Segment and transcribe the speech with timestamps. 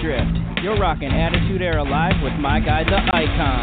[0.00, 0.30] drift.
[0.62, 3.59] You're rocking Attitude Era Live with my guy, the Icon.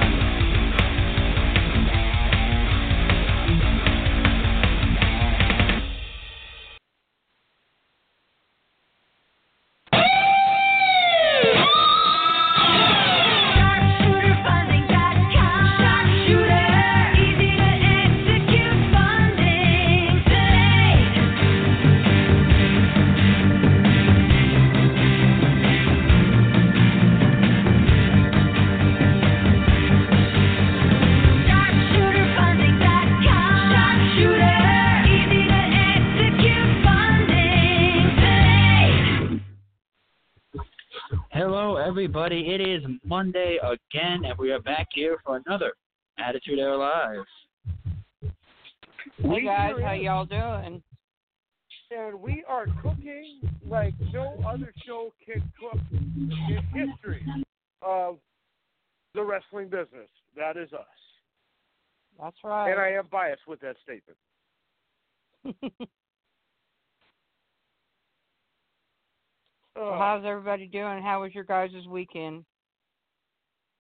[43.08, 45.72] Monday again, and we are back here for another
[46.20, 47.24] Attitude Era Live.
[49.22, 50.84] Hey guys, how y'all doing?
[51.90, 57.26] And we are cooking like no other show can cook in history
[57.82, 58.18] of
[59.16, 60.10] the wrestling business.
[60.36, 60.86] That is us.
[62.20, 62.72] That's right.
[62.72, 64.18] And I am biased with that statement.
[69.78, 71.04] So how's everybody doing?
[71.04, 72.44] How was your guys' weekend?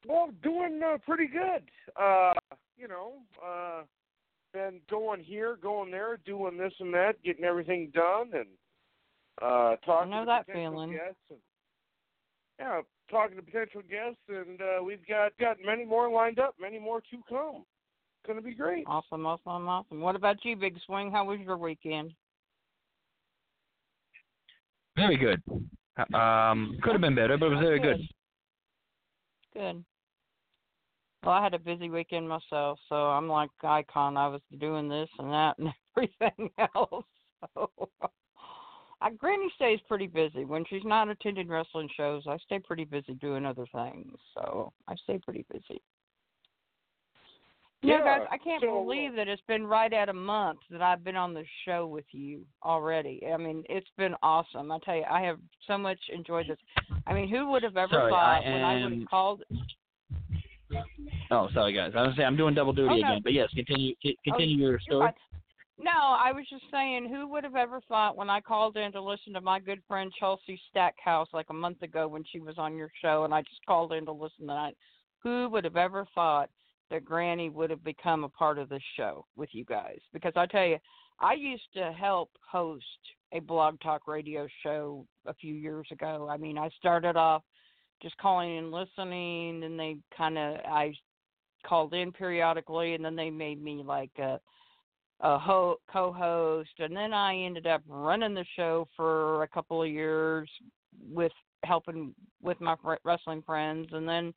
[0.05, 1.63] Well, doing uh, pretty good.
[1.99, 2.33] Uh,
[2.77, 3.13] you know,
[3.45, 3.81] uh,
[4.53, 8.47] been going here, going there, doing this and that, getting everything done, and
[9.41, 10.91] uh, talking I know to that potential feeling.
[10.91, 11.15] guests.
[11.29, 11.39] And,
[12.59, 16.79] yeah, talking to potential guests, and uh, we've got got many more lined up, many
[16.79, 17.63] more to come.
[17.65, 18.85] It's going to be great.
[18.87, 19.99] Awesome, awesome, awesome.
[19.99, 21.11] What about you, Big Swing?
[21.11, 22.13] How was your weekend?
[24.95, 25.41] Very good.
[26.13, 27.97] Um, could have been better, but it was very good.
[29.57, 29.83] Good.
[31.23, 34.15] Well, I had a busy weekend myself, so I'm like icon.
[34.17, 37.05] I was doing this and that and everything else.
[37.55, 37.71] So,
[39.01, 42.23] I, Granny stays pretty busy when she's not attending wrestling shows.
[42.27, 45.81] I stay pretty busy doing other things, so I stay pretty busy.
[47.83, 50.81] You yeah, guys, I can't so, believe that it's been right at a month that
[50.81, 53.21] I've been on the show with you already.
[53.31, 54.71] I mean, it's been awesome.
[54.71, 56.57] I tell you, I have so much enjoyed this.
[57.05, 59.43] I mean, who would have ever sorry, thought I when I would have called?
[61.29, 61.91] Oh, sorry guys.
[61.95, 63.07] I was say I'm doing double duty Oh, no.
[63.07, 65.07] again, but yes, continue oh, continue Oh, your story.
[65.07, 65.13] fine.
[65.79, 69.01] No, I was just saying, who would have ever thought when I called in to
[69.01, 72.75] listen to my good friend Chelsea Stackhouse like a month ago when she was on
[72.75, 74.75] your show, and I just called in to listen tonight.
[75.19, 76.49] Who would have ever thought
[76.89, 79.99] that Granny would have become a part of the show with you guys?
[80.13, 80.77] Because I tell you,
[81.19, 82.85] I used to help host
[83.33, 86.27] a blog talk radio show a few years ago.
[86.29, 87.43] I mean, I started off
[88.01, 90.93] just calling and listening, and they kind of I
[91.65, 94.39] called in periodically, and then they made me like a
[95.21, 99.89] a ho- co-host, and then I ended up running the show for a couple of
[99.89, 100.47] years
[101.11, 101.31] with
[101.63, 104.31] helping with my fr- wrestling friends, and then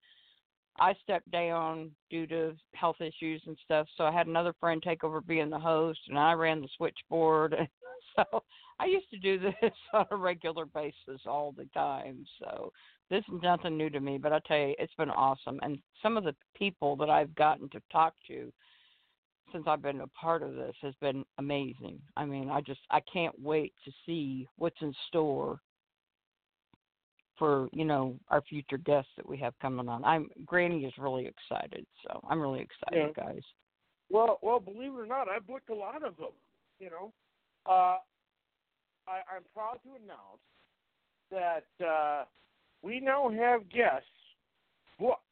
[0.79, 3.87] I stepped down due to health issues and stuff.
[3.97, 7.55] So I had another friend take over being the host, and I ran the switchboard.
[8.17, 8.43] so
[8.79, 12.25] I used to do this on a regular basis all the time.
[12.39, 12.73] So
[13.11, 15.59] this is nothing new to me, but I tell you, it's been awesome.
[15.63, 18.53] And some of the people that I've gotten to talk to
[19.53, 21.99] since I've been a part of this has been amazing.
[22.17, 25.61] I mean, I just I can't wait to see what's in store
[27.41, 30.05] for you know our future guests that we have coming on.
[30.05, 33.25] I'm Granny is really excited, so I'm really excited, Yeah.
[33.25, 33.43] guys.
[34.11, 36.35] Well, well, believe it or not, I've booked a lot of them.
[36.79, 37.13] You know,
[37.67, 37.99] uh,
[39.09, 40.41] I, I'm proud to announce
[41.31, 42.25] that uh,
[42.83, 44.07] we now have guests
[44.99, 45.23] booked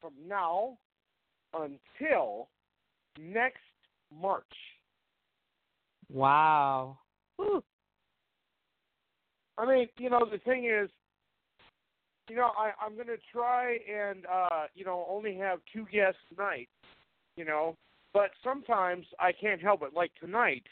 [0.00, 0.78] from now
[1.54, 2.48] until
[3.18, 3.58] next
[4.12, 4.44] March.
[6.12, 6.98] Wow.
[7.36, 7.62] Whew.
[9.58, 10.90] I mean, you know, the thing is,
[12.30, 16.20] you know, I, I'm going to try and, uh, you know, only have two guests
[16.32, 16.68] tonight,
[17.36, 17.76] you know,
[18.14, 19.94] but sometimes I can't help it.
[19.94, 20.62] Like tonight,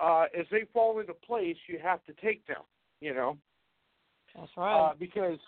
[0.00, 2.62] uh, as they fall into place, you have to take them,
[3.00, 3.38] you know,
[4.36, 4.90] That's right.
[4.90, 5.38] uh, because,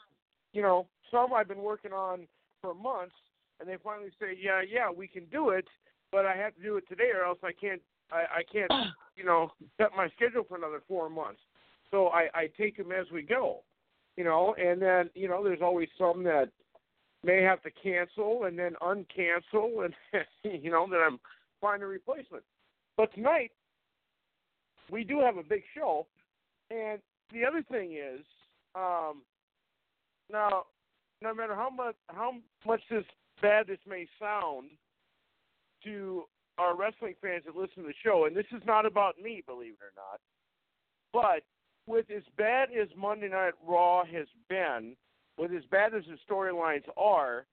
[0.54, 2.26] you know, some I've been working on
[2.62, 3.14] for months,
[3.60, 5.66] and they finally say, yeah, yeah, we can do it,
[6.12, 8.72] but I have to do it today, or else I can't, I, I can't,
[9.16, 11.40] you know, set my schedule for another four months.
[11.90, 13.62] So I, I take them as we go,
[14.16, 16.50] you know, and then, you know, there's always some that
[17.22, 19.94] may have to cancel and then uncancel, and
[20.62, 21.18] you know that I'm
[21.60, 22.44] finding a replacement.
[22.96, 23.50] But tonight
[24.90, 26.06] we do have a big show,
[26.70, 27.00] and
[27.32, 28.24] the other thing is,
[28.74, 29.22] um,
[30.30, 30.64] now
[31.22, 32.32] no matter how much how
[32.66, 33.04] much this
[33.42, 34.70] bad this may sound
[35.84, 36.24] to
[36.58, 39.74] our wrestling fans that listen to the show, and this is not about me, believe
[39.74, 40.20] it or not,
[41.12, 41.42] but
[41.86, 44.96] with as bad as Monday Night Raw has been,
[45.38, 47.46] with as bad as the storylines are,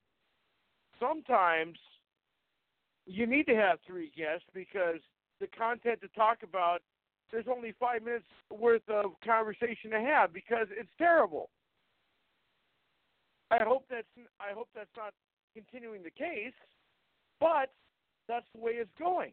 [0.99, 1.77] sometimes
[3.05, 4.99] you need to have three guests because
[5.39, 6.81] the content to talk about
[7.31, 11.49] there's only five minutes worth of conversation to have because it's terrible.
[13.49, 14.07] I hope that's
[14.39, 15.13] I hope that's not
[15.53, 16.53] continuing the case,
[17.39, 17.71] but
[18.27, 19.31] that's the way it's going.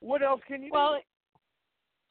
[0.00, 1.00] What else can you well, do?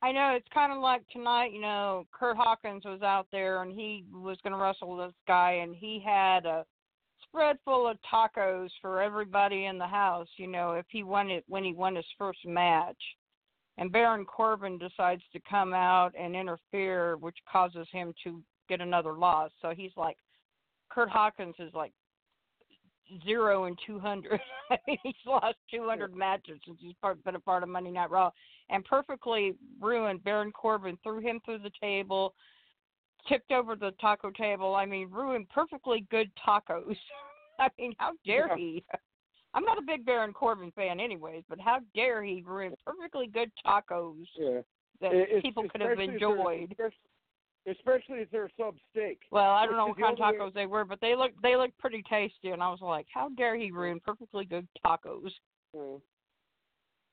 [0.02, 1.52] I know it's kind of like tonight.
[1.52, 5.60] You know, Kurt Hawkins was out there and he was going to wrestle this guy,
[5.62, 6.66] and he had a
[7.24, 10.28] spread full of tacos for everybody in the house.
[10.38, 12.98] You know, if he won it when he won his first match,
[13.78, 19.14] and Baron Corbin decides to come out and interfere, which causes him to get another
[19.14, 19.52] loss.
[19.62, 20.18] So he's like,
[20.90, 21.94] Kurt Hawkins is like
[23.26, 24.40] zero and two hundred.
[24.86, 28.32] he's lost two hundred matches since he's part, been a part of Monday Night Raw,
[28.70, 30.24] and perfectly ruined.
[30.24, 32.34] Baron Corbin threw him through the table,
[33.28, 34.76] tipped over the taco table.
[34.76, 36.96] I mean, ruined perfectly good tacos.
[37.60, 38.56] I mean, how dare Yeah.
[38.56, 38.84] he?
[39.54, 43.52] I'm not a big Baron Corbin fan, anyways, but how dare he ruin perfectly good
[43.66, 44.62] tacos Yeah.
[45.02, 46.72] that it's- people could have especially if they're- enjoyed?
[46.72, 47.09] especially-
[47.70, 49.20] Especially if they're sub steak.
[49.32, 51.72] Well, I don't know what kind of tacos they were, but they look they look
[51.78, 55.32] pretty tasty, and I was like, how dare he ruin perfectly good tacos?
[55.76, 56.02] Mm.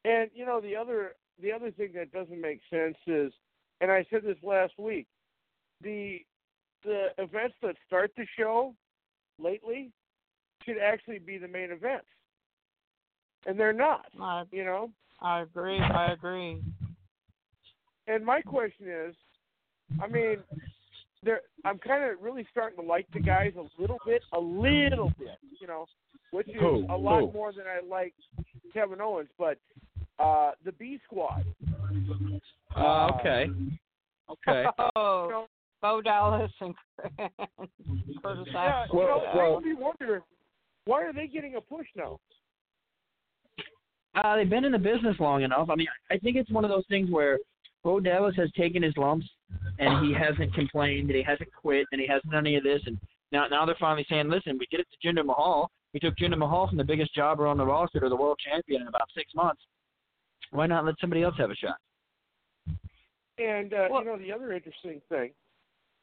[0.05, 3.33] And you know the other the other thing that doesn't make sense is,
[3.81, 5.07] and I said this last week,
[5.83, 6.21] the
[6.85, 8.75] the events that start the show
[9.39, 9.91] lately
[10.65, 12.07] should actually be the main events,
[13.47, 14.07] and they're not.
[14.21, 14.91] I You know.
[15.21, 15.81] I agree.
[15.81, 16.63] I agree.
[18.07, 19.15] And my question is,
[20.03, 20.39] I mean,
[21.23, 25.13] there I'm kind of really starting to like the guys a little bit, a little
[25.19, 25.87] bit, you know,
[26.31, 26.87] which is Who?
[26.91, 27.33] a lot Who?
[27.33, 28.15] more than I like
[28.73, 29.59] Kevin Owens, but
[30.19, 31.45] uh the B Squad.
[32.77, 33.47] Uh, okay.
[34.31, 34.65] Okay.
[34.97, 35.47] Oh, You know,
[35.83, 36.75] Bo Dallas and
[38.23, 39.01] Curtis yeah, Axel.
[39.01, 40.23] you Well- know, well- I really wonder
[40.85, 42.19] why are they getting a push now?
[44.15, 45.69] Uh, they've been in the business long enough.
[45.69, 47.39] I mean, I think it's one of those things where
[47.85, 49.27] Bo Dallas has taken his lumps
[49.79, 52.81] and he hasn't complained and he hasn't quit and he hasn't done any of this.
[52.87, 52.99] And
[53.33, 55.71] now, now they're finally saying, listen, we did it to Jinder Mahal.
[55.93, 58.83] We took Jinder Mahal from the biggest jobber on the roster to the world champion
[58.83, 59.63] in about six months.
[60.51, 61.77] Why not let somebody else have a shot?
[63.39, 65.31] And uh, Well- you know, the other interesting thing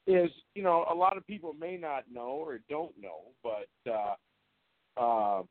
[0.06, 5.02] is, you know, a lot of people may not know or don't know, but uh,
[5.02, 5.44] uh,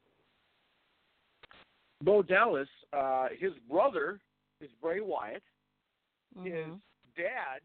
[2.02, 4.20] Bo Dallas, uh, his brother
[4.60, 5.42] is Bray Wyatt.
[6.42, 6.80] His Mhm.
[7.16, 7.60] Dad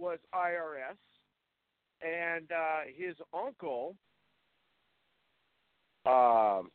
[0.00, 0.98] was IRS,
[2.02, 3.96] and uh, his uncle.
[6.06, 6.70] Um,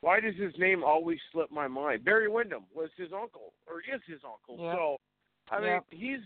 [0.00, 2.04] why does his name always slip my mind?
[2.04, 4.56] Barry Windham was his uncle, or is his uncle.
[4.74, 4.96] So,
[5.50, 5.84] I mean, Yep.
[5.90, 6.20] he's,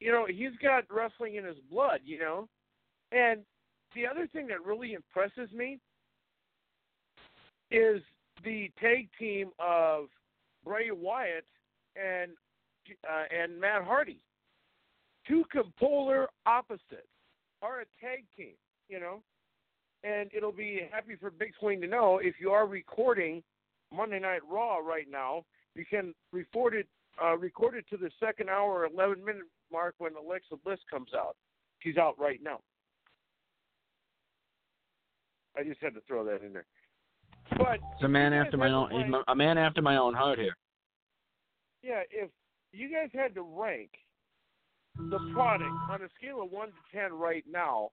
[0.00, 2.48] you know, he's got wrestling in his blood, you know.
[3.12, 3.44] And
[3.94, 5.78] the other thing that really impresses me
[7.70, 8.02] is
[8.44, 10.06] the tag team of
[10.64, 11.46] Bray Wyatt
[11.96, 12.32] and
[13.08, 14.20] uh, and Matt Hardy.
[15.26, 15.44] Two
[15.78, 17.08] polar opposites
[17.62, 18.54] are a tag team,
[18.88, 19.22] you know.
[20.02, 23.42] And it'll be happy for Big Swing to know if you are recording
[23.94, 26.86] Monday Night Raw right now, you can record it
[27.22, 31.36] uh, record it to the second hour, eleven minute mark when Alexa Bliss comes out.
[31.80, 32.58] She's out right now.
[35.56, 36.66] I just had to throw that in there.
[37.56, 39.14] But It's a man after my own.
[39.28, 40.56] A man after my own heart here.
[41.82, 42.30] Yeah, if
[42.74, 43.90] you guys had to rank
[45.10, 47.90] the product on a scale of one to ten right now,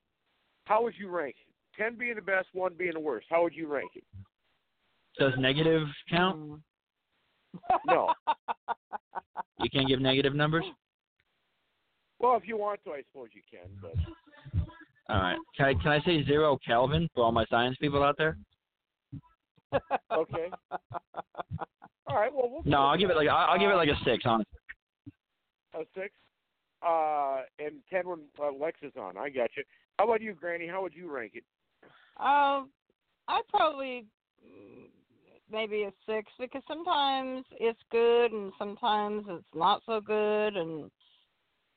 [0.65, 1.81] how would you rank it?
[1.81, 3.27] Ten being the best, one being the worst.
[3.29, 4.03] How would you rank it?
[5.17, 6.37] Does negative count?
[6.39, 6.59] Mm.
[7.85, 8.13] No.
[9.59, 10.65] You can't give negative numbers.
[12.19, 13.69] Well, if you want to, I suppose you can.
[13.81, 14.63] But
[15.09, 15.37] All right.
[15.57, 18.37] Can I can I say zero Kelvin for all my science people out there?
[19.73, 20.49] okay.
[22.07, 22.33] All right.
[22.33, 24.57] Well, we'll No, I'll give it like I'll, I'll give it like a six, honestly.
[25.73, 26.11] A six.
[26.85, 29.15] Uh, and ten when uh, Lex is on.
[29.17, 29.63] I got you.
[29.99, 30.67] How about you, Granny?
[30.67, 31.43] How would you rank it?
[32.17, 32.69] Um,
[33.27, 34.05] I'd probably
[34.43, 34.89] mm,
[35.51, 40.89] maybe a six because sometimes it's good and sometimes it's not so good, and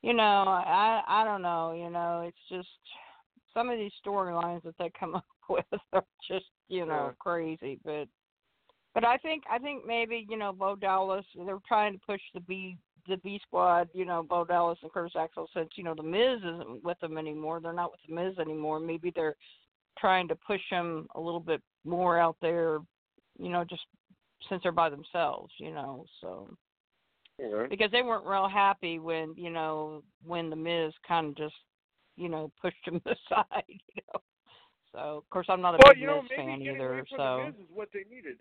[0.02, 1.72] you know, I I don't know.
[1.72, 2.68] You know, it's just
[3.52, 7.12] some of these storylines that they come up with are just you know Yeah.
[7.18, 8.08] crazy, but.
[8.94, 11.26] But I think I think maybe you know Bo Dallas.
[11.34, 12.76] They're trying to push the B
[13.08, 13.88] the B squad.
[13.92, 17.18] You know Bo Dallas and Curtis Axel since you know the Miz isn't with them
[17.18, 17.60] anymore.
[17.60, 18.80] They're not with the Miz anymore.
[18.80, 19.36] Maybe they're
[19.98, 22.78] trying to push them a little bit more out there,
[23.38, 23.82] you know, just
[24.48, 26.04] since they're by themselves, you know.
[26.20, 26.48] So
[27.38, 27.66] Yeah.
[27.68, 31.54] because they weren't real happy when you know when the Miz kind of just
[32.16, 33.64] you know pushed him aside.
[33.68, 34.20] You know,
[34.92, 36.94] so of course I'm not a Well, big you know, Miz maybe fan either.
[36.94, 38.38] away from So the Miz is what they needed.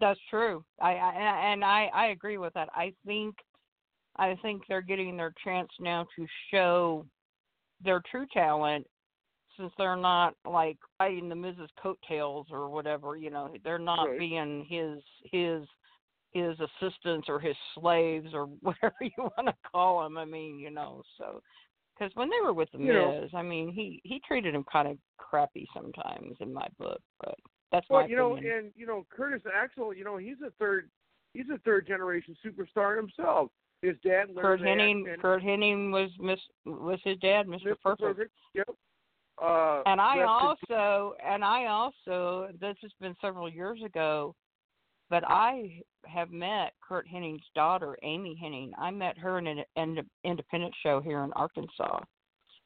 [0.00, 0.64] that's true.
[0.80, 2.68] I, I and I I agree with that.
[2.74, 3.36] I think
[4.16, 7.06] I think they're getting their chance now to show
[7.84, 8.86] their true talent
[9.56, 14.18] since they're not like riding the Miz's coattails or whatever, you know, they're not Right.
[14.18, 15.66] being his his
[16.32, 20.18] his assistants or his slaves or whatever you want to call them.
[20.18, 21.40] I mean, you know, so
[21.96, 24.64] because when they were with the You know- Miz, I mean, he he treated him
[24.64, 27.36] kind of crappy sometimes in my book, but
[27.70, 30.90] that's Well, my you know, and you know, Curtis Axel, you know, he's a third,
[31.32, 33.50] he's a third generation superstar himself.
[33.84, 37.74] His dad, Curt Hennig, Curt Hennig was Miss was his dad, Mr.
[37.84, 37.98] Mr.
[37.98, 38.32] Perfect.
[38.54, 38.68] Yep.
[39.42, 44.34] Uh, And I also, and I also, this has been several years ago,
[45.10, 48.70] but I have met Curt Hennig's daughter, Amy Hennig.
[48.78, 51.98] I met her in an ind- independent show here in Arkansas,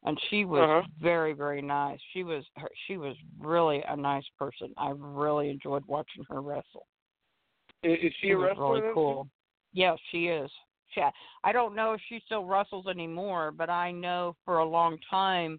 [0.04, 0.82] and she was Uh-huh.
[1.00, 1.98] very, very nice.
[2.12, 4.72] She was, her, she was really a nice person.
[4.76, 6.86] I really enjoyed watching her wrestle.
[7.82, 8.74] Is, is she She a wrestler?
[8.82, 9.28] really cool.
[9.72, 10.50] Yeah, she is.
[10.94, 11.02] She,
[11.44, 15.58] I don't know if she still wrestles anymore, but I know for a long time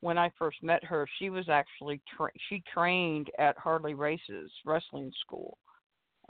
[0.00, 5.12] when I first met her, she was actually tra- she trained at Harley Race's Wrestling
[5.24, 5.56] School,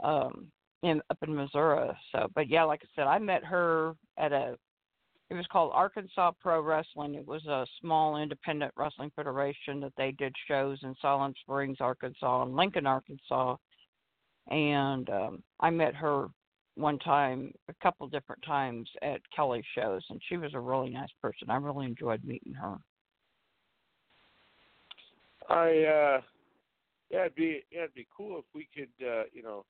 [0.03, 0.47] um,
[0.83, 1.89] in up in Missouri.
[2.11, 4.55] So, but yeah, like I said, I met her at a.
[5.29, 7.15] It was called Arkansas Pro Wrestling.
[7.15, 12.43] It was a small independent wrestling federation that they did shows in Siloam Springs, Arkansas,
[12.43, 13.55] and Lincoln, Arkansas.
[14.49, 16.27] And um, I met her
[16.75, 21.11] one time, a couple different times at Kelly's shows, and she was a really nice
[21.21, 21.49] person.
[21.49, 22.77] I really enjoyed meeting her.
[25.49, 26.21] I uh
[27.09, 29.65] yeah, it'd be yeah, it'd be cool if we could uh, you know,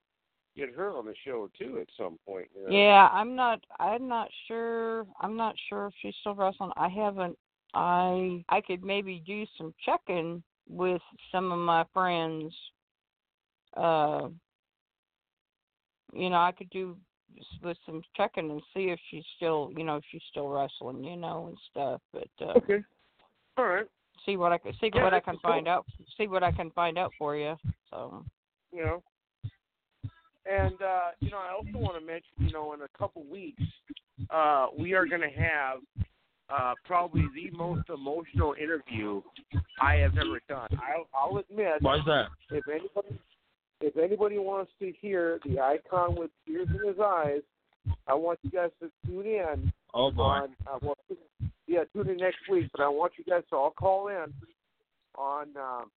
[0.56, 2.48] get her on the show too at some point.
[2.56, 2.76] You know?
[2.76, 3.60] Yeah, I'm not.
[3.80, 5.06] I'm not sure.
[5.20, 6.72] I'm not sure if she's still wrestling.
[6.78, 7.38] I haven't.
[7.74, 12.54] I I could maybe do some checking with some of my friends.
[13.76, 14.30] Uh,
[16.14, 16.96] you know, I could do
[17.38, 21.04] s- with some checking and see if she's still, you know, if she's still wrestling,
[21.04, 22.02] you know, and stuff.
[22.12, 22.84] But uh, Okay.
[23.58, 23.86] All right.
[24.26, 25.52] see what I can see Yeah, what I can cool.
[25.52, 25.86] find out.
[26.18, 27.56] See what I can find out for you.
[27.90, 28.24] So.
[28.72, 29.04] You know.
[30.46, 33.64] And uh, you know, I also want to mention, you know, in a couple weeks,
[34.30, 35.78] uh, we are going to have
[36.50, 39.22] uh, probably the most emotional interview
[39.82, 40.68] I have ever done.
[40.74, 42.28] I'll, I'll admit, Why is that?
[42.52, 43.18] if anybody
[43.84, 47.42] if anybody wants to hear the icon with tears in his eyes,
[48.08, 50.24] I want you guys to tune in Oh boy.
[50.24, 50.96] on uh, well,
[51.68, 52.70] yeah, tune in next week.
[52.72, 54.34] But I want you guys to all call in
[55.16, 55.92] on um,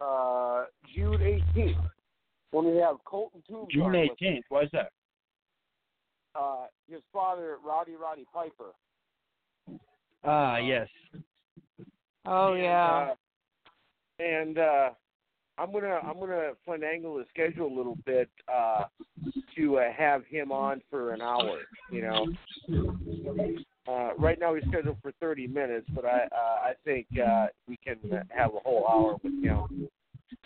[0.00, 0.64] uh,
[0.94, 1.18] June
[1.54, 1.76] 18th
[2.52, 4.44] when we have Colton Toombs June eighteenth.
[4.48, 4.90] Why is that?
[6.34, 8.72] uh, his father, Rowdy Roddy Piper.
[10.24, 10.88] Ah, yes.
[12.26, 13.08] Oh And, yeah.
[13.10, 13.14] uh,
[14.18, 14.90] and uh,
[15.58, 18.84] I'm gonna I'm gonna finagle his schedule a little bit uh,
[19.56, 21.60] to uh, have him on for an hour.
[21.90, 22.26] You know,
[23.88, 27.78] uh, right now he's scheduled for 30 minutes, but I uh, I think uh, we
[27.78, 27.96] can
[28.28, 29.88] have a whole hour with him.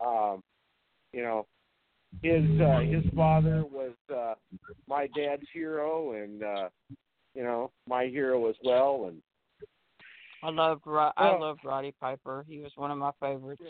[0.05, 0.43] Um,
[1.13, 1.47] you know,
[2.23, 4.35] his uh, his father was uh,
[4.89, 6.69] my dad's hero, and uh,
[7.35, 9.21] you know my hero as well, and
[10.43, 12.45] I loved Ro- I loved Roddy Piper.
[12.49, 13.63] He was one of my favorites.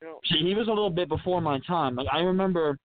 [0.00, 1.96] You know See, he was a little bit before my time.
[1.96, 2.78] Like I remember,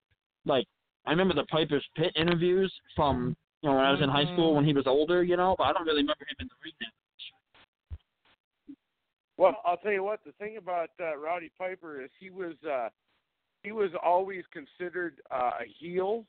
[0.46, 0.66] like
[1.06, 4.52] I remember the Piper's Pit interviews from you know when I was in high school
[4.52, 4.56] Mhm.
[4.56, 5.24] when he was older.
[5.24, 6.74] You know, but I don't really remember him in the ring.
[6.82, 6.88] now.
[9.38, 10.24] Well, I'll tell you what.
[10.24, 12.90] The thing about uh, Rowdy Piper is he was uh,
[13.64, 16.26] he was always considered uh, a heel,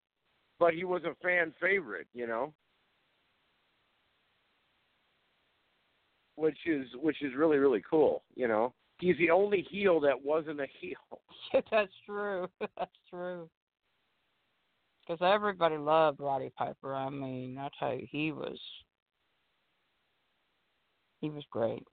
[0.58, 2.08] but he was a fan favorite.
[2.14, 2.52] You know,
[6.34, 8.22] which is which is really really cool.
[8.34, 11.20] You know, he's the only heel that wasn't a heel.
[11.70, 12.48] That's true.
[12.78, 13.48] That's true.
[15.06, 16.94] Because everybody loved Roddy Piper.
[16.94, 18.58] I mean, I tell you, he was
[21.20, 21.86] he was great.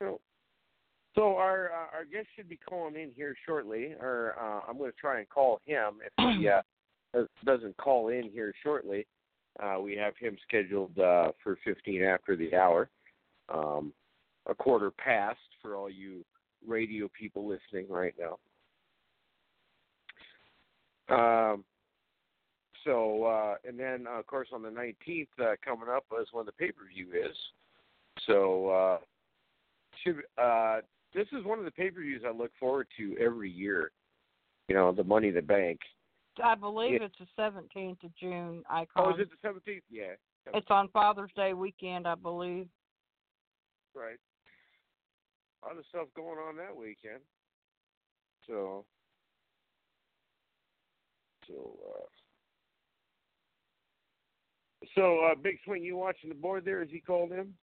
[0.00, 0.20] So,
[1.16, 4.92] so our uh, our guest should be calling in here shortly, or uh, I'm going
[4.92, 6.62] to try and call him if he uh,
[7.12, 9.06] does- doesn't call in here shortly.
[9.60, 12.88] Uh, we have him scheduled uh, for 15 after the hour,
[13.52, 13.92] um,
[14.48, 16.24] a quarter past for all you
[16.66, 18.38] radio people listening right now.
[21.10, 21.64] Um,
[22.84, 26.46] so, uh, and then uh, of course on the 19th uh, coming up is when
[26.46, 27.36] the pay per view is.
[28.26, 28.98] So, uh,
[30.02, 30.80] should uh,
[31.14, 33.90] this is one of the pay per views I look forward to every year.
[34.68, 35.80] You know, the Money in the Bank.
[36.42, 37.06] I believe Yeah.
[37.06, 38.62] it's the seventeenth of June.
[38.70, 39.84] I call Oh, is it the seventeenth?
[39.90, 40.14] Yeah.
[40.54, 42.68] It's on Father's Day weekend, I believe.
[43.94, 44.18] Right.
[45.62, 47.20] Of stuff going on that weekend.
[48.46, 48.84] So,
[51.46, 52.06] so, uh,
[54.94, 57.54] so, uh, Big Swing, you watching the board there as he called in?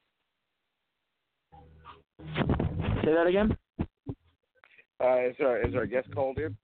[3.05, 3.57] Say that again.
[5.03, 6.57] Uh, is our is our guest called in?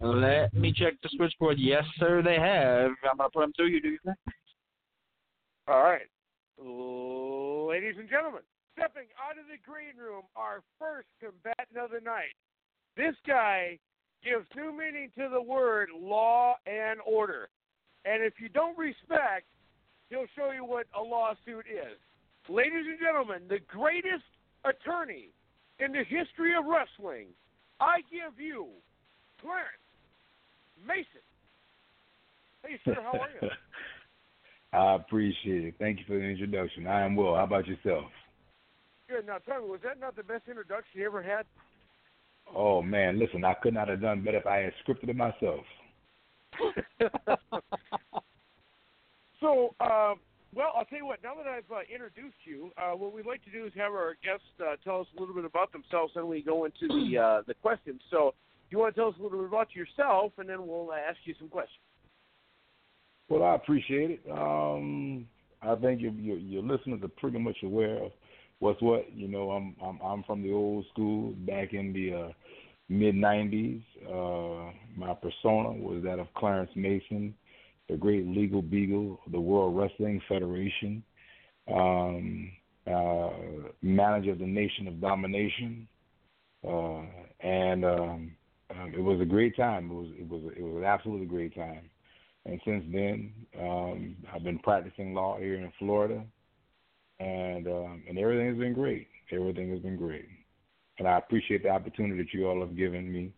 [0.00, 1.58] Let me check the switchboard.
[1.58, 2.90] Yes, sir, they have.
[3.08, 3.68] I'm gonna put them through.
[3.68, 4.14] You do your thing.
[5.68, 6.08] All right,
[6.58, 8.42] ladies and gentlemen,
[8.76, 12.36] stepping out of the green room, our first combatant of the night.
[12.96, 13.78] This guy
[14.22, 17.48] gives new meaning to the word law and order.
[18.04, 19.48] And if you don't respect,
[20.10, 21.96] he'll show you what a lawsuit is.
[22.48, 24.24] Ladies and gentlemen, the greatest
[24.64, 25.30] attorney
[25.80, 27.26] in the history of wrestling,
[27.80, 28.68] I give you
[29.40, 29.82] Clarence
[30.86, 31.24] Mason.
[32.62, 33.48] Hey, sir, how are you?
[34.72, 35.74] I appreciate it.
[35.78, 36.86] Thank you for the introduction.
[36.86, 37.34] I am well.
[37.34, 38.04] How about yourself?
[39.08, 39.26] Good.
[39.26, 41.46] Now, tell me, was that not the best introduction you ever had?
[42.54, 45.64] Oh man, listen, I could not have done better if I had scripted it myself.
[49.40, 50.14] so, uh,
[50.54, 51.22] well, I'll tell you what.
[51.22, 54.16] Now that I've uh, introduced you, uh, what we'd like to do is have our
[54.24, 57.18] guests uh, tell us a little bit about themselves, and then we go into the
[57.18, 58.00] uh, the questions.
[58.10, 58.34] So,
[58.70, 61.34] you want to tell us a little bit about yourself, and then we'll ask you
[61.38, 61.80] some questions.
[63.28, 64.22] Well, I appreciate it.
[64.30, 65.26] Um,
[65.62, 68.12] I think your, your your listeners are pretty much aware of
[68.58, 69.12] what's what.
[69.14, 72.32] You know, I'm I'm I'm from the old school back in the uh,
[72.88, 73.82] mid '90s.
[74.06, 77.34] Uh, my persona was that of Clarence Mason,
[77.88, 81.02] the great legal beagle of the World Wrestling Federation,
[81.72, 82.50] um,
[82.86, 83.30] uh,
[83.82, 85.88] manager of the Nation of Domination,
[86.66, 87.02] uh,
[87.40, 88.36] and um,
[88.70, 89.90] um, it was a great time.
[89.90, 91.90] It was it was it was an absolutely great time.
[92.44, 96.22] And since then, um, I've been practicing law here in Florida,
[97.20, 99.08] and um, and everything has been great.
[99.32, 100.28] Everything has been great,
[100.98, 103.32] and I appreciate the opportunity that you all have given me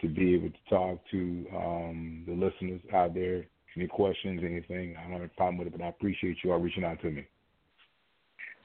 [0.00, 3.44] to be able to talk to um, the listeners out there.
[3.76, 4.96] Any questions, anything?
[4.96, 7.10] I don't have a problem with it, but I appreciate you all reaching out to
[7.10, 7.24] me.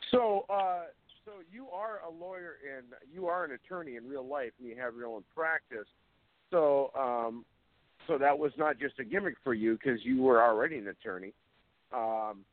[0.10, 0.86] So, uh,
[1.26, 4.76] so you are a lawyer and you are an attorney in real life, and you
[4.78, 5.88] have your own practice.
[6.50, 7.46] So, um,
[8.08, 11.34] so that was not just a gimmick for you because you were already an attorney.
[11.94, 12.46] Um,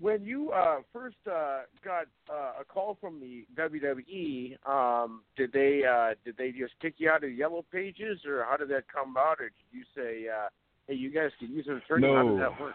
[0.00, 5.82] when you uh, first uh, got uh, a call from the WWE, um, did they
[5.88, 8.84] uh, did they just kick you out of the yellow pages, or how did that
[8.92, 10.48] come about, or did you say, uh,
[10.88, 12.08] "Hey, you guys could use an attorney"?
[12.08, 12.30] How No.
[12.30, 12.74] did that work?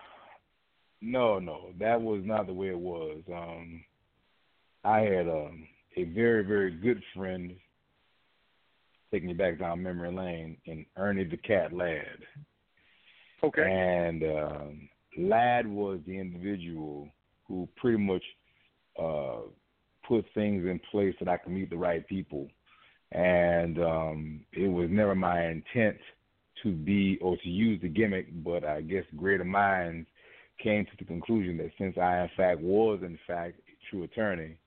[1.01, 3.21] No, no, that was not the way it was.
[3.31, 3.83] Um,
[4.83, 7.55] I had um, a very, very good friend
[9.11, 12.25] taking me back down memory lane, in Ernie the Cat Ladd.
[13.43, 13.61] Okay.
[13.61, 17.09] And um, Ladd was the individual
[17.47, 18.23] who pretty much
[19.01, 19.41] uh,
[20.07, 22.47] put things in place that I could meet the right people.
[23.11, 25.97] And um, it was never my intent
[26.63, 30.07] to be or to use the gimmick, but I guess greater minds
[30.61, 34.57] came to the conclusion that since I, in fact, was, in fact, a true attorney,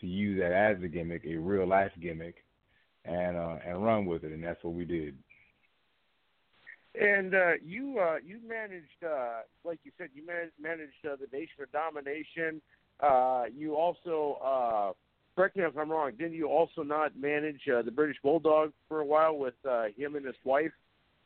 [0.00, 2.36] to use that as a gimmick, a real life gimmick,
[3.04, 5.16] and uh, and run with it, and that's what we did.
[7.00, 11.28] And uh, you uh, you managed, uh, like you said, you man- managed uh, the
[11.36, 12.60] Nation of Domination.
[13.00, 14.92] Uh, you also, uh,
[15.36, 19.00] correct me if I'm wrong, didn't you also not manage uh, the British Bulldog for
[19.00, 20.72] a while with uh, him and his wife?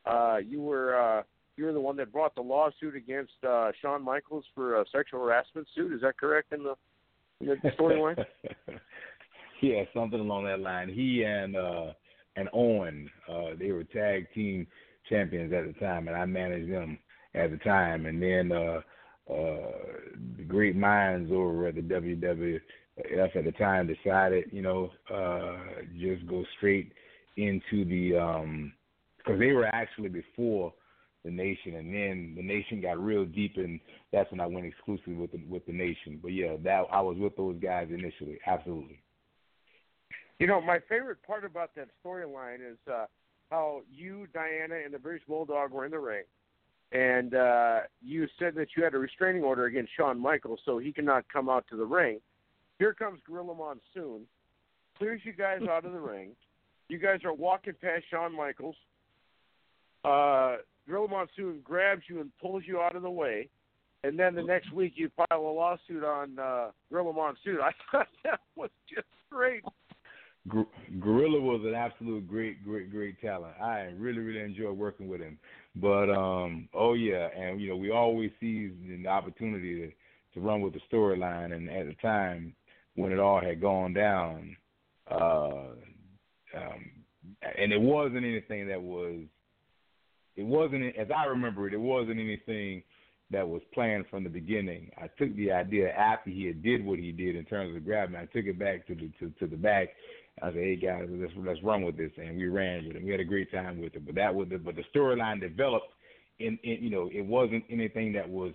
[0.04, 1.22] Uh, you were uh,
[1.56, 5.20] you were the one that brought the lawsuit against uh, Shawn Michaels for a sexual
[5.20, 5.92] harassment suit.
[5.92, 6.74] Is that correct in the,
[7.40, 8.22] in the storyline?
[9.62, 10.90] yeah, something along that line.
[10.90, 11.92] He and uh,
[12.36, 14.66] and Owen, uh, they were tag team
[15.08, 16.98] champions at the time, and I managed them
[17.34, 18.06] at the time.
[18.06, 18.80] And then uh,
[19.30, 19.70] uh,
[20.36, 26.26] the great minds over at the WWF at the time decided, you know, uh, just
[26.26, 26.92] go straight
[27.36, 28.72] into the um,
[29.16, 30.72] because they were actually before
[31.24, 33.78] the nation, and then the nation got real deep, and
[34.12, 36.18] that's when I went exclusive with the, with the nation.
[36.20, 39.00] But yeah, that I was with those guys initially, absolutely.
[40.40, 43.06] You know, my favorite part about that storyline is uh,
[43.52, 46.24] how you, Diana, and the British Bulldog were in the ring,
[46.90, 50.90] and uh, you said that you had a restraining order against Shawn Michaels, so he
[50.90, 52.18] cannot come out to the ring.
[52.78, 54.22] Here comes Gorilla Monsoon,
[54.96, 56.30] clears you guys out of the ring.
[56.88, 58.76] You guys are walking past Shawn Michaels.
[60.02, 60.56] Uh,
[60.88, 63.50] Gorilla Monsoon grabs you and pulls you out of the way.
[64.02, 67.58] And then the next week you file a lawsuit on uh, Gorilla Monsoon.
[67.62, 69.62] I thought that was just great.
[70.48, 70.66] Gor-
[71.00, 73.54] Gorilla was an absolute great, great, great talent.
[73.62, 75.38] I really, really enjoyed working with him.
[75.76, 79.92] But um, oh yeah, and you know we always seized the opportunity to
[80.34, 81.52] to run with the storyline.
[81.52, 82.54] And at the time
[82.96, 84.56] when it all had gone down,
[85.10, 85.74] uh,
[86.56, 86.90] um,
[87.58, 89.20] and it wasn't anything that was,
[90.36, 91.74] it wasn't as I remember it.
[91.74, 92.82] It wasn't anything
[93.30, 94.90] that was planned from the beginning.
[94.98, 98.16] I took the idea after he had did what he did in terms of grabbing.
[98.16, 99.88] I took it back to the to, to the back.
[100.40, 103.04] I said, "Hey guys, let's let's run with this," and we ran with it.
[103.04, 104.06] We had a great time with it.
[104.06, 105.88] But that was the, but the storyline developed.
[106.38, 108.52] In, in you know, it wasn't anything that was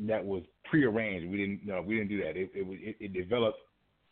[0.00, 1.30] that was prearranged.
[1.30, 2.36] We didn't no, we didn't do that.
[2.36, 3.58] It it, it, it developed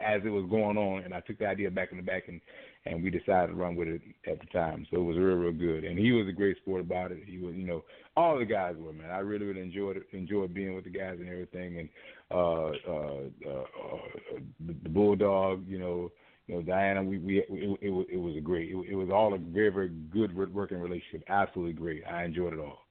[0.01, 2.40] as it was going on, and I took the idea back in the back and
[2.87, 4.87] and we decided to run with it at the time.
[4.90, 5.85] So it was real, real good.
[5.85, 7.18] And he was a great sport about it.
[7.27, 7.85] He was, you know,
[8.16, 9.11] all the guys were, man.
[9.11, 11.79] I really, really enjoyed enjoyed being with the guys and everything.
[11.79, 11.88] And
[12.31, 16.11] uh, uh, uh, uh the, the Bulldog, you know,
[16.48, 19.34] you know, Diana, we, we, it, it, it was a great, it, it was all
[19.34, 21.22] a very, very good working relationship.
[21.28, 22.02] Absolutely great.
[22.11, 22.87] I enjoyed it all.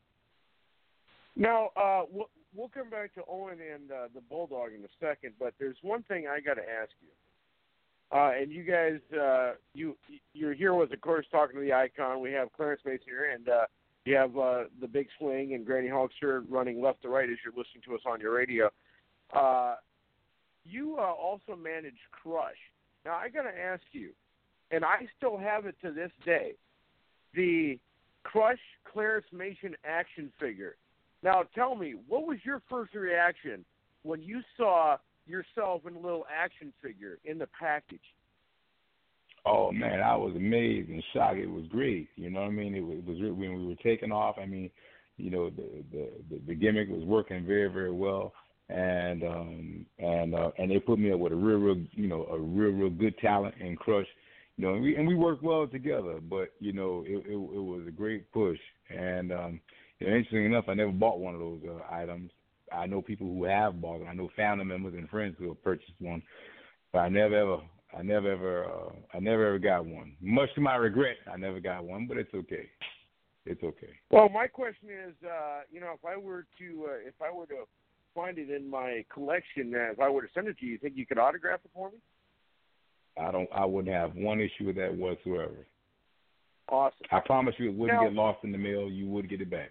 [1.35, 5.33] Now, uh, we'll, we'll come back to Owen and uh, the Bulldog in a second,
[5.39, 7.09] but there's one thing I got to ask you.
[8.15, 9.97] Uh, and you guys, uh, you
[10.33, 12.21] you're here with, of course, talking to the icon.
[12.21, 13.65] We have Clarence Mason here, and uh,
[14.05, 17.53] you have uh, the Big Swing and Granny Hulkster running left to right as you're
[17.53, 18.69] listening to us on your radio.
[19.35, 19.75] Uh,
[20.63, 22.55] you uh, also manage Crush.
[23.07, 24.09] Now I got to ask you,
[24.69, 26.55] and I still have it to this day,
[27.33, 27.79] the
[28.23, 28.59] Crush
[28.91, 30.75] Clarence Mason action figure.
[31.23, 33.63] Now tell me, what was your first reaction
[34.03, 38.01] when you saw yourself in a little action figure in the package?
[39.45, 41.37] Oh man, I was amazed and shocked.
[41.37, 42.09] It was great.
[42.17, 42.75] You know what I mean?
[42.75, 44.35] It was, it was when we were taking off.
[44.37, 44.69] I mean,
[45.15, 48.33] you know, the the the, the gimmick was working very very well,
[48.69, 52.25] and um and uh, and they put me up with a real real you know
[52.25, 54.07] a real real good talent and crush.
[54.57, 56.19] You know, and we and we worked well together.
[56.21, 58.59] But you know, it it, it was a great push.
[58.89, 59.59] And um,
[59.99, 62.31] you know, interesting enough, I never bought one of those uh, items.
[62.71, 64.07] I know people who have bought them.
[64.09, 66.21] I know family members and friends who have purchased one,
[66.91, 67.57] but I never ever,
[67.97, 70.15] I never ever, uh, I never ever got one.
[70.19, 72.69] Much to my regret, I never got one, but it's okay.
[73.45, 73.93] It's okay.
[74.11, 77.45] Well, my question is, uh, you know, if I were to, uh, if I were
[77.45, 77.63] to
[78.17, 80.77] find it in my collection, uh, if I were to send it to you, you
[80.79, 81.97] think you could autograph it for me?
[83.17, 83.47] I don't.
[83.53, 85.67] I wouldn't have one issue with that whatsoever.
[86.69, 86.97] Awesome.
[87.11, 88.89] I promise you, it wouldn't now, get lost in the mail.
[88.89, 89.69] You would get it back.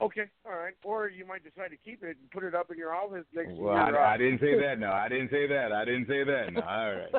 [0.00, 0.74] Okay, all right.
[0.84, 3.52] Or you might decide to keep it and put it up in your office next
[3.52, 4.00] well, to your.
[4.00, 4.78] I, I didn't say that.
[4.78, 5.72] No, I didn't say that.
[5.72, 6.52] I didn't say that.
[6.52, 7.12] No, all right.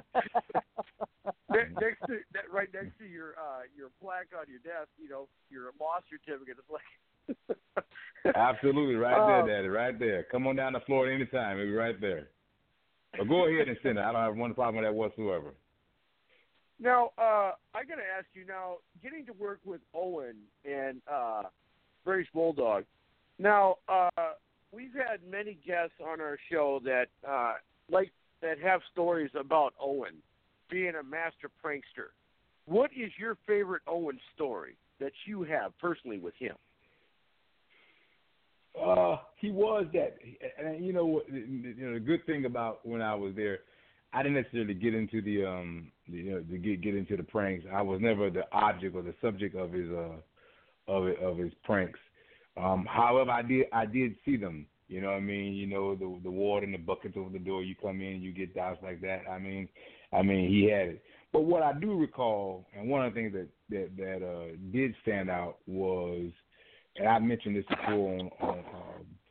[1.82, 5.28] next to that, right next to your uh your plaque on your desk, you know,
[5.50, 6.58] your loss certificate.
[6.58, 6.86] It's like.
[8.36, 10.24] Absolutely, right there, uh, Daddy, right there.
[10.32, 11.58] Come on down to Florida anytime.
[11.58, 12.30] It'll be right there.
[13.18, 14.02] But go ahead and send it.
[14.02, 15.54] I don't have one problem with that whatsoever.
[16.80, 21.44] Now, uh, I got to ask you now, getting to work with Owen and uh,
[22.04, 22.86] British Bulldog.
[23.38, 24.10] Now, uh,
[24.72, 27.54] we've had many guests on our show that uh,
[27.90, 30.16] like that have stories about Owen
[30.70, 32.10] being a master prankster.
[32.66, 36.56] What is your favorite Owen story that you have personally with him?
[38.80, 40.18] Uh, he was that,
[40.58, 43.60] and you know, you know, the good thing about when I was there,
[44.14, 47.66] I didn't necessarily get into the um, you know, to get get into the pranks.
[47.74, 52.00] I was never the object or the subject of his uh of of his pranks.
[52.58, 54.66] Um, however, I did I did see them.
[54.88, 55.54] You know what I mean?
[55.54, 57.64] You know the the water and the buckets over the door.
[57.64, 59.22] You come in, you get doused like that.
[59.30, 59.70] I mean,
[60.14, 61.04] I mean he had it.
[61.32, 64.94] But what I do recall, and one of the things that that that uh, did
[65.02, 66.32] stand out was,
[66.98, 68.64] and I mentioned this before on, on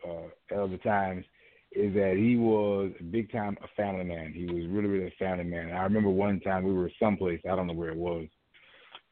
[0.06, 1.24] uh, uh, other times,
[1.72, 4.32] is that he was a big time a family man.
[4.34, 5.72] He was really really a family man.
[5.72, 8.26] I remember one time we were someplace I don't know where it was,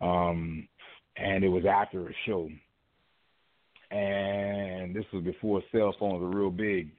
[0.01, 0.69] um,
[1.17, 2.49] and it was after a show,
[3.91, 6.91] and this was before cell phones were real big.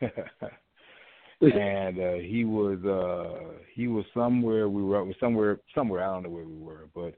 [1.40, 6.30] and uh, he was uh, he was somewhere we were somewhere somewhere I don't know
[6.30, 7.14] where we were, but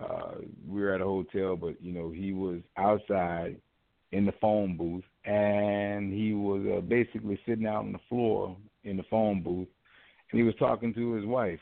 [0.00, 0.34] uh,
[0.68, 1.56] we were at a hotel.
[1.56, 3.56] But you know he was outside
[4.12, 8.96] in the phone booth, and he was uh, basically sitting out on the floor in
[8.96, 9.68] the phone booth,
[10.30, 11.60] and he was talking to his wife,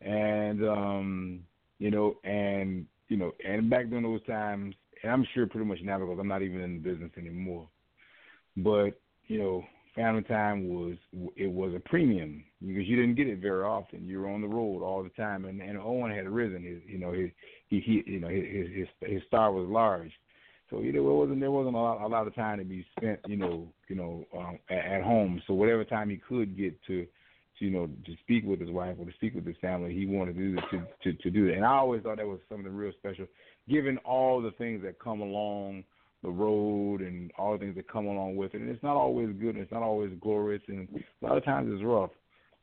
[0.00, 1.40] and um,
[1.78, 5.80] you know, and you know, and back during those times, and I'm sure pretty much
[5.82, 7.68] now because I'm not even in the business anymore.
[8.56, 10.96] But you know, family time was
[11.36, 14.06] it was a premium because you didn't get it very often.
[14.06, 16.64] You were on the road all the time, and and Owen had risen.
[16.64, 17.30] His you know his
[17.68, 20.12] he, he you know his his his star was large.
[20.70, 22.86] So you know, it wasn't there wasn't a lot, a lot of time to be
[22.96, 25.42] spent, you know, you know, um, at, at home.
[25.46, 27.06] So whatever time he could get to
[27.60, 29.94] you know, to speak with his wife or to speak with his family.
[29.94, 32.40] He wanted to do to to, to do that, and I always thought that was
[32.48, 33.26] something real special,
[33.68, 35.84] given all the things that come along
[36.22, 38.60] the road and all the things that come along with it.
[38.60, 40.88] And it's not always good, it's not always glorious, and
[41.22, 42.10] a lot of times it's rough.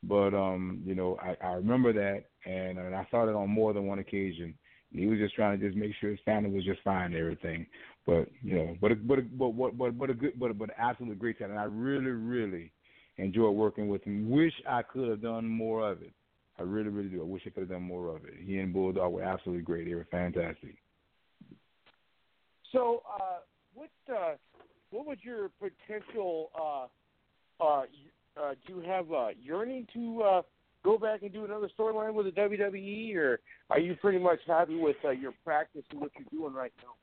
[0.04, 3.74] But um, you know, I, I remember that, and, and I saw it on more
[3.74, 4.54] than one occasion.
[4.92, 7.16] And he was just trying to just make sure his family was just fine and
[7.16, 7.66] everything.
[8.06, 11.18] But you know, but a, but but but but but a good but but absolutely
[11.18, 11.54] great talent.
[11.54, 12.72] And I really really
[13.18, 14.30] enjoy working with him.
[14.30, 16.14] Wish I could have done more of it.
[16.58, 17.22] I really really do.
[17.22, 18.36] I wish I could have done more of it.
[18.46, 19.86] He and Bulldog were absolutely great.
[19.88, 20.78] They were fantastic.
[22.72, 23.40] So, uh,
[23.74, 24.34] what uh,
[24.92, 26.50] what would your potential?
[26.60, 27.84] Uh, uh,
[28.42, 30.42] uh, do you have a yearning to uh,
[30.84, 34.78] go back and do another storyline with the WWE, or are you pretty much happy
[34.78, 36.94] with uh, your practice and what you're doing right now?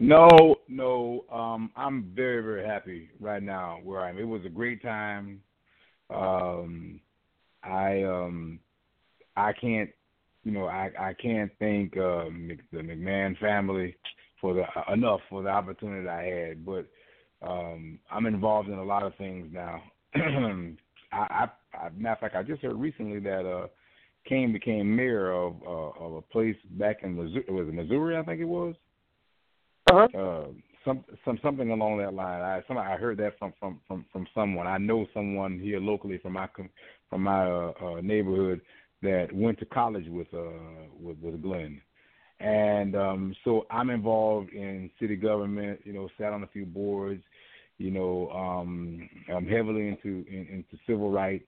[0.00, 1.24] No, no.
[1.32, 4.18] Um, I'm very, very happy right now where I'm.
[4.18, 5.40] It was a great time.
[6.10, 7.00] Um,
[7.62, 8.60] I um,
[9.36, 9.90] I can't,
[10.44, 12.24] you know, I I can't thank uh,
[12.72, 13.96] the McMahon family
[14.40, 16.66] for the uh, enough for the opportunity I had.
[16.66, 16.86] But
[17.42, 19.82] um, I'm involved in a lot of things now.
[20.14, 20.76] I,
[21.12, 23.68] I, I, matter of fact, I just heard recently that uh,
[24.28, 27.44] Kane became mayor of uh, of a place back in Missouri.
[27.48, 28.16] Was it Missouri?
[28.16, 28.74] I think it was.
[29.90, 30.18] Uh-huh.
[30.18, 30.46] Uh,
[30.84, 32.40] some some something along that line.
[32.40, 34.66] I some I heard that from from from from someone.
[34.66, 36.48] I know someone here locally from my
[37.08, 38.60] from my uh, uh, neighborhood
[39.02, 41.80] that went to college with uh with with Glenn.
[42.40, 47.22] And um so I'm involved in city government, you know, sat on a few boards,
[47.78, 51.46] you know, um I'm heavily into in, into civil rights.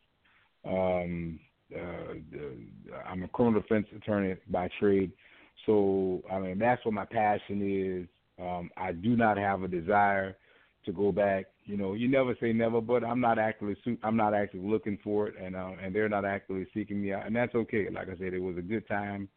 [0.64, 1.40] Um
[1.74, 2.14] uh,
[3.08, 5.12] I'm a criminal defense attorney by trade.
[5.66, 8.08] So I mean that's what my passion is
[8.40, 10.36] um, I do not have a desire
[10.84, 11.46] to go back.
[11.64, 15.28] You know, you never say never, but I'm not actively I'm not actively looking for
[15.28, 17.88] it, and uh, and they're not actively seeking me out, and that's okay.
[17.90, 19.28] Like I said, it was a good time,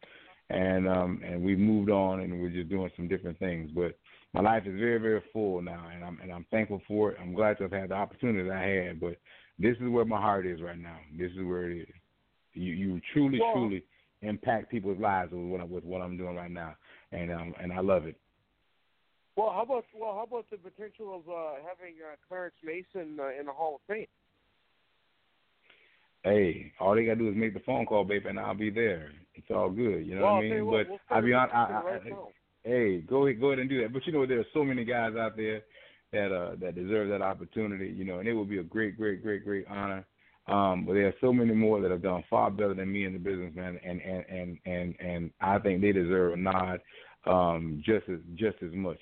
[0.50, 3.70] and um, and we moved on, and we're just doing some different things.
[3.74, 3.98] But
[4.32, 7.18] my life is very very full now, and I'm and I'm thankful for it.
[7.20, 9.16] I'm glad to have had the opportunity that I had, but
[9.58, 10.98] this is where my heart is right now.
[11.18, 11.94] This is where it is.
[12.52, 13.84] You you truly truly
[14.22, 16.74] impact people's lives with what, with what I'm doing right now,
[17.12, 18.16] and um and I love it.
[19.36, 23.38] Well, how about well, how about the potential of uh, having uh, Clarence Mason uh,
[23.38, 24.06] in the Hall of Fame?
[26.24, 29.12] Hey, all they gotta do is make the phone call, baby, and I'll be there.
[29.34, 30.06] It's all good.
[30.06, 30.66] You know well, what I mean?
[30.66, 31.50] What, but I'll be on.
[31.50, 33.92] I, I, right I, hey, go ahead, go ahead and do that.
[33.92, 35.62] But you know, there are so many guys out there
[36.12, 37.88] that uh that deserve that opportunity.
[37.88, 40.06] You know, and it would be a great, great, great, great honor.
[40.46, 43.12] Um, but there are so many more that have done far better than me in
[43.12, 46.80] the business, man, and and and and and I think they deserve a nod
[47.26, 48.98] um, just as just as much.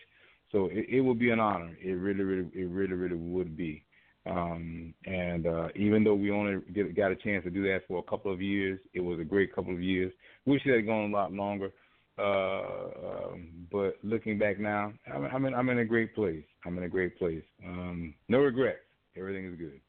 [0.50, 1.76] So it, it would be an honor.
[1.80, 3.85] It really, really, it really, really would be.
[4.24, 6.61] Um, and uh, even though we only
[6.92, 9.54] got a chance to do that for a couple of years, it was a great
[9.54, 10.12] couple of years.
[10.46, 11.70] Wish it had gone a lot longer.
[12.18, 16.44] Uh, um, but looking back now, I'm, I'm in I'm in a great place.
[16.64, 17.42] I'm in a great place.
[17.66, 18.80] Um, no regrets.
[19.16, 19.80] Everything is good.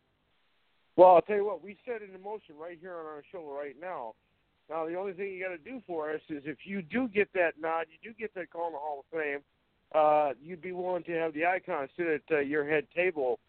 [0.95, 3.51] Well, I'll tell you what, we set it in motion right here on our show
[3.51, 4.13] right now.
[4.69, 7.33] Now, the only thing you got to do for us is if you do get
[7.33, 9.39] that nod, you do get that call in the Hall of Fame
[9.93, 13.39] uh, you'd be willing to have the icon sit at uh, your head table,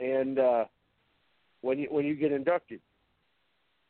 [0.00, 0.64] and uh,
[1.60, 2.80] when you when you get inducted.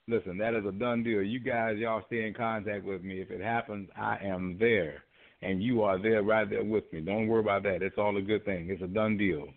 [0.06, 1.22] Listen, that is a done deal.
[1.22, 3.22] You guys, y'all stay in contact with me.
[3.22, 5.02] If it happens, I am there,
[5.40, 7.00] and you are there right there with me.
[7.00, 7.82] Don't worry about that.
[7.82, 8.68] It's all a good thing.
[8.68, 9.48] It's a done deal.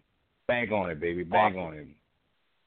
[0.48, 1.24] Bank on it, baby.
[1.24, 1.68] Bank awesome.
[1.68, 1.88] on it.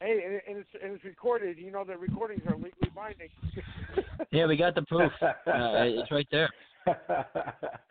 [0.01, 1.59] Hey, and, and it's and it's recorded.
[1.59, 3.29] You know the recordings are legally binding.
[4.31, 5.13] yeah, we got the proof.
[5.23, 6.51] Uh, it's right there.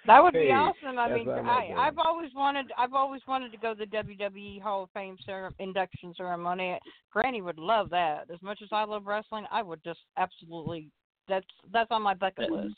[0.06, 0.98] That would hey, be awesome.
[0.98, 4.84] I mean, I I've always wanted I've always wanted to go to the WWE Hall
[4.84, 6.80] of Fame cer- induction ceremony.
[7.12, 8.30] Granny would love that.
[8.34, 10.90] As much as I love wrestling, I would just absolutely
[11.28, 12.76] that's that's on my bucket list.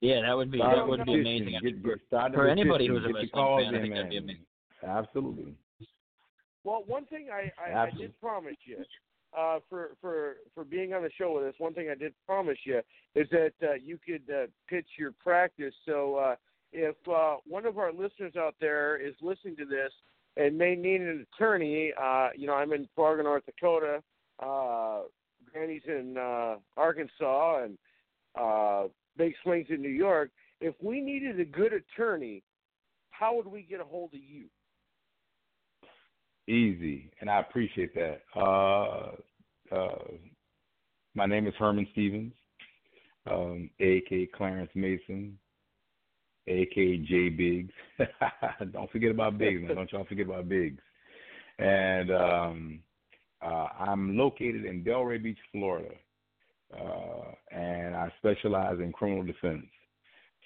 [0.00, 1.58] Yeah, that would be Start that would be amazing.
[1.62, 3.02] Get, get started for anybody petition.
[3.02, 4.46] who's a wrestling fan, I think that'd be amazing.
[4.86, 5.54] Absolutely.
[6.64, 8.76] Well, one thing I, I, I did promise you
[9.36, 12.58] uh, for for for being on the show with us, one thing I did promise
[12.64, 12.80] you
[13.14, 15.74] is that uh, you could uh, pitch your practice.
[15.86, 16.36] So uh,
[16.72, 19.92] if uh, one of our listeners out there is listening to this
[20.36, 24.02] and may need an attorney, uh, you know, I'm in Fargo, North Dakota.
[24.40, 25.02] Uh,
[25.52, 27.78] Granny's in uh, Arkansas, and
[28.40, 28.84] uh,
[29.16, 30.30] Big Swings in New York.
[30.60, 32.42] If we needed a good attorney,
[33.10, 34.44] how would we get a hold of you?
[36.50, 38.22] Easy, and I appreciate that.
[38.34, 39.12] Uh,
[39.74, 40.04] uh,
[41.14, 42.32] my name is Herman Stevens,
[43.30, 45.38] um, aka Clarence Mason,
[46.48, 47.72] aka J Biggs.
[48.72, 49.76] Don't forget about Biggs, man.
[49.76, 50.82] Don't y'all forget about Biggs.
[51.58, 52.80] And um,
[53.42, 55.94] Uh, I'm located in Delray Beach, Florida,
[56.78, 59.66] uh, and I specialize in criminal defense.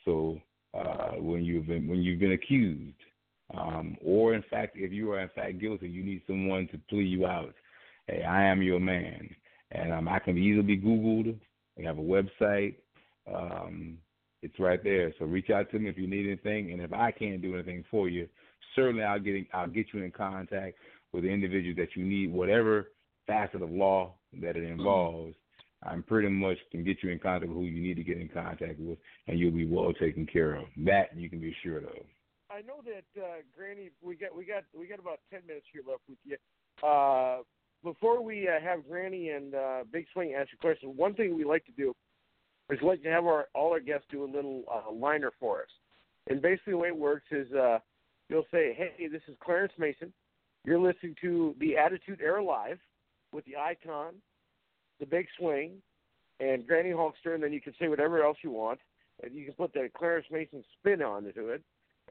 [0.05, 0.38] So
[0.75, 3.01] uh, when you've been when you've been accused,
[3.53, 7.05] um, or in fact if you are in fact guilty, you need someone to plea
[7.05, 7.55] you out.
[8.07, 9.29] Hey, I am your man,
[9.73, 11.39] and um, I can easily be Googled.
[11.79, 12.77] I have a website.
[13.33, 13.99] Um,
[14.43, 15.13] it's right there.
[15.19, 17.85] So reach out to me if you need anything, and if I can't do anything
[17.91, 18.29] for you,
[18.75, 20.77] certainly I'll get in, I'll get you in contact
[21.13, 22.91] with the individual that you need, whatever
[23.27, 25.35] facet of law that it involves.
[25.83, 28.29] I'm pretty much can get you in contact with who you need to get in
[28.29, 30.65] contact with, and you'll be well taken care of.
[30.79, 32.05] That you can be sure of.
[32.55, 35.83] I know that uh, Granny, we got we got we got about ten minutes here
[35.87, 36.37] left with you.
[36.87, 37.38] Uh,
[37.83, 41.64] before we uh, have Granny and uh, Big Swing answer questions, one thing we like
[41.67, 41.93] to do
[42.71, 45.69] is like to have our all our guests do a little uh, liner for us.
[46.29, 47.81] And basically, the way it works is uh,
[48.29, 50.12] you'll say, "Hey, this is Clarence Mason.
[50.64, 52.79] You're listening to the Attitude Era Live
[53.33, 54.14] with the Icon,
[55.01, 55.73] the Big Swing,
[56.38, 58.79] and Granny Hulkster, and then you can say whatever else you want,
[59.25, 61.62] and you can put the Clarence Mason spin onto it,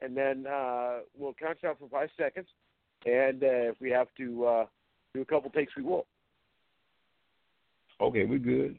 [0.02, 2.48] and then uh, we'll count down for five seconds,
[3.06, 4.66] and uh, if we have to uh,
[5.14, 6.06] do a couple takes, we will.
[8.00, 8.76] Okay, we're good.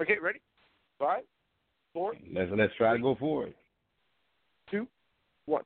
[0.00, 0.40] Okay, ready?
[0.98, 1.22] Five,
[1.92, 2.14] four.
[2.32, 3.56] Let's let's try to go for it.
[4.70, 4.86] Two,
[5.46, 5.64] one.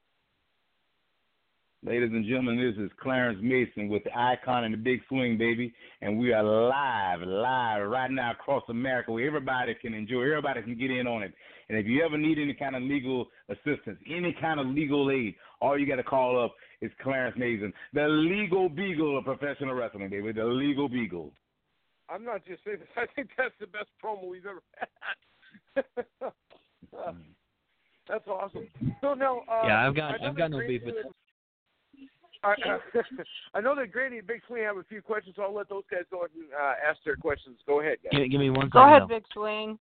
[1.85, 5.73] Ladies and gentlemen, this is Clarence Mason with the Icon and the Big Swing, baby,
[6.03, 10.77] and we are live, live right now across America where everybody can enjoy, everybody can
[10.77, 11.33] get in on it.
[11.69, 15.35] And if you ever need any kind of legal assistance, any kind of legal aid,
[15.61, 20.09] all you got to call up is Clarence Mason, the legal beagle of professional wrestling,
[20.09, 21.33] baby, the legal beagle.
[22.09, 22.89] I'm not just saying this.
[22.97, 25.85] I think that's the best promo we've ever had.
[26.25, 26.31] uh,
[28.09, 28.67] that's awesome.
[29.03, 30.95] So now, uh, yeah, I've got I know I've got no beef with.
[30.95, 31.15] Granny-
[32.45, 32.79] I, uh,
[33.55, 35.83] I know that Granny and Big Swing have a few questions, so I'll let those
[35.91, 37.59] guys go ahead and uh, ask their questions.
[37.67, 38.13] Go ahead, guys.
[38.13, 39.07] Give, give me one Go ahead, though.
[39.09, 39.79] Big Swing.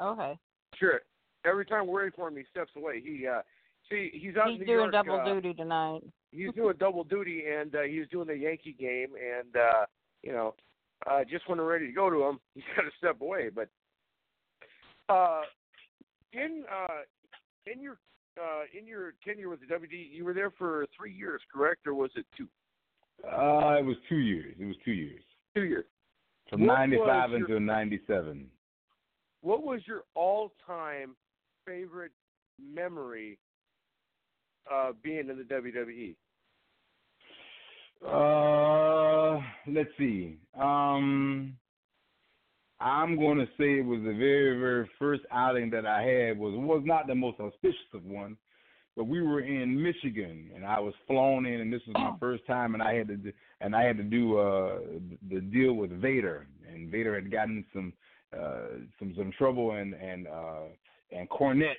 [0.00, 0.38] Okay.
[0.78, 1.00] Sure.
[1.44, 3.00] Every time we're ready for him, he steps away.
[3.00, 3.42] He uh,
[3.90, 4.92] see, he's out He's in New doing York.
[4.92, 6.00] double uh, duty tonight.
[6.30, 9.84] he's doing double duty, and uh, he's doing the Yankee game, and uh,
[10.22, 10.54] you know,
[11.10, 13.48] uh, just when we're ready to go to him, he's got to step away.
[13.54, 13.68] But
[15.08, 15.42] uh,
[16.32, 17.02] in uh,
[17.72, 17.98] in your
[18.40, 21.94] uh, in your tenure with the WD, you were there for three years, correct, or
[21.94, 22.46] was it two?
[23.24, 24.54] Uh, it was two years.
[24.58, 25.22] It was two years.
[25.54, 25.84] Two years.
[26.48, 28.46] From What 95 was your- until 97.
[29.42, 31.16] What was your all-time
[31.66, 32.12] favorite
[32.60, 33.38] memory
[34.72, 36.14] uh, being in the WWE?
[38.04, 40.38] Uh, let's see.
[40.58, 41.56] Um,
[42.80, 46.54] I'm going to say it was the very, very first outing that I had was
[46.56, 48.36] was not the most auspicious of one,
[48.96, 52.44] but we were in Michigan and I was flown in, and this was my first
[52.46, 54.78] time, and I had to do, and I had to do uh
[55.30, 57.92] the deal with Vader, and Vader had gotten some
[58.98, 60.64] some some trouble, and and uh
[61.10, 61.76] and Cornette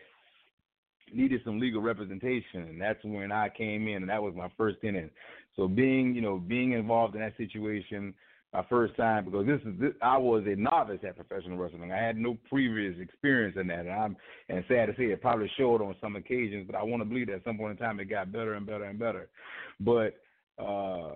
[1.13, 4.77] needed some legal representation, and that's when I came in, and that was my first
[4.83, 5.09] inning.
[5.55, 8.13] So being, you know, being involved in that situation,
[8.53, 11.91] my first time because this is this, I was a novice at professional wrestling.
[11.91, 14.15] I had no previous experience in that, and I'm
[14.49, 17.27] and sad to say it probably showed on some occasions, but I want to believe
[17.27, 19.27] that at some point in time it got better and better and better.
[19.79, 20.19] But
[20.59, 21.13] uh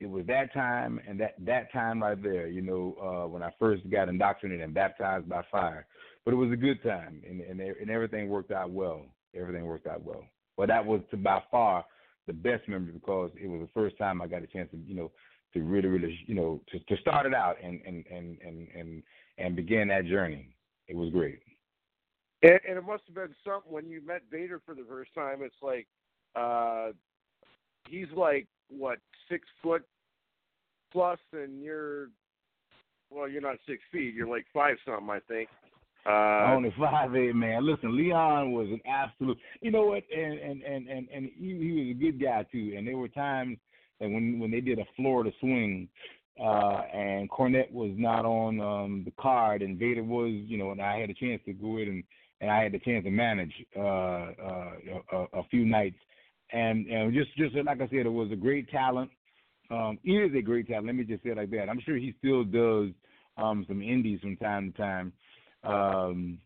[0.00, 3.50] it was that time and that that time right there, you know, uh when I
[3.58, 5.86] first got indoctrinated and baptized by fire.
[6.24, 9.06] But it was a good time, and and, and everything worked out well.
[9.34, 10.24] Everything worked out well.
[10.56, 11.84] But that was to by far
[12.26, 14.96] the best memory because it was the first time I got a chance to, you
[14.96, 15.12] know,
[15.54, 19.02] to really, really, you know, to, to start it out and and and and and
[19.38, 20.56] and begin that journey.
[20.88, 21.40] It was great.
[22.42, 25.38] And, and it must have been something when you met Vader for the first time.
[25.42, 25.86] It's like,
[26.36, 26.88] uh,
[27.88, 28.98] he's like what
[29.28, 29.84] six foot
[30.92, 32.08] plus, and you're,
[33.10, 34.14] well, you're not six feet.
[34.14, 35.48] You're like five something, I think.
[36.08, 37.66] Uh, Only five eight man.
[37.66, 39.38] Listen, Leon was an absolute.
[39.60, 40.04] You know what?
[40.14, 42.74] And and and and and he, he was a good guy too.
[42.76, 43.58] And there were times
[44.00, 45.88] that when when they did a Florida swing,
[46.40, 50.80] uh, and Cornette was not on um the card, and Vader was, you know, and
[50.80, 52.04] I had a chance to go in and
[52.40, 54.72] and I had the chance to manage uh, uh,
[55.12, 55.96] a, a few nights,
[56.52, 59.10] and and just just like I said, it was a great talent.
[59.70, 60.86] Um, he is a great talent.
[60.86, 61.68] Let me just say it like that.
[61.68, 62.90] I'm sure he still does
[63.36, 65.12] um, some indies from time to time.
[65.64, 66.38] Um,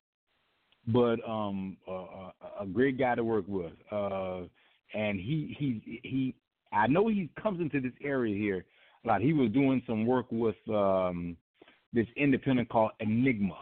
[0.87, 2.31] but um, uh,
[2.61, 4.41] a great guy to work with, uh,
[4.95, 6.35] and he he he.
[6.73, 8.65] I know he comes into this area here
[9.05, 9.21] a lot.
[9.21, 11.37] He was doing some work with um,
[11.93, 13.57] this independent called Enigma,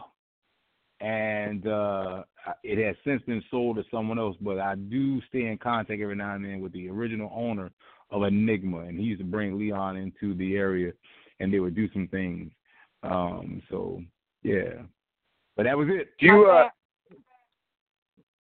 [1.01, 2.23] and uh,
[2.63, 4.35] it has since been sold to someone else.
[4.41, 7.71] But I do stay in contact every now and then with the original owner
[8.11, 10.91] of Enigma, and he used to bring Leon into the area,
[11.39, 12.51] and they would do some things.
[13.03, 14.01] Um, so
[14.43, 14.81] yeah,
[15.55, 16.09] but that was it.
[16.19, 16.69] You uh,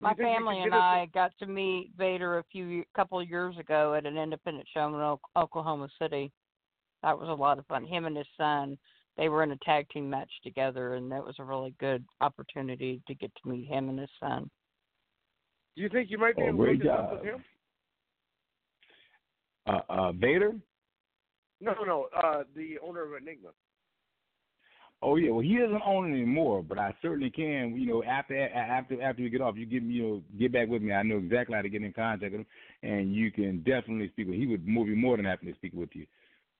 [0.00, 2.44] My you think you family and get us a- I got to meet Vader a
[2.50, 6.32] few couple of years ago at an independent show in Oklahoma City.
[7.02, 7.84] That was a lot of fun.
[7.84, 8.78] Him and his son,
[9.16, 13.00] they were in a tag team match together, and that was a really good opportunity
[13.06, 14.50] to get to meet him and his son.
[15.74, 17.18] do you think you might be Oh, able to great hook up job.
[17.18, 17.44] with him?
[19.66, 20.52] Uh, uh, Vader.
[21.60, 23.48] No, no, uh, the owner of Enigma.
[25.02, 27.76] Oh yeah, well he doesn't own it anymore, but I certainly can.
[27.76, 30.68] You know, after after after we get off, you give me, you know, get back
[30.68, 30.92] with me.
[30.92, 32.46] I know exactly how to get in contact with him,
[32.82, 34.36] and you can definitely speak with.
[34.36, 36.06] He would more be more than happy to speak with you.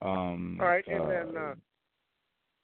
[0.03, 1.55] Um, All right, and then uh,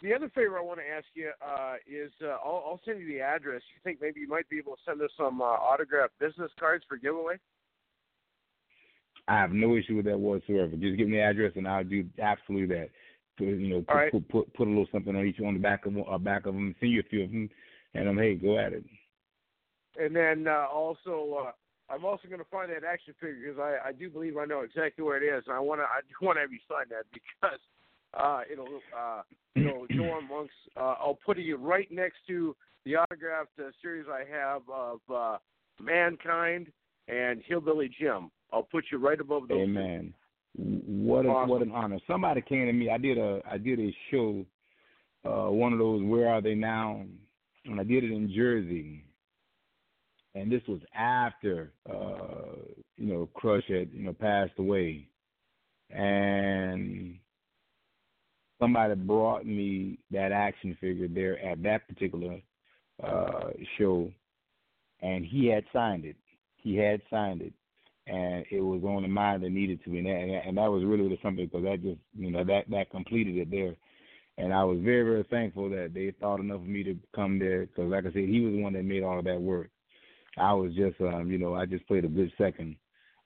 [0.04, 3.08] the other favor I want to ask you uh, is uh, I'll, I'll send you
[3.08, 3.62] the address.
[3.74, 6.84] You think maybe you might be able to send us some uh, autographed business cards
[6.88, 7.36] for giveaway?
[9.30, 10.72] I have no issue with that whatsoever.
[10.76, 12.89] Just give me the address, and I'll do absolutely that.
[13.38, 14.12] Put, you know, put, right.
[14.12, 16.45] put, put put a little something on each one on the back of uh, back
[16.45, 16.76] of them.
[16.80, 17.49] Send you a few of them,
[17.93, 18.84] and um, hey, go at it.
[19.97, 21.51] And then uh, also, uh,
[21.93, 24.62] I'm also going to find that action figure because I, I do believe I know
[24.62, 26.89] exactly where it is, and I want to I do want to have you sign
[26.89, 27.60] that because
[28.20, 29.22] uh, it'll uh,
[29.55, 30.53] it'll go on Monk's.
[30.76, 32.55] Uh, I'll put it right next to
[32.86, 35.38] the autographed uh, series I have of uh,
[35.82, 36.68] Mankind
[37.07, 38.30] and Hillbilly Jim.
[38.51, 39.57] I'll put you right above those.
[39.57, 39.64] two.
[39.64, 40.14] Amen.
[40.55, 41.49] What a, Awesome.
[41.49, 41.99] what an honor.
[42.05, 42.89] Somebody came to me.
[42.89, 44.45] I did a I did a show,
[45.26, 47.03] uh, one of those Where Are They Now,
[47.66, 49.03] and I did it in Jersey.
[50.36, 52.55] And this was after uh,
[52.97, 55.07] you know Crush had you know passed away,
[55.89, 57.18] and
[58.64, 62.39] somebody brought me that action figure there at that particular
[63.03, 64.11] uh, show,
[65.01, 66.16] and he had signed it.
[66.57, 67.53] He had signed it
[68.07, 70.84] and it was on the mind that needed to be, and that, and that was
[70.84, 73.76] really, really something because that just, you know, that that completed it there,
[74.38, 77.66] and I was very, very thankful that they thought enough of me to come there
[77.66, 79.70] because, like I said, he was the one that made all of that work.
[80.38, 82.76] I was just, um, you know, I just played a good second.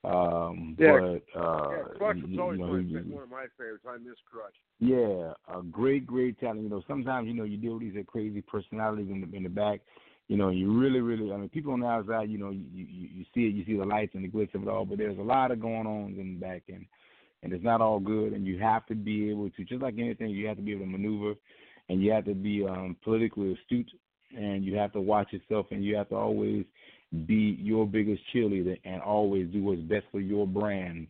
[0.04, 0.92] Um, Yeah.
[1.34, 3.86] but uh, Yeah, Crush you- was you always know, my, he- one of my favorites.
[3.88, 4.54] I miss Crush.
[4.80, 6.62] yeah, a great, great talent.
[6.62, 9.50] You know, sometimes you know you deal with these crazy personalities in the in the
[9.50, 9.82] back.
[10.28, 11.32] You know, you really, really.
[11.32, 13.78] I mean, people on the outside, you know, you you, you see it, you see
[13.78, 16.16] the lights and the glitz of it all, but there's a lot of going on
[16.20, 16.86] in the back end,
[17.44, 18.34] and it's not all good.
[18.34, 20.86] And you have to be able to, just like anything, you have to be able
[20.86, 21.34] to maneuver,
[21.90, 23.90] and you have to be um politically astute,
[24.38, 26.66] and you have to watch yourself, and you have to always
[27.26, 31.08] be your biggest cheerleader, and always do what's best for your brand.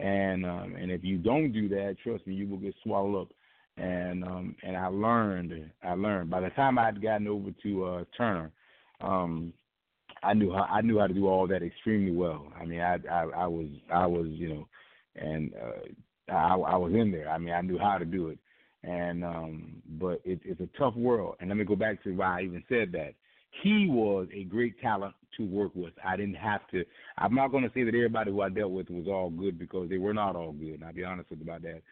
[0.00, 3.28] And um, and if you don't do that, trust me, you will get swallowed up
[3.76, 8.04] and um and I learned I learned by the time I'd gotten over to uh
[8.16, 8.50] Turner
[9.00, 9.52] um
[10.22, 12.52] I knew how I knew how to do all that extremely well.
[12.58, 14.68] I mean I I, I was I was you know
[15.16, 17.28] and uh I I was in there.
[17.28, 18.38] I mean I knew how to do it.
[18.84, 21.36] And um but it, it's a tough world.
[21.40, 23.14] And let me go back to why I even said that.
[23.62, 25.92] He was a great talent to work with.
[26.04, 26.84] I didn't have to
[27.18, 29.98] I'm not gonna say that everybody who I dealt with was all good because they
[29.98, 31.82] were not all good, and I'll be honest with you about that.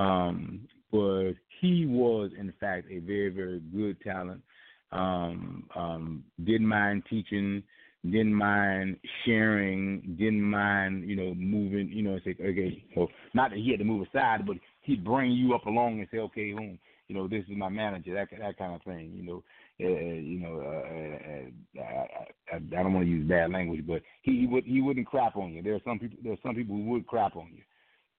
[0.00, 4.42] Um, but he was, in fact, a very, very good talent.
[4.90, 7.62] Um, um, didn't mind teaching,
[8.04, 13.58] didn't mind sharing, didn't mind, you know, moving, you know, say, okay, well, not that
[13.58, 16.78] he had to move aside, but he'd bring you up along and say, okay, you
[17.08, 19.42] know, this is my manager, that that kind of thing, you know.
[19.80, 24.02] Uh, you know, uh, uh, I, I, I don't want to use bad language, but
[24.22, 25.62] he, he would he wouldn't crap on you.
[25.62, 27.62] There are some people there are some people who would crap on you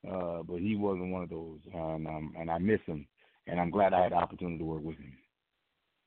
[0.10, 3.08] uh, but he wasn't one of those, and um, and I miss him,
[3.48, 5.14] and I'm glad I had the opportunity to work with him.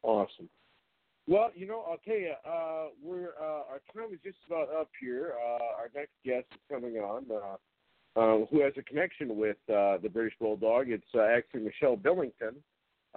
[0.03, 0.49] Awesome.
[1.27, 4.91] Well, you know, I'll tell you, uh, we're uh, our time is just about up
[5.01, 5.35] here.
[5.43, 9.99] Uh, our next guest is coming on, uh, uh, who has a connection with uh,
[9.99, 10.91] the British Bulldog.
[10.91, 12.57] It's uh, actually Michelle Billington.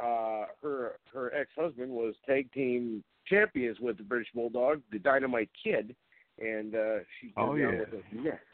[0.02, 5.50] Uh, her her ex husband was tag team champions with the British Bulldog, the Dynamite
[5.62, 5.96] Kid,
[6.40, 7.80] and uh, she's Oh, been down yeah.
[7.80, 8.46] with us next.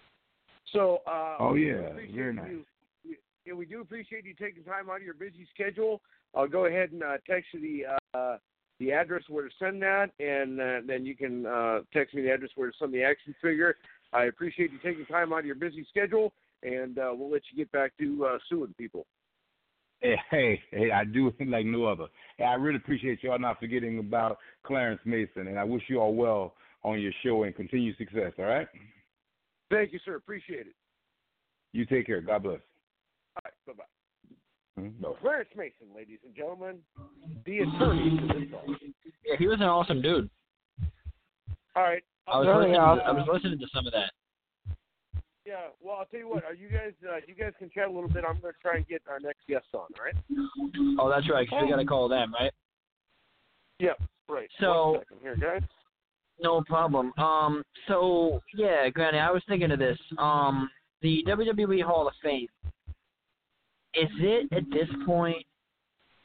[0.74, 1.93] So, uh, Oh, yeah.
[1.93, 2.50] Very nice.
[2.50, 2.66] you-
[3.06, 6.02] we- Yeah, we do appreciate you taking time out of your busy schedule.
[6.34, 8.38] I'll go ahead and uh, text you the uh,
[8.80, 12.32] the address where to send that, and uh, then you can uh, text me the
[12.34, 13.78] address where to send the action figure.
[14.12, 16.34] I appreciate you taking time out of your busy schedule,
[16.64, 19.06] and uh, we'll let you get back to uh, suing people.
[20.02, 22.06] Hey, hey, hey, I do it like no other.
[22.38, 26.14] Hey, I really appreciate y'all not forgetting about Clarence Mason, and I wish you all
[26.14, 28.34] well on your show and continued success.
[28.38, 28.68] All right,
[29.72, 30.16] Thank you, sir.
[30.16, 30.76] Appreciate it.
[31.74, 32.22] you take care.
[32.22, 32.60] God bless.
[33.36, 34.82] All right, bye bye.
[34.82, 35.02] Mhm.
[35.02, 35.14] Bye.
[35.22, 36.78] Clarence Mason, ladies and gentlemen,
[37.46, 38.76] the attorney for this all.
[39.26, 40.30] Yeah, he was an awesome dude.
[41.76, 42.04] All right.
[42.28, 42.76] I was Very listening.
[42.76, 44.12] To, I was listening to some of that.
[46.06, 46.43] I'll tell you what.
[46.43, 46.93] Are you guys?
[47.03, 48.24] Uh, you guys can chat a little bit.
[48.28, 49.80] I'm going to try and get our next guest on.
[49.80, 50.14] All right?
[50.99, 51.49] Oh, that's right.
[51.49, 52.51] 'cause we got to call them, right?
[53.80, 53.99] Yep.
[54.30, 54.49] Right.
[54.60, 55.64] So- here, guys.
[56.41, 57.14] No problem.
[57.18, 59.97] Um, so yeah, Granny, I was thinking of this.
[60.18, 60.70] Um,
[61.01, 62.49] the WWE Hall of Fame.
[63.93, 65.45] Is it at this point?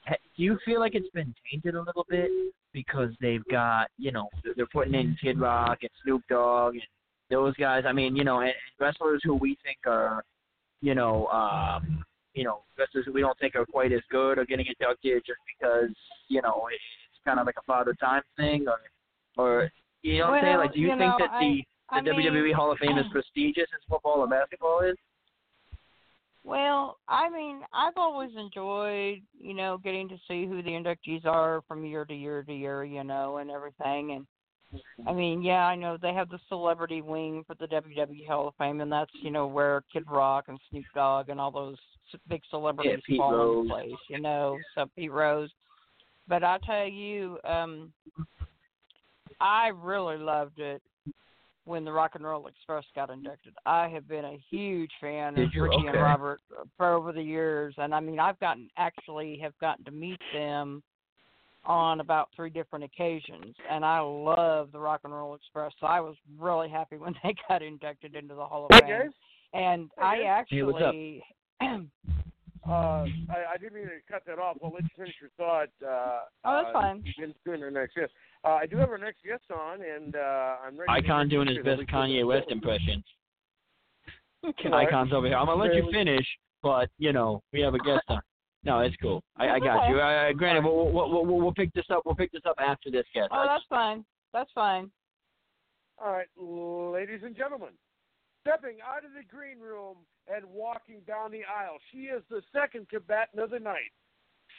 [0.09, 2.29] Do you feel like it's been tainted a little bit
[2.73, 6.83] because they've got you know they're putting in Kid Rock and Snoop Dogg and
[7.31, 7.85] those guys?
[7.87, 10.25] I mean, you know, and, and wrestlers who we think are,
[10.81, 12.05] you know, um,
[12.35, 15.41] you know, wrestlers who we don't think are quite as good are getting inducted just
[15.59, 15.95] because
[16.29, 18.79] you know it, it's kind of like a father time thing, or
[19.37, 19.71] or
[20.03, 20.57] you know what I'm saying?
[20.59, 22.99] Like, do you, you think know, that the I the mean, WWE Hall of Fame
[22.99, 24.97] is prestigious as football or basketball is?
[26.43, 31.63] Well, I mean, I've always enjoyed, you know, getting to see who the inductees are
[31.69, 34.13] from year to year to year, you know, and everything.
[34.13, 34.27] And
[35.07, 38.55] I mean, yeah, I know they have the celebrity wing for the WWE Hall of
[38.57, 41.77] Fame, and that's, you know, where Kid Rock and Snoop Dogg and all those
[42.29, 43.63] big celebrities Pete fall Rose.
[43.63, 45.51] into place, you know, so Pete Rose.
[46.29, 47.93] But I tell you, um,
[49.41, 50.83] I really loved it
[51.65, 53.55] when the Rock and Roll Express got inducted.
[53.67, 55.63] I have been a huge fan Did of you?
[55.63, 55.89] Ricky Okay.
[55.89, 56.41] and Robert
[56.77, 60.83] for over the years, and I mean, I've gotten actually have gotten to meet them
[61.65, 65.73] on about three different occasions, and I love the Rock and Roll Express.
[65.81, 68.89] So I was really happy when they got inducted into the Hall of Fame.
[68.89, 69.11] guys.
[69.53, 70.45] And Hey, I guys.
[70.49, 70.95] Hey, what's up?
[70.95, 71.23] actually,
[72.69, 74.59] Uh, I, I didn't mean to cut that off.
[74.63, 75.69] I'll let you finish your thought.
[75.83, 77.03] Uh, Oh, that's uh, fine.
[77.19, 78.13] Then doing our next guest.
[78.45, 80.87] Uh, I do have our next guest on, and uh, I'm ready.
[81.03, 81.81] to Icon doing his best.
[81.91, 83.03] Kanye West impression.
[84.45, 84.55] Right.
[84.89, 85.37] Icon's over here.
[85.37, 86.27] I'm gonna let you finish,
[86.63, 88.21] but you know we have a guest on.
[88.63, 89.23] No, it's cool.
[89.37, 89.99] I, I got you.
[89.99, 92.03] Uh, granted, we'll, we'll, we'll, we'll pick this up.
[92.05, 93.29] We'll pick this up after this guest.
[93.33, 94.05] oh, that's fine.
[94.33, 94.91] That's fine.
[95.99, 97.71] All right, ladies and gentlemen,
[98.43, 99.97] stepping out of the green room
[100.35, 103.93] and walking down the aisle, she is the second combatant of the night.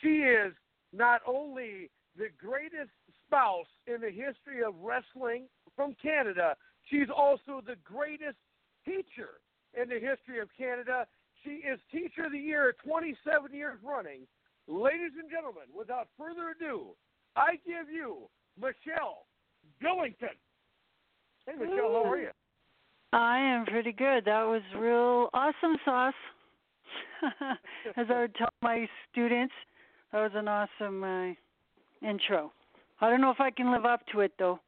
[0.02, 0.54] She is
[0.94, 2.92] not only the greatest
[3.26, 5.46] spouse in the history of wrestling
[5.76, 6.56] from Canada,
[6.90, 8.38] she's also the greatest
[8.86, 9.42] teacher
[9.80, 11.08] in the history of Canada.
[11.44, 14.22] She is Teacher of the Year 27 years running.
[14.68, 16.90] Ladies and gentlemen, without further ado,
[17.36, 18.30] I give you
[18.60, 19.26] Michelle
[19.82, 20.38] Billington.
[21.46, 22.30] Hey, Michelle, how are you?
[23.14, 24.26] I am pretty good.
[24.26, 26.14] That was real awesome sauce.
[27.98, 29.54] As I would tell my students,
[30.12, 32.52] that was an awesome uh, intro.
[33.00, 34.60] I don't know if I can live up to it though.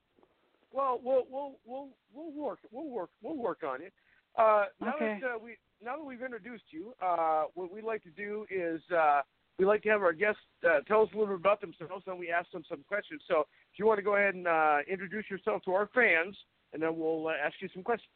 [0.71, 3.93] Well, we'll we'll we'll we'll work we'll work we'll work on it.
[4.37, 5.19] Uh, now Okay.
[5.21, 8.81] that uh, we now that we've introduced you, uh, what we'd like to do is
[8.95, 9.21] uh,
[9.59, 12.17] we like to have our guests uh, tell us a little bit about themselves, and
[12.17, 13.21] we ask them some questions.
[13.27, 16.35] So, if you want to go ahead and uh, introduce yourself to our fans,
[16.73, 18.11] and then we'll uh, ask you some questions.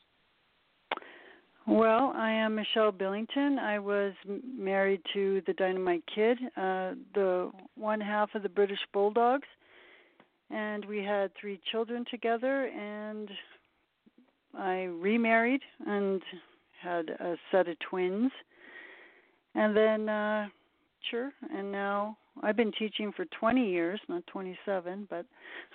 [1.68, 3.60] Well, I am Michelle Billington.
[3.60, 9.48] I was married to the Dynamite Kid, uh, the one half of the British Bulldogs,
[10.50, 12.68] and we had three children together.
[12.68, 13.30] And
[14.58, 16.22] I remarried and
[16.82, 18.32] had a set of twins.
[19.56, 20.48] And then, uh,
[21.10, 25.26] sure, and now I've been teaching for 20 years, not 27, but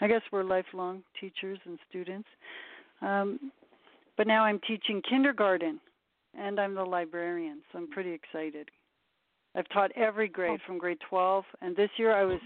[0.01, 2.29] I guess we're lifelong teachers and students.
[3.01, 3.51] Um,
[4.17, 5.81] but now I'm teaching kindergarten
[6.39, 8.69] and I'm the librarian, so I'm pretty excited.
[9.55, 12.41] I've taught every grade from grade 12 and this year I was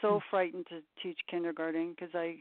[0.00, 2.36] so frightened to teach kindergarten because I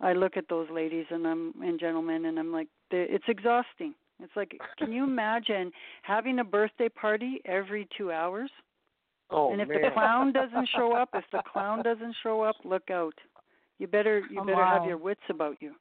[0.00, 3.94] I look at those ladies and I'm and gentlemen and I'm like it's exhausting.
[4.24, 5.70] It's like can you imagine
[6.02, 8.50] having a birthday party every 2 hours?
[9.30, 12.56] Oh and if man, the clown doesn't show up, if the clown doesn't show up,
[12.64, 13.14] look out.
[13.78, 15.74] You better you Oh, better have your wits about you.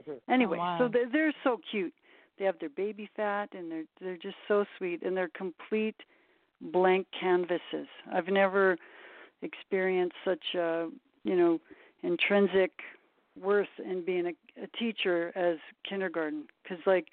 [0.00, 0.20] Mhm.
[0.28, 0.78] Oh, anyway, wow.
[0.78, 1.94] so they're, they're so cute.
[2.38, 5.96] They have their baby fat, and they're they're just so sweet, and they're complete
[6.60, 7.88] blank canvases.
[8.12, 8.76] I've never
[9.42, 10.88] experienced such a
[11.24, 11.60] you know
[12.02, 12.72] intrinsic
[13.40, 15.58] worth in being a, a teacher as
[15.88, 17.08] kindergarten, because like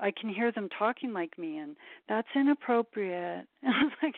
[0.00, 1.76] I can hear them talking like me, and
[2.08, 3.46] that's inappropriate.
[3.62, 4.14] And I was like,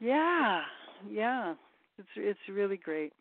[0.00, 0.62] yeah,
[1.08, 1.54] yeah,
[1.98, 3.12] it's it's really great,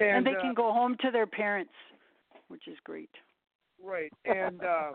[0.00, 1.72] and, and, they uh, can go home to their parents,
[2.48, 3.10] which is great.
[3.82, 4.92] Right, and uh,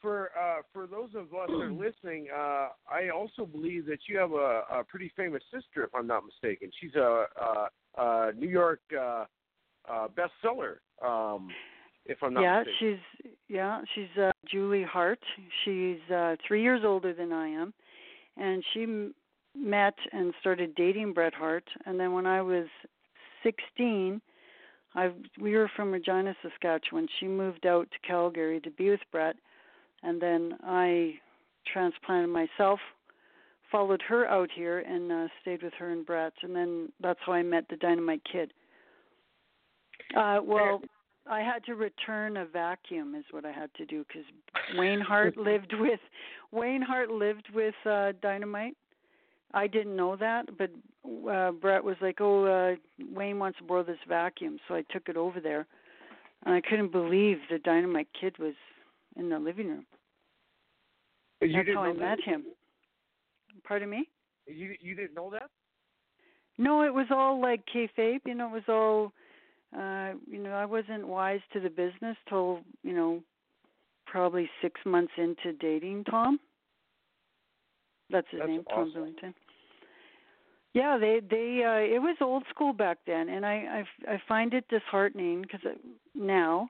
[0.00, 4.18] for uh, for those of us that are listening, uh, I also believe that you
[4.18, 6.70] have a, a pretty famous sister, if I'm not mistaken.
[6.80, 9.24] She's a, a, a New York uh,
[9.90, 11.48] uh, bestseller, um,
[12.08, 13.00] if I'm not yeah, mistaken.
[13.22, 15.20] she's yeah, she's uh, Julie Hart.
[15.64, 17.72] She's uh, three years older than I am,
[18.36, 19.14] and she m-
[19.56, 21.64] met and started dating Bret Hart.
[21.86, 22.66] And then when I was
[23.42, 24.20] 16,
[24.94, 27.06] I we were from Regina, Saskatchewan.
[27.20, 29.36] She moved out to Calgary to be with Bret.
[30.02, 31.14] and then I
[31.72, 32.80] transplanted myself,
[33.70, 37.32] followed her out here, and uh, stayed with her and Bret, and then that's how
[37.32, 38.52] I met the Dynamite Kid.
[40.16, 40.80] Uh, well,
[41.30, 44.24] I had to return a vacuum, is what I had to do, because
[44.76, 46.00] Wayne Hart lived with
[46.52, 48.76] Wayne Hart lived with uh, Dynamite.
[49.54, 50.70] I didn't know that, but
[51.30, 52.76] uh, Bret was like, "Oh, uh,
[53.14, 55.66] Wayne wants to borrow this vacuum," so I took it over there,
[56.44, 58.54] and I couldn't believe the Dynamite Kid was
[59.16, 59.86] in the living room.
[61.40, 62.24] You That's didn't how I met that?
[62.24, 62.44] him.
[63.64, 64.08] Pardon me?
[64.46, 65.50] You you didn't know that?
[66.58, 68.20] No, it was all like kayfabe.
[68.26, 69.12] You know, it was all.
[69.76, 73.22] Uh, you know, I wasn't wise to the business till you know,
[74.06, 76.40] probably six months into dating Tom.
[78.10, 78.92] That's his That's name, Tom awesome.
[78.94, 79.34] Billington.
[80.74, 84.54] Yeah, they they uh it was old school back then, and I I, I find
[84.54, 85.60] it disheartening because
[86.14, 86.68] now,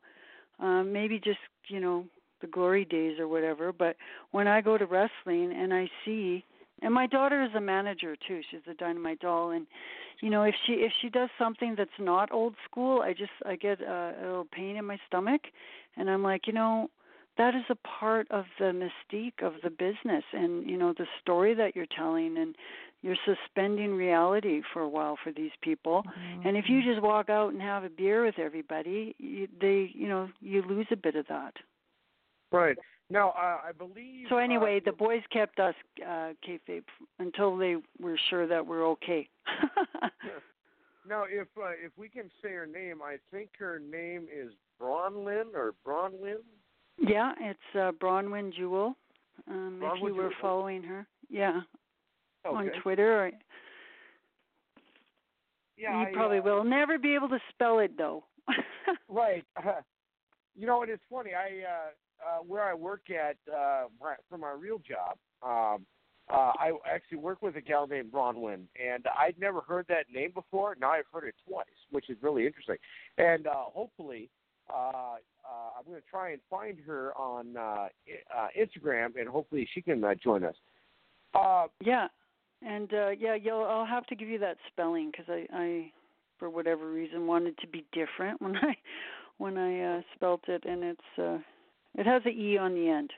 [0.61, 1.38] um, maybe just
[1.68, 2.05] you know
[2.40, 3.72] the glory days or whatever.
[3.72, 3.96] But
[4.30, 6.44] when I go to wrestling and I see,
[6.82, 8.40] and my daughter is a manager too.
[8.50, 9.66] She's a dynamite doll, and
[10.20, 13.56] you know if she if she does something that's not old school, I just I
[13.56, 15.42] get a, a little pain in my stomach,
[15.96, 16.90] and I'm like, you know,
[17.36, 21.54] that is a part of the mystique of the business and you know the story
[21.54, 22.36] that you're telling.
[22.38, 22.54] And
[23.00, 26.02] you're suspending reality for a while for these people.
[26.02, 26.48] Mm-hmm.
[26.48, 30.08] And if you just walk out and have a beer with everybody you, they you
[30.08, 31.54] know you lose a bit of that.
[32.50, 32.76] Right.
[33.11, 34.26] Now, uh, I believe.
[34.28, 36.84] so anyway uh, the boys kept us uh kayfabe
[37.18, 39.28] until they were sure that we're okay
[41.09, 45.54] Now, if uh, if we can say her name, I think her name is Bronwyn
[45.54, 46.42] or Bronwyn.
[46.98, 48.94] yeah it's uh bronwyn jewel
[49.48, 50.32] um if you were Jewel.
[50.42, 51.61] following her yeah
[52.44, 53.30] on twitter or,
[55.76, 58.24] Yeah, you I, probably uh, will never be able to spell it though
[59.09, 59.44] Right.
[60.56, 61.30] you know, and it's funny.
[61.34, 61.90] I uh,
[62.26, 65.16] uh, where I work at uh, my, for my real job.
[65.42, 65.86] Um,
[66.30, 70.32] uh, I actually work with a gal named Bronwyn, and I'd never heard that name
[70.34, 70.76] before.
[70.78, 72.76] Now I've heard it twice, which is really interesting.
[73.16, 74.28] And uh, hopefully,
[74.68, 77.88] uh, uh, I'm going to try and find her on uh,
[78.36, 80.54] uh, Instagram, and hopefully she can uh, join us.
[81.34, 82.08] Uh, Yeah,
[82.62, 85.92] and uh yeah, you'll I'll have to give you that spelling because I I
[86.38, 88.76] for whatever reason wanted to be different when I
[89.38, 91.38] when I uh spelt it, and it's uh
[91.97, 93.12] it has an e on the end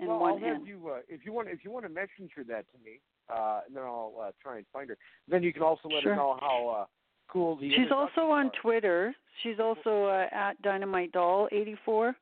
[0.00, 0.66] and well, one I'll have n.
[0.66, 3.76] you uh, if you want if you want to messenger that to me, uh, and
[3.76, 4.96] then I'll uh, try and find her.
[5.28, 6.12] Then you can also let Sure.
[6.12, 6.84] her know how uh,
[7.28, 7.70] cool the.
[7.70, 9.14] She's also on introductions Twitter.
[9.42, 12.14] She's also uh, at Dynamite Doll eighty four.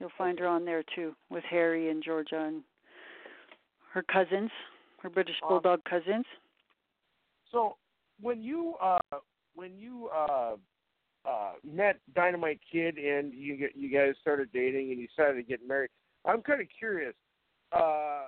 [0.00, 2.62] You'll find her on there too with Harry and Georgia and
[3.92, 4.50] her cousins,
[5.02, 5.36] her British.
[5.48, 6.24] Bulldog cousins.
[7.50, 7.76] So
[8.20, 8.98] when you uh,
[9.54, 10.56] when you uh,
[11.28, 15.66] uh, met Dynamite Kid and you you guys started dating and you decided to get
[15.66, 15.90] married,
[16.24, 17.14] I'm kind of curious.
[17.72, 18.26] Uh,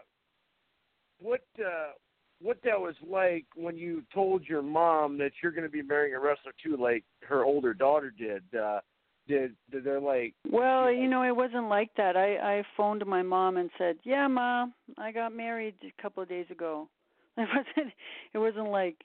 [1.21, 1.93] what uh,
[2.41, 6.15] what that was like when you told your mom that you're going to be marrying
[6.15, 8.43] a wrestler too, like her older daughter did.
[8.59, 8.81] Uh,
[9.29, 10.35] did did they like?
[10.51, 12.17] Well, you know, it wasn't like that.
[12.17, 16.29] I I phoned my mom and said, "Yeah, mom, I got married a couple of
[16.29, 16.89] days ago."
[17.37, 17.93] It wasn't.
[18.35, 18.97] It wasn't like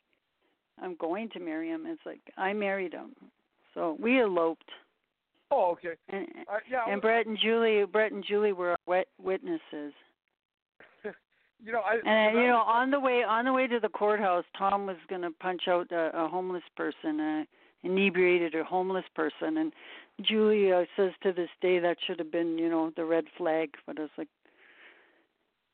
[0.81, 1.85] I'm going to marry him.
[1.85, 3.11] It's like I married him.
[3.75, 4.69] So we eloped,
[5.51, 5.95] Oh, okay.
[6.09, 9.93] and Uh, yeah, and was- Bret and Julie, Bret and Julie were our wet witnesses.
[11.03, 14.45] you know, I And you know, on the way on the way to the courthouse,
[14.57, 17.45] Tom was going to punch out a, a homeless person, a
[17.83, 19.71] inebriated a homeless person, and
[20.21, 23.69] Julie uh, says to this day that should have been, you know, the red flag.
[23.85, 24.29] But I was like,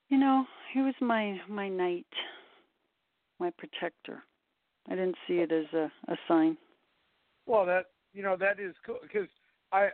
[0.09, 2.07] you know, he was my my knight,
[3.39, 4.23] my protector.
[4.89, 6.57] I didn't see it as a a sign.
[7.51, 9.27] Well, that you know that is cool because
[9.73, 9.89] I,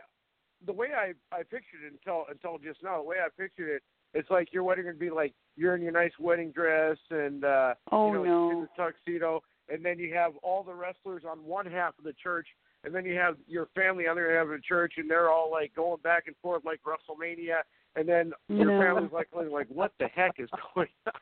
[0.64, 3.82] the way I I pictured it until until just now, the way I pictured it,
[4.14, 7.74] it's like your wedding would be like you're in your nice wedding dress and uh
[7.90, 8.50] Oh you know no.
[8.52, 12.12] in the tuxedo, and then you have all the wrestlers on one half of the
[12.12, 12.46] church,
[12.84, 15.28] and then you have your family on the other half of the church, and they're
[15.28, 17.62] all like going back and forth like WrestleMania,
[17.96, 18.80] and then your No.
[18.80, 21.12] family's like like what the heck is going on?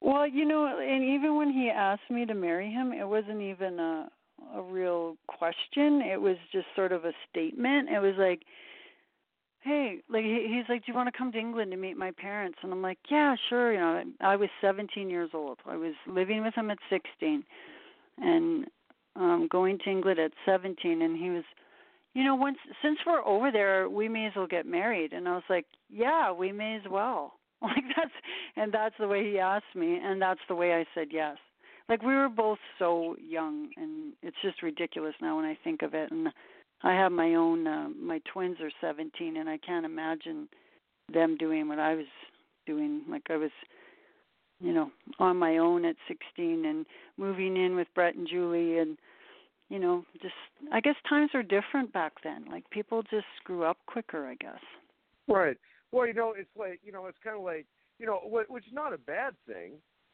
[0.00, 3.78] Well, you know, and even when he asked me to marry him, it wasn't even
[3.78, 4.08] a
[4.54, 6.02] a real question.
[6.02, 7.88] It was just sort of a statement.
[7.88, 8.42] It was like,
[9.60, 12.10] "Hey, like he, he's like, do you want to come to England to meet my
[12.12, 15.58] parents?" And I'm like, "Yeah, sure." You know, I was 17 years old.
[15.66, 17.44] I was living with him at 16,
[18.18, 18.66] and
[19.16, 21.02] um going to England at 17.
[21.02, 21.44] And he was,
[22.14, 25.12] you know, once since we're over there, we may as well get married.
[25.12, 28.12] And I was like, "Yeah, we may as well." Like that's
[28.54, 31.38] and that's the way he asked me and that's the way I said yes.
[31.88, 35.94] Like we were both so young and it's just ridiculous now when I think of
[35.94, 36.28] it and
[36.82, 40.48] I have my own uh, my twins are 17 and I can't imagine
[41.12, 42.06] them doing what I was
[42.66, 43.02] doing.
[43.08, 43.50] Like I was,
[44.60, 46.84] you know, on my own at 16 and
[47.16, 48.98] moving in with Bret and Julie and
[49.70, 50.34] you know, just
[50.72, 52.44] I guess times are different back then.
[52.50, 54.60] Like people just grew up quicker, I guess.
[55.26, 55.56] Right.
[55.92, 57.66] Well, you know, it's like you know, it's kind of like
[57.98, 59.72] you know, which is not a bad thing.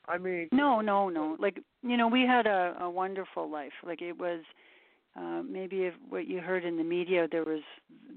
[0.08, 1.36] I mean, no, no, no.
[1.38, 3.72] Like you know, we had a, a wonderful life.
[3.84, 4.40] Like it was
[5.16, 7.62] uh, maybe if what you heard in the media, there was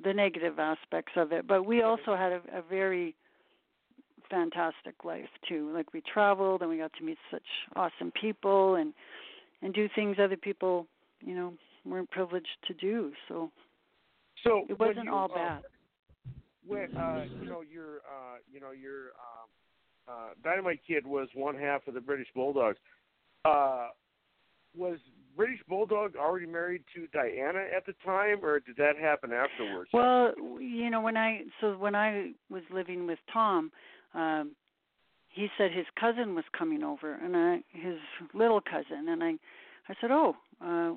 [0.04, 3.16] the negative aspects of it, but we also had a, a very
[4.30, 5.72] fantastic life too.
[5.74, 7.44] Like we traveled and we got to meet such
[7.76, 8.94] awesome people and
[9.62, 10.86] and do things other people,
[11.22, 11.54] you know,
[11.86, 13.12] weren't privileged to do.
[13.28, 13.52] So,
[14.44, 15.64] so it wasn't you, all uh, bad.
[16.68, 19.46] When uh, you know your uh, you know your uh,
[20.08, 22.78] uh, Dynamite Kid was one half of the British Bulldogs.
[23.45, 23.88] Uh,
[24.76, 24.99] was
[25.36, 29.89] British Bulldog already married to Diana at the time, or did that happen afterwards?
[29.93, 33.72] Well, you know, when I so when I was living with Tom,
[34.14, 34.55] um,
[35.30, 37.97] he said his cousin was coming over, and I his
[38.34, 39.34] little cousin, and I,
[39.88, 40.93] I said, oh, uh,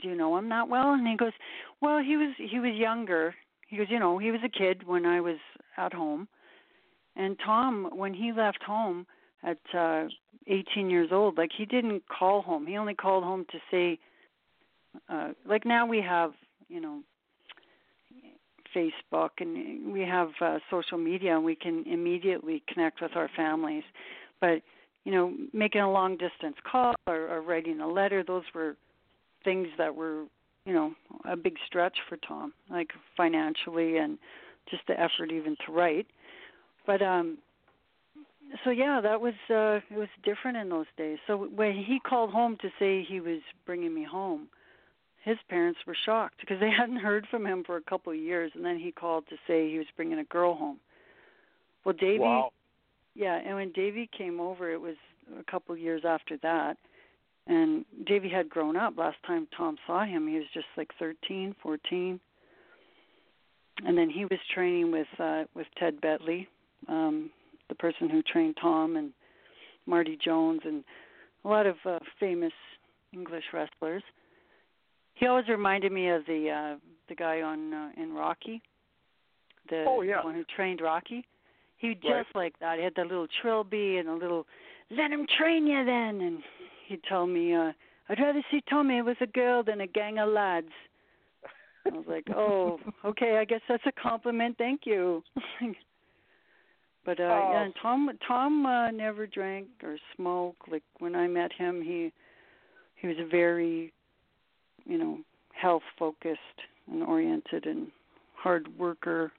[0.00, 0.92] do you know him that well?
[0.92, 1.32] And he goes,
[1.80, 3.34] well, he was he was younger.
[3.68, 5.38] He goes, you know, he was a kid when I was
[5.76, 6.28] at home,
[7.18, 9.06] and Tom, when he left home,
[9.44, 10.04] at uh
[10.48, 12.66] 18 years old like he didn't call home.
[12.66, 13.98] He only called home to say
[15.08, 16.32] uh like now we have
[16.68, 17.02] you know
[18.74, 23.84] facebook and we have uh, social media and we can immediately connect with our families.
[24.40, 24.62] But
[25.04, 28.76] you know making a long distance call or, or writing a letter those were
[29.42, 30.24] things that were
[30.66, 30.92] you know
[31.24, 34.18] a big stretch for tom like financially and
[34.70, 36.06] just the effort even to write
[36.88, 37.36] but um
[38.64, 41.18] so yeah, that was uh it was different in those days.
[41.26, 44.48] So when he called home to say he was bringing me home,
[45.22, 48.50] his parents were shocked because they hadn't heard from him for a couple of years
[48.54, 50.80] and then he called to say he was bringing a girl home.
[51.84, 52.50] Well, Davy wow.
[53.14, 54.94] Yeah, and when Davy came over, it was
[55.38, 56.76] a couple of years after that.
[57.48, 58.96] And Davy had grown up.
[58.96, 62.20] Last time Tom saw him, he was just like thirteen, fourteen.
[63.84, 66.46] And then he was training with uh with Ted Betley.
[66.86, 67.30] Um
[67.68, 69.12] the person who trained Tom and
[69.86, 70.84] Marty Jones and
[71.44, 72.52] a lot of uh, famous
[73.12, 74.02] English wrestlers.
[75.14, 78.62] He always reminded me of the uh the guy on uh, in Rocky,
[79.70, 80.22] the oh, yeah.
[80.22, 81.24] one who trained Rocky.
[81.78, 82.26] He just right.
[82.34, 82.78] like that.
[82.78, 84.46] He had the little trilby and a little
[84.90, 86.42] let him train you then and
[86.86, 87.72] he'd tell me, uh,
[88.08, 90.68] I'd rather see Tommy with a girl than a gang of lads.
[91.86, 95.22] I was like, Oh, okay, I guess that's a compliment, thank you.
[97.08, 97.52] But uh Oh.
[97.52, 100.70] yeah, and Tom Tom uh, never drank or smoked.
[100.70, 102.12] Like when I met him, he
[102.96, 103.94] he was a very,
[104.84, 105.20] you know,
[105.52, 107.90] health focused and oriented and
[108.34, 109.32] hard worker.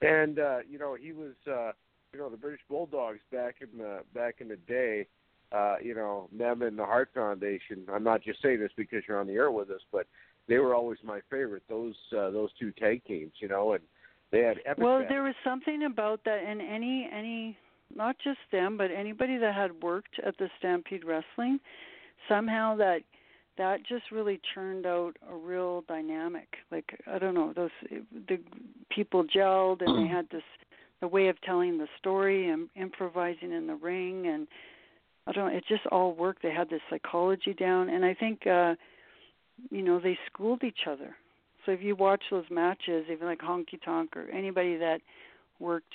[0.00, 1.72] And uh, you know, he was uh,
[2.14, 5.06] you know the British Bulldogs back in the back in the day.
[5.52, 7.84] Uh, you know, them and the Heart Foundation.
[7.92, 10.06] I'm not just saying this because you're on the air with us, but
[10.48, 11.64] they were always my favorite.
[11.68, 13.82] Those uh, those two tag teams, you know, and
[14.32, 14.82] they had epic.
[14.82, 15.08] Well, matches.
[15.10, 17.56] there was something about that, and any any
[17.94, 21.60] not just them, but anybody that had worked at the Stampede Wrestling,
[22.28, 23.02] somehow that
[23.58, 26.48] that just really churned out a real dynamic.
[26.70, 28.38] Like I don't know, those the
[28.90, 30.42] people gelled, and they had this
[31.00, 34.46] the way of telling the story and improvising in the ring, and
[35.26, 36.42] I don't know, it just all worked.
[36.42, 38.74] They had this psychology down, and I think uh
[39.70, 41.14] you know they schooled each other
[41.64, 45.00] so if you watch those matches, even like Honky Tonk or anybody that
[45.60, 45.92] worked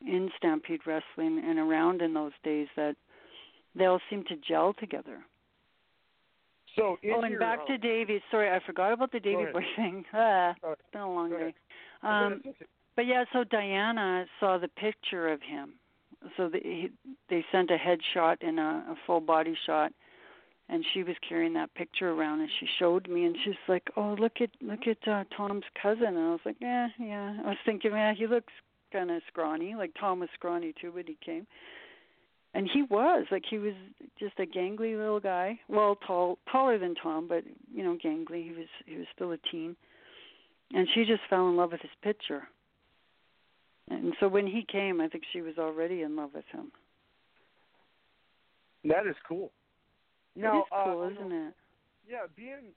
[0.00, 2.96] in Stampede Wrestling and around in those days, that
[3.74, 5.18] they all seem to gel together.
[6.76, 8.22] So in oh, and your, back uh, to Davy.
[8.30, 9.44] Sorry, I forgot about the Davy.
[9.52, 10.04] Boy thing.
[10.12, 11.54] Ah, it's been a long day.
[12.02, 12.42] Um,
[12.96, 15.74] but yeah, so Diana saw the picture of him.
[16.36, 16.90] So the, he,
[17.28, 19.92] they sent a headshot and a, a full body shot
[20.70, 24.16] and she was carrying that picture around and she showed me and she's like oh
[24.18, 26.06] look at look at uh, tom's cousin.
[26.06, 27.36] And i was like yeah yeah.
[27.44, 28.52] I was thinking man he looks
[28.92, 31.46] kind of scrawny like tom was scrawny too when he came.
[32.54, 33.74] And he was like he was
[34.18, 35.58] just a gangly little guy.
[35.68, 38.44] Well tall taller than tom but you know gangly.
[38.44, 39.76] He was he was still a teen.
[40.72, 42.44] And she just fell in love with his picture.
[43.88, 46.70] And so when he came i think she was already in love with him.
[48.84, 49.50] That is cool.
[50.40, 51.54] Now, it is cool uh, isn't it
[52.08, 52.72] Yeah, being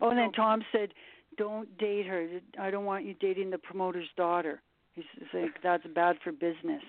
[0.00, 0.24] Oh, and No.
[0.24, 0.92] then Tom said,
[1.36, 2.40] "Don't date her.
[2.58, 4.60] I don't want you dating the promoter's daughter."
[4.92, 6.82] He's like, "That's bad for business."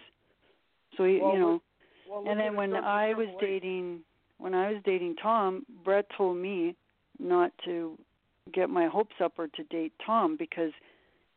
[0.98, 1.62] So he, Well, you know.
[2.08, 3.48] well, And then when I was different way.
[3.48, 4.04] dating,
[4.38, 6.76] when I was dating Tom, Bret told me
[7.20, 7.98] not to
[8.52, 10.74] get my hopes up or to date Tom because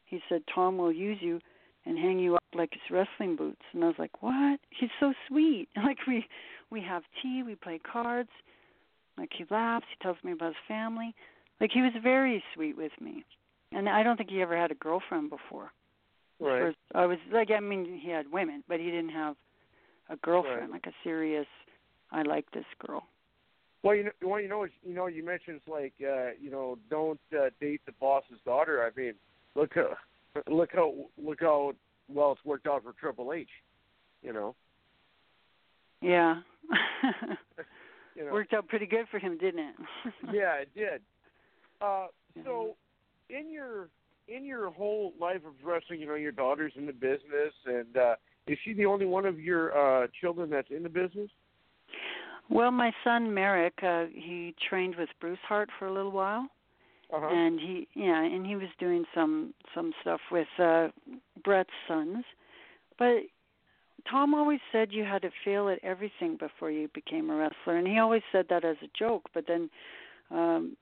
[0.04, 1.40] he said Tom will use you
[1.84, 3.62] and hang you up like his wrestling boots.
[3.72, 4.60] And I was like, what?
[4.70, 5.68] He's so sweet.
[5.76, 6.26] Like we
[6.70, 8.30] we have tea, we play cards.
[9.18, 11.14] Like he laughs, he tells me about his family.
[11.60, 13.24] Like he was very sweet with me.
[13.72, 15.72] And I don't think he ever had a girlfriend before.
[16.40, 16.60] Right.
[16.60, 19.36] First, I was like, I mean, he had women, but he didn't have
[20.08, 20.70] a girlfriend, Right.
[20.70, 21.46] like a serious.
[22.10, 23.06] I like this girl.
[23.82, 27.20] Well, you know, well, you know, you know, you mentioned like, uh, you know, don't
[27.36, 28.82] uh, date the boss's daughter.
[28.82, 29.14] I mean,
[29.54, 29.96] look how,
[30.48, 31.72] look how, look how
[32.08, 33.48] well it's worked out for Triple H.
[34.22, 34.54] You know,
[36.00, 36.36] Yeah.
[38.18, 38.32] you know.
[38.32, 39.74] Worked out pretty good for him, didn't it?
[40.32, 41.00] yeah, it did.
[41.80, 42.08] Uh,
[42.44, 42.74] so,
[43.30, 43.88] in your
[44.26, 48.14] in your whole life of wrestling, you know, your daughter's in the business, and uh,
[48.46, 51.30] is she the only one of your uh, children that's in the business?
[52.50, 56.48] Well, my son Marek, uh, he trained with Bruce Hart for a little while,
[57.12, 57.28] Uh-huh.
[57.30, 60.88] and he yeah, and he was doing some some stuff with uh
[61.44, 62.24] Bret's sons.
[62.98, 63.22] But
[64.10, 67.86] Tom always said you had to fail at everything before you became a wrestler, and
[67.86, 69.28] he always said that as a joke.
[69.34, 69.70] But then,
[70.30, 70.76] um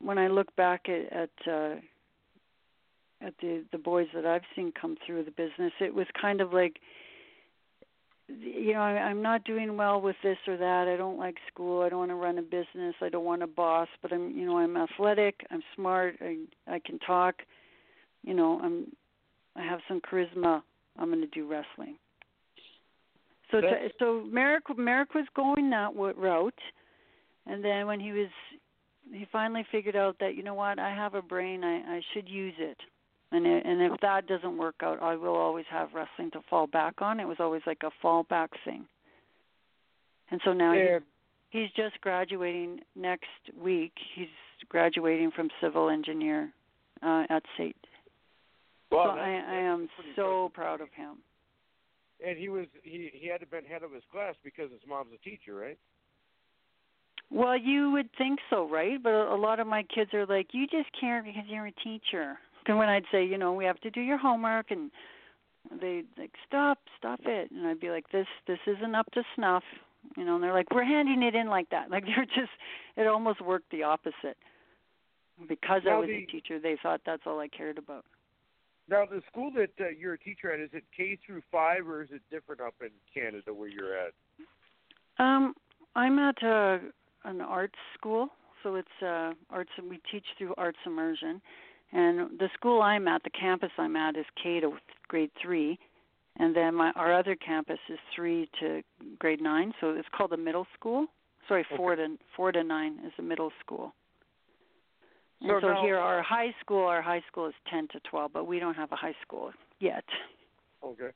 [0.00, 1.76] when I look back at at uh,
[3.20, 6.52] at the the boys that I've seen come through the business, it was kind of
[6.52, 6.78] like
[8.28, 10.88] you know, I, I'm not doing well with this or that.
[10.88, 11.82] I don't like school.
[11.82, 12.94] I don't want to run a business.
[13.02, 15.46] I don't want a boss, but I'm, you know, I'm athletic.
[15.50, 16.16] I'm smart.
[16.20, 17.36] I I can talk.
[18.22, 18.86] You know, I'm
[19.56, 20.62] I have some charisma.
[20.98, 21.96] I'm going to do wrestling.
[23.54, 26.58] So That's- so Marek Marek was going that route,
[27.46, 28.30] and then when he was
[29.12, 31.62] he finally figured out that you know what I have a brain.
[31.62, 32.78] I I should use it.
[33.30, 36.66] And it, and if that doesn't work out, I will always have wrestling to fall
[36.66, 37.18] back on.
[37.18, 38.86] It was always like a fallback thing.
[40.30, 41.04] And so now he's, and
[41.50, 43.26] he's just graduating next
[43.60, 43.92] week.
[44.14, 44.28] He's
[44.68, 46.52] graduating from civil engineer
[47.02, 47.76] uh, at SAIT.
[48.90, 51.18] well, so I, I am so proud of him.
[52.26, 55.12] And he was he he had to been head of his class because his mom's
[55.14, 55.78] a teacher, right?
[57.30, 59.02] Well, you would think so, right?
[59.02, 62.38] But a lot of my kids are like, "You just care because you're a teacher."
[62.66, 64.90] And when I'd say, you know, we have to do your homework, and
[65.80, 69.64] they'd like, "Stop, stop it," and I'd be like, "This, this isn't up to snuff,"
[70.16, 70.36] you know.
[70.36, 72.52] And they're like, "We're handing it in like that." Like they're just,
[72.96, 74.38] it almost worked the opposite.
[75.48, 78.04] Because I was the- a teacher, they thought that's all I cared about.
[78.88, 82.02] Now, the school that uh, you're a teacher at is it K through five or
[82.02, 84.12] is it different up in Canada where you're at?
[85.18, 85.54] Um,
[85.96, 86.80] I'm at a,
[87.24, 88.28] an arts school,
[88.62, 89.70] so it's uh, arts.
[89.88, 91.40] We teach through arts immersion,
[91.92, 94.72] and the school I'm at, the campus I'm at, is K to
[95.08, 95.78] grade three,
[96.36, 98.82] and then my our other campus is three to
[99.18, 99.72] grade nine.
[99.80, 101.06] So it's called a middle school.
[101.48, 103.94] Sorry, four to four to nine is a middle school.
[105.44, 108.46] And So now- here, our high school, our high school is ten to twelve, but
[108.46, 110.04] we don't have a high school yet.
[110.82, 111.10] Okay.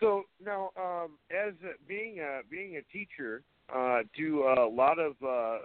[0.00, 3.42] So now, um, as uh, being a being a teacher,
[3.72, 5.58] uh, do a lot of uh,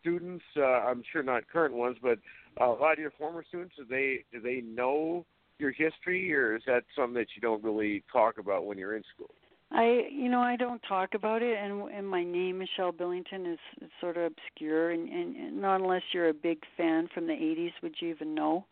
[0.00, 2.18] students, uh, I'm sure not current ones, but
[2.58, 5.24] a lot of your former students, do they do they know
[5.58, 9.02] your history, or is that something that you don't really talk about when you're in
[9.14, 9.34] school?
[9.70, 13.58] I, you know, I don't talk about it, and and my name Michelle Billington is,
[13.82, 17.34] is sort of obscure, and, and, and not unless you're a big fan from the
[17.34, 18.64] '80s would you even know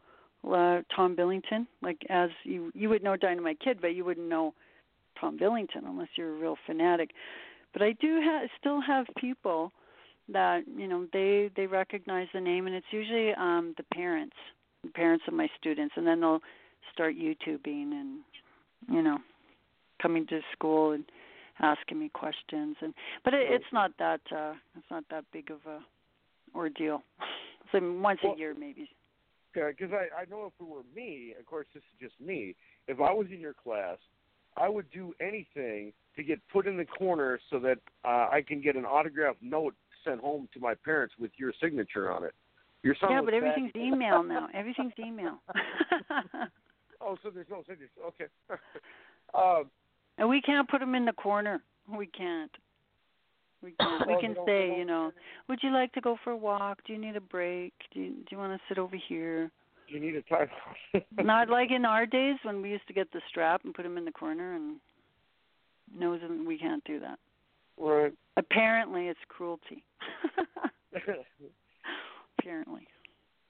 [0.50, 1.66] uh, Tom Billington.
[1.82, 4.54] Like as you you would know Dynamite Kid, but you wouldn't know
[5.20, 7.10] Tom Billington unless you're a real fanatic.
[7.74, 9.72] But I do ha- still have people
[10.30, 14.36] that you know they they recognize the name, and it's usually um the parents,
[14.82, 16.40] the parents of my students, and then they'll
[16.92, 18.20] start YouTubing and
[18.90, 19.18] you know
[20.00, 21.04] coming to school and
[21.60, 22.92] asking me questions and
[23.24, 25.80] but it, it's not that uh it's not that big of a
[26.56, 27.02] ordeal
[27.72, 28.90] so once Well- a year maybe
[29.54, 32.54] Yeah, because I I know if it were me, of course this is just me.
[32.88, 33.96] If I was in your class,
[34.56, 38.60] I would do anything to get put in the corner so that uh, I can
[38.60, 39.74] get an autographed note
[40.04, 42.34] sent home to my parents with your signature on it.
[42.82, 45.40] Your son yeah but everything's email now everything's email
[47.00, 48.02] oh, so there's no signature.
[48.06, 48.26] Okay.
[49.34, 49.70] um,
[50.18, 51.62] and we can't put them in the corner.
[51.88, 52.50] We can't.
[53.62, 54.06] We can't.
[54.06, 55.12] We can say you know.
[55.48, 56.78] would you like to go for a walk?
[56.86, 57.72] Do you need a break?
[57.92, 59.50] Do you, do you want to sit over here?
[59.88, 60.48] Do you need a time.
[61.22, 63.96] not like in our days when we used to get the strap and put them
[63.96, 64.76] in the corner and
[65.96, 67.18] knows that we can't do that.
[67.78, 68.12] Right.
[68.36, 69.84] Apparently, it's cruelty.
[72.38, 72.86] Apparently.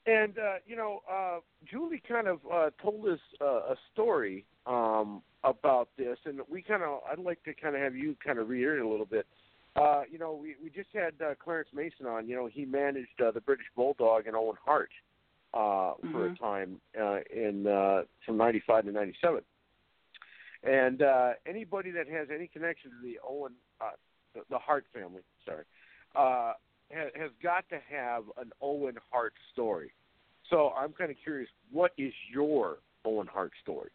[0.07, 1.38] And uh, you know, uh,
[1.68, 6.82] Julie kind of uh, told us uh, a story um, about this, and we kind
[6.82, 9.26] of I'd like to kind of have you kind of reiterate a little bit.
[9.74, 12.28] Uh, you know, we we just had uh, Clarence Mason on.
[12.28, 14.90] You know, he managed uh, the British Bulldog and Owen Hart.
[15.54, 16.38] uh, for a Mhm.
[16.38, 19.42] time uh, in uh, from '95 to '97.
[20.62, 23.92] And uh, anybody that has any connection to the Owen, uh,
[24.34, 25.64] the, the Hart family, sorry,
[26.14, 26.54] uh,
[26.91, 29.93] has, has got to have an Owen Hart story.
[30.51, 33.91] So I'm kind of curious, what is your Owen Hart story?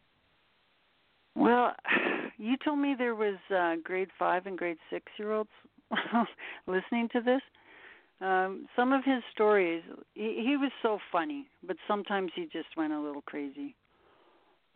[1.36, 1.74] Well,
[2.38, 5.50] you told me there was uh, grade five and grade six year olds
[6.68, 7.42] listening to this.
[8.22, 9.82] Um, some of his stories,
[10.14, 13.76] he, he was so funny, but sometimes he just went a little crazy.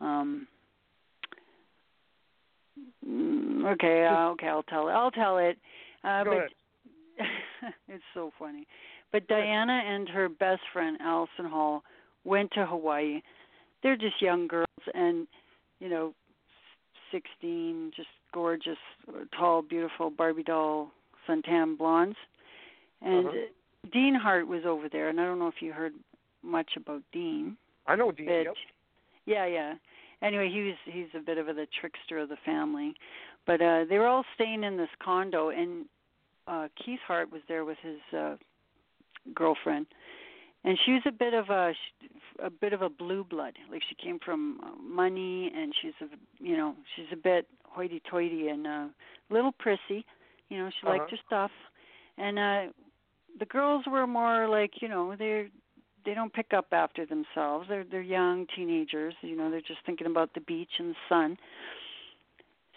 [0.00, 0.48] Um,
[3.06, 4.92] mm, okay, uh, okay, I'll tell it.
[4.92, 5.58] I'll tell it.
[6.02, 6.50] Uh, Go but ahead.
[7.88, 8.66] it's so funny.
[9.12, 11.82] But Diana and her best friend Allison Hall
[12.24, 13.20] went to Hawaii.
[13.82, 15.26] They're just young girls, and
[15.80, 16.12] you know,
[17.12, 18.78] sixteen, just gorgeous,
[19.38, 20.90] tall, beautiful Barbie doll,
[21.28, 22.16] suntan blondes.
[23.02, 23.90] And Uh-huh.
[23.92, 25.92] Dean Hart was over there, and I don't know if you heard
[26.42, 27.56] much about Dean.
[27.86, 28.26] I know Dean.
[28.26, 28.54] But Yep.
[29.26, 29.74] yeah, yeah.
[30.22, 32.94] Anyway, he was he's a bit of a, the trickster of the family,
[33.46, 35.86] but uh they were all staying in this condo, and
[36.46, 38.36] uh Keith Hart was there with his uh
[39.34, 39.86] girlfriend,
[40.64, 41.72] and she was a bit of a
[42.42, 43.54] a bit of a blue blood.
[43.70, 46.06] Like she came from uh, money, and she's a
[46.42, 48.90] you know she's a bit hoity-toity and uh, a
[49.30, 50.04] little prissy.
[50.48, 51.10] You know, she liked Uh-huh.
[51.10, 51.50] her stuff,
[52.18, 52.72] and uh
[53.38, 55.48] the girls were more like you know they're
[56.04, 57.66] they don't pick up after themselves.
[57.68, 59.14] They're they're young teenagers.
[59.22, 61.36] You know, they're just thinking about the beach and the sun.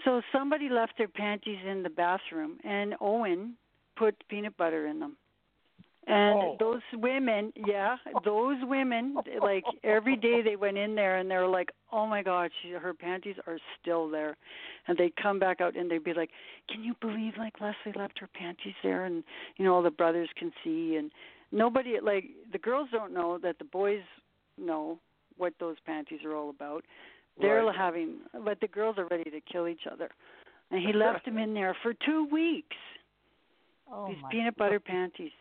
[0.06, 3.56] So somebody left their panties in the bathroom, and Owen
[3.96, 5.18] put peanut butter in them.
[6.08, 6.56] And Oh.
[6.60, 11.46] those women, yeah, those women, like every day they went in there and they were
[11.46, 14.36] like, "Oh my God, she, her panties are still there,"
[14.88, 16.32] and they'd come back out and they'd be like,
[16.68, 19.24] "Can you believe like Leslie left her panties there?" And
[19.58, 21.12] you know all the brothers can see, and
[21.52, 24.04] nobody like the girls don't know that the boys
[24.58, 25.00] know
[25.38, 26.86] what those panties are all about.
[27.40, 27.76] They're Right.
[27.76, 30.10] having, but the girls are ready to kill each other.
[30.72, 32.76] And he left them in there for two weeks.
[33.92, 35.32] Oh these my peanut butter panties.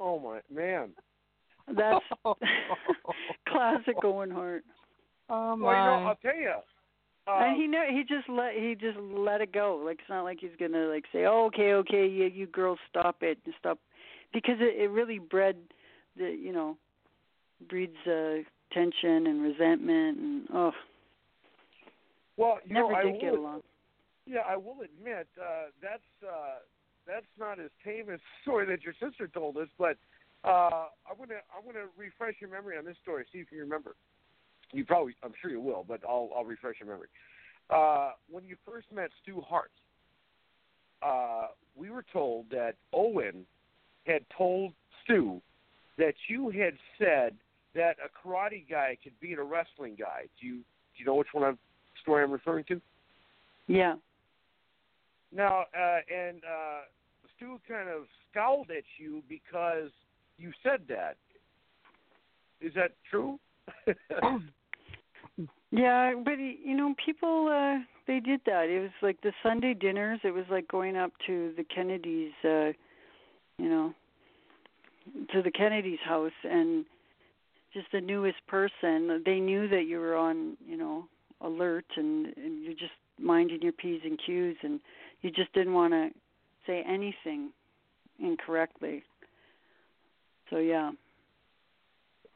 [0.00, 0.90] Oh my man.
[1.68, 2.04] That's
[3.48, 4.64] classic Owen Hart.
[5.28, 6.08] Oh Well, you know, my.
[6.10, 6.52] I'll tell you.
[7.28, 9.80] Uh, and he know he just let he just let it go.
[9.84, 13.16] Like it's not like he's gonna like say, oh, "Okay, okay, you you girls stop
[13.22, 13.78] it, and stop,"
[14.32, 15.56] because it it really bred
[16.16, 16.76] the you know
[17.68, 18.36] breeds uh,
[18.72, 20.72] tension and resentment and oh
[22.36, 23.62] well, you never know, I did get will, along.
[24.26, 26.58] Yeah, I will admit uh, that's uh,
[27.06, 29.96] that's not as tame as the story that your sister told us, but
[30.44, 33.24] uh, I'm gonna I'm gonna refresh your memory on this story.
[33.32, 33.94] See if you remember.
[34.72, 37.08] You probably, I'm sure you will, but I'll I'll refresh your memory.
[37.70, 39.70] Uh, when you first met Stu Hart,
[41.02, 43.44] uh, we were told that Owen
[44.06, 44.72] had told
[45.04, 45.40] Stu
[45.98, 47.34] that you had said
[47.74, 50.26] that a karate guy could beat a wrestling guy.
[50.40, 51.58] Do you do you know which one I'm
[52.06, 52.80] story I'm referring to?
[53.66, 53.96] Yeah.
[55.34, 56.80] Now, uh, and uh,
[57.36, 59.90] Stu kind of scowled at you because
[60.38, 61.16] you said that.
[62.60, 63.38] Is that true?
[65.72, 68.68] Yeah, but you know, people uh they did that.
[68.68, 70.20] It was like the Sunday dinners.
[70.22, 72.72] It was like going up to the Kennedys, uh,
[73.58, 73.92] you know,
[75.32, 76.86] to the Kennedys' house, and
[77.74, 79.22] just the newest person.
[79.26, 81.06] They knew that you were on, you know,
[81.40, 84.80] alert, and, and you're just minding your p's and q's, and
[85.22, 86.10] you just didn't want to
[86.66, 87.50] say anything
[88.18, 89.02] incorrectly.
[90.50, 90.92] So yeah,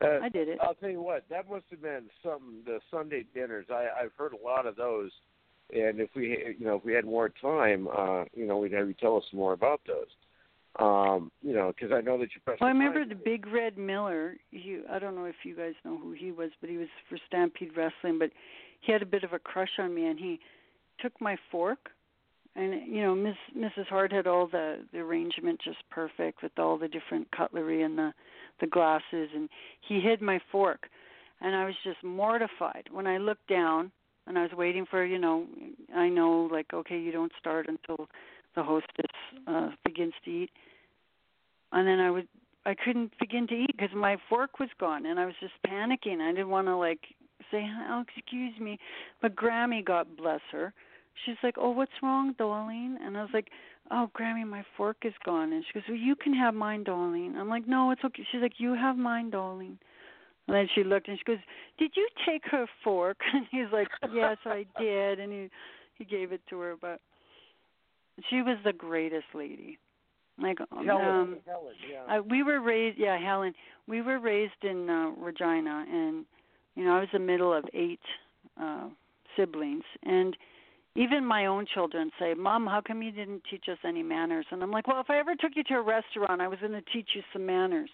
[0.03, 0.59] uh, I did it.
[0.63, 1.25] I'll tell you what.
[1.31, 3.67] That must have been some the Sunday dinners.
[3.71, 5.11] I, I've heard a lot of those,
[5.73, 8.89] and if we, you know, if we had more time, uh, you know, we'd have
[8.89, 10.07] you tell us more about those.
[10.79, 12.41] Um, you know, because I know that you.
[12.47, 14.37] Well, I remember the Big Red Miller.
[14.51, 17.19] He, I don't know if you guys know who he was, but he was for
[17.27, 18.19] Stampede Wrestling.
[18.19, 18.31] But
[18.81, 20.41] he had a bit of a crush on me, and he
[21.01, 21.91] took my fork,
[22.57, 23.87] and you know, Miss Mrs.
[23.87, 28.13] Hart had all the the arrangement just perfect with all the different cutlery and the
[28.61, 29.49] the glasses, and
[29.87, 30.89] he hid my fork,
[31.41, 33.91] and I was just mortified when I looked down,
[34.27, 35.47] and I was waiting for you know,
[35.95, 38.09] I know like okay, you don't start until
[38.57, 39.07] the hostess
[39.47, 40.51] uh, begins to eat,
[41.73, 42.29] and then I would
[42.67, 46.21] I couldn't begin to eat because my fork was gone, and I was just panicking.
[46.21, 47.01] I didn't want to like
[47.51, 48.79] say, "Oh, excuse me,"
[49.21, 50.73] but Grammy, God bless her,
[51.25, 53.49] she's like, "Oh, what's wrong, Darlene?" And I was like,
[53.91, 57.37] "Oh, Grammy, my fork is gone." And she goes, "Well, you can have mine, Darlene."
[57.37, 59.79] I'm like, "No, it's okay." She's like, "You have mine, Darlene."
[60.47, 61.43] And then she looked and she goes,
[61.79, 65.51] "Did you take her fork?" And he's like, "Yes, I did." And he
[65.95, 67.01] he gave it to her, but
[68.29, 69.79] she was the greatest lady.
[70.41, 72.19] Like Helen, um Helen, yeah.
[72.19, 73.53] uh, we were raised yeah, Helen.
[73.87, 76.25] We were raised in uh, Regina and
[76.75, 78.01] you know, I was the middle of eight
[78.61, 78.89] uh
[79.37, 80.37] siblings and
[80.97, 84.63] even my own children say, "Mom, how come you didn't teach us any manners?" And
[84.63, 86.83] I'm like, "Well, if I ever took you to a restaurant, I was going to
[86.93, 87.91] teach you some manners."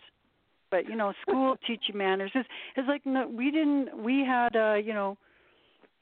[0.71, 2.31] But you know, school teach you manners.
[2.35, 4.03] It's, it's like no, we didn't.
[4.03, 5.19] We had uh, you know,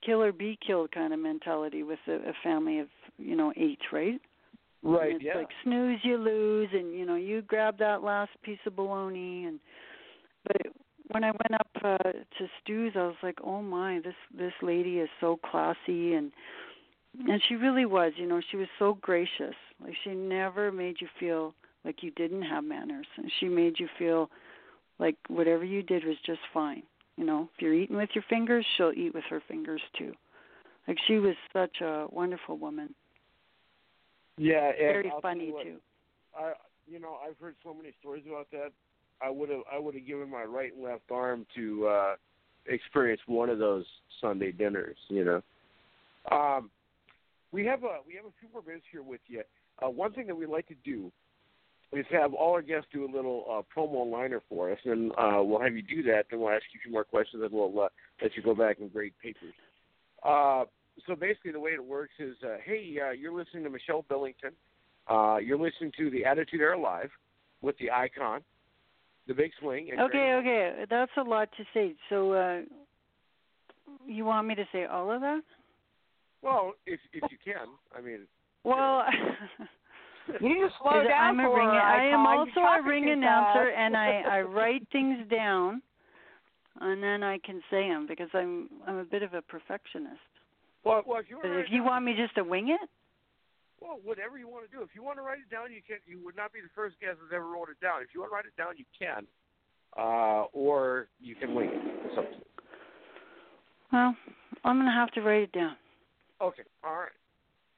[0.06, 2.86] kill or be killed kind of mentality with a, a family of
[3.18, 4.20] you know eight, right?
[4.84, 5.36] right, And it's yeah.
[5.36, 9.58] like snooze you lose and you know you grab that last piece of bologna and
[10.46, 10.72] but
[11.08, 14.98] when I went up uh to Stu's I was like, "Oh my, this this lady
[14.98, 16.32] is so classy and
[17.28, 19.54] and she really was, you know, she was so gracious.
[19.82, 23.06] Like she never made you feel like you didn't have manners.
[23.16, 24.30] And she made you feel
[24.98, 26.82] like whatever you did was just fine.
[27.16, 30.12] You know, if you're eating with your fingers, she'll eat with her fingers too.
[30.88, 32.94] Like she was such a wonderful woman.
[34.36, 35.76] yeah, and Very I'll funny what, too.
[36.36, 36.52] I,
[36.86, 38.72] you know, I've heard so many stories about that.
[39.22, 42.14] I would have, I would have given my right and left arm to uh
[42.66, 43.84] experience one of those
[44.20, 44.96] Sunday dinners.
[45.08, 46.70] You know, um,
[47.52, 49.42] we have a we have a few more minutes here with you.
[49.84, 51.10] Uh, one thing that we like to do
[51.92, 55.42] is have all our guests do a little uh, promo liner for us, and uh,
[55.42, 56.24] we'll have you do that.
[56.30, 57.88] Then we'll ask you a few more questions, and we'll uh,
[58.22, 59.54] let you go back and grade papers.
[60.22, 60.64] Uh,
[61.06, 64.52] so basically, the way it works is, uh, hey, uh, you're listening to Michelle Billington.
[65.08, 67.10] Uh, you're listening to the Attitude Era Live
[67.62, 68.40] with the icon,
[69.26, 69.90] the big swing.
[69.90, 70.84] And Okay, okay.
[70.88, 71.94] That's a lot to say.
[72.08, 72.60] So uh
[74.06, 75.42] you want me to say all of that?
[76.42, 78.26] Well, if if you can, I mean,
[78.64, 79.04] Well,
[80.40, 81.68] You need to slow down I'm a for ring.
[81.68, 85.82] her, I am also a ring announcer, and I I write things down,
[86.80, 90.20] and then I can say them because I'm I'm a bit of a perfectionist.
[90.84, 92.88] well, well, if you But if you want me just to wing it,
[93.84, 94.82] well, whatever you want to do.
[94.82, 95.98] If you want to write it down, you can.
[96.06, 98.00] You would not be the first guest that's ever wrote it down.
[98.00, 99.26] If you want to write it down, you can,
[99.96, 102.14] uh, or you can wing it.
[102.16, 102.28] To you.
[103.92, 104.16] well,
[104.64, 105.76] I'm gonna have to write it down.
[106.40, 107.12] Okay, all right.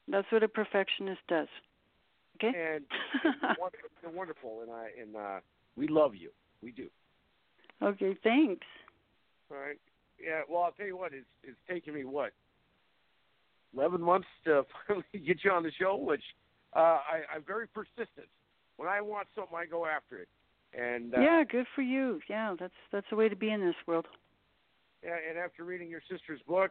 [0.08, 1.48] That's what a perfectionist does.
[2.36, 2.52] Okay.
[2.54, 2.84] And
[4.02, 5.40] you're wonderful, and I and uh,
[5.76, 6.30] we love you.
[6.62, 6.86] We do.
[7.82, 8.16] okay.
[8.22, 8.66] Thanks.
[9.50, 9.78] All right.
[10.22, 10.42] Yeah.
[10.48, 11.12] Well, I'll tell you what.
[11.12, 12.32] It's it's taken me what
[13.76, 16.22] eleven months to finally get you on the show, which
[16.74, 18.28] uh, I, I'm very persistent.
[18.76, 20.28] When I want something, I go after it.
[20.78, 22.20] And uh, yeah, good for you.
[22.28, 24.06] Yeah, that's that's the way to be in this world.
[25.02, 26.70] yeah, and after reading your sister's book,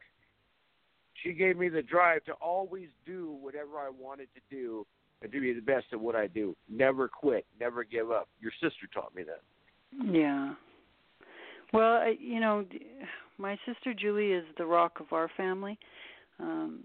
[1.24, 4.86] she gave me the drive to always do whatever I wanted to do
[5.22, 6.56] and to be the best at what I do.
[6.70, 8.28] Never quit, never give up.
[8.40, 9.42] Your sister taught me that.
[10.12, 10.54] Yeah.
[11.74, 12.66] Well, you know,
[13.38, 15.80] my sister Julie is the rock of our family.
[16.40, 16.84] Um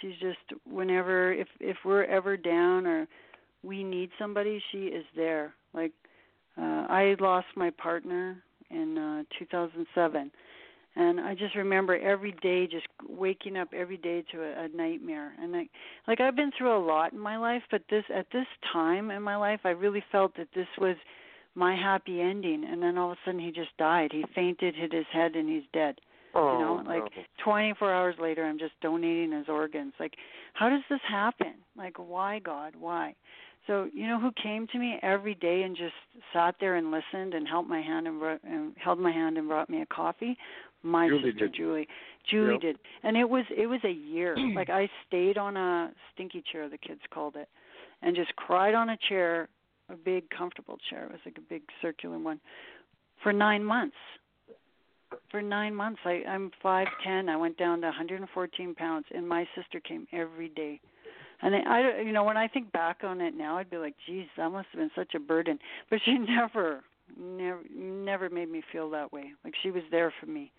[0.00, 3.06] she's just whenever if if we're ever down or
[3.62, 5.54] we need somebody, she is there.
[5.74, 5.92] Like
[6.58, 10.30] uh I lost my partner in uh 2007
[10.94, 15.32] and I just remember every day just waking up every day to a, a nightmare.
[15.40, 15.70] And like
[16.06, 19.22] like I've been through a lot in my life but this at this time in
[19.22, 20.96] my life I really felt that this was
[21.54, 22.64] my happy ending.
[22.64, 24.10] And then all of a sudden he just died.
[24.12, 25.96] He fainted hit his head and he's dead
[26.34, 27.04] Oh, you know oh, like
[27.44, 29.92] 24 hours later i'm just donating his organs.
[30.00, 30.14] Like
[30.54, 31.54] how does this happen?
[31.76, 33.14] Like why god why?
[33.66, 35.94] So you know who came to me every day and just
[36.32, 39.48] sat there and listened and held my hand and, brought, and held my hand and
[39.48, 40.36] brought me a coffee?
[40.82, 41.54] My Julie sister did.
[41.56, 41.88] julie.
[42.28, 42.60] Julie Yep.
[42.60, 42.78] did.
[43.04, 44.36] And it was it was a year.
[44.56, 47.48] Like i stayed on a stinky chair the kids called it
[48.02, 49.48] and just cried on a chair
[49.90, 51.04] a big comfortable chair.
[51.06, 52.40] It was like a big circular one
[53.22, 53.96] for nine months
[55.30, 56.00] for nine months.
[56.04, 57.28] I, I'm five ten.
[57.28, 60.80] I went down to 114 pounds, and my sister came every day.
[61.42, 63.94] And I, I, you know, when I think back on it now, I'd be like,
[64.06, 65.58] "Geez, that must have been such a burden."
[65.90, 66.82] But she never,
[67.18, 69.32] never, never made me feel that way.
[69.44, 70.52] Like she was there for me.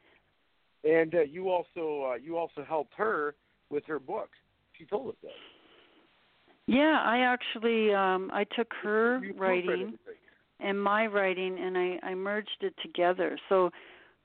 [0.83, 3.35] And uh, you also uh, you also helped her
[3.69, 4.29] with her book.
[4.77, 5.31] She told us that.
[6.65, 9.97] Yeah, I actually, um, I took her You writing
[10.59, 13.37] and my writing, and I, I merged it together.
[13.49, 13.69] So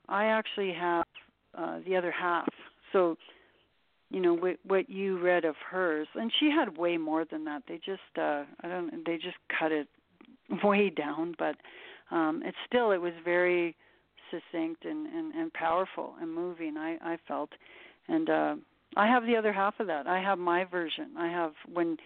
[0.08, 1.04] I actually have
[1.56, 2.48] uh, the other half.
[2.92, 3.16] So
[4.10, 7.62] you know what what you read of hers, and she had way more than that.
[7.68, 9.88] They just uh, I don't they just cut it
[10.64, 11.56] way down, but
[12.10, 13.76] um, it's still it was very
[14.30, 16.76] succinct and, and, and powerful and moving.
[16.76, 17.50] I I felt,
[18.08, 18.54] and uh,
[18.96, 20.06] I have the other half of that.
[20.06, 21.10] I have my version.
[21.18, 21.98] I have when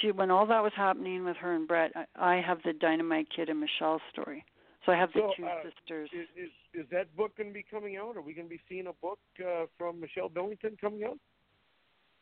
[0.00, 1.90] she when all that was happening with her and Bret.
[1.96, 4.44] I, I have the Dynamite Kid and Michelle story.
[4.90, 6.10] So I have the So, two uh, sisters.
[6.12, 6.50] Is, is
[6.82, 8.16] is that book going to be coming out?
[8.16, 11.18] Are we going to be seeing a book uh, from Michelle Billington coming out?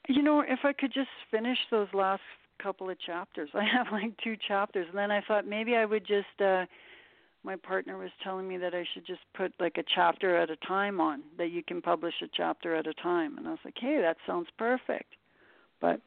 [0.08, 2.22] You know, if I could just finish those last
[2.62, 3.48] couple of chapters.
[3.54, 6.40] I have like two chapters, and then I thought maybe I would just.
[6.40, 6.66] uh
[7.44, 10.56] my partner was telling me that I should just put like a chapter at a
[10.56, 13.76] time on that you can publish a chapter at a time, and I was like,
[13.80, 15.14] hey, that sounds perfect.
[15.80, 16.00] But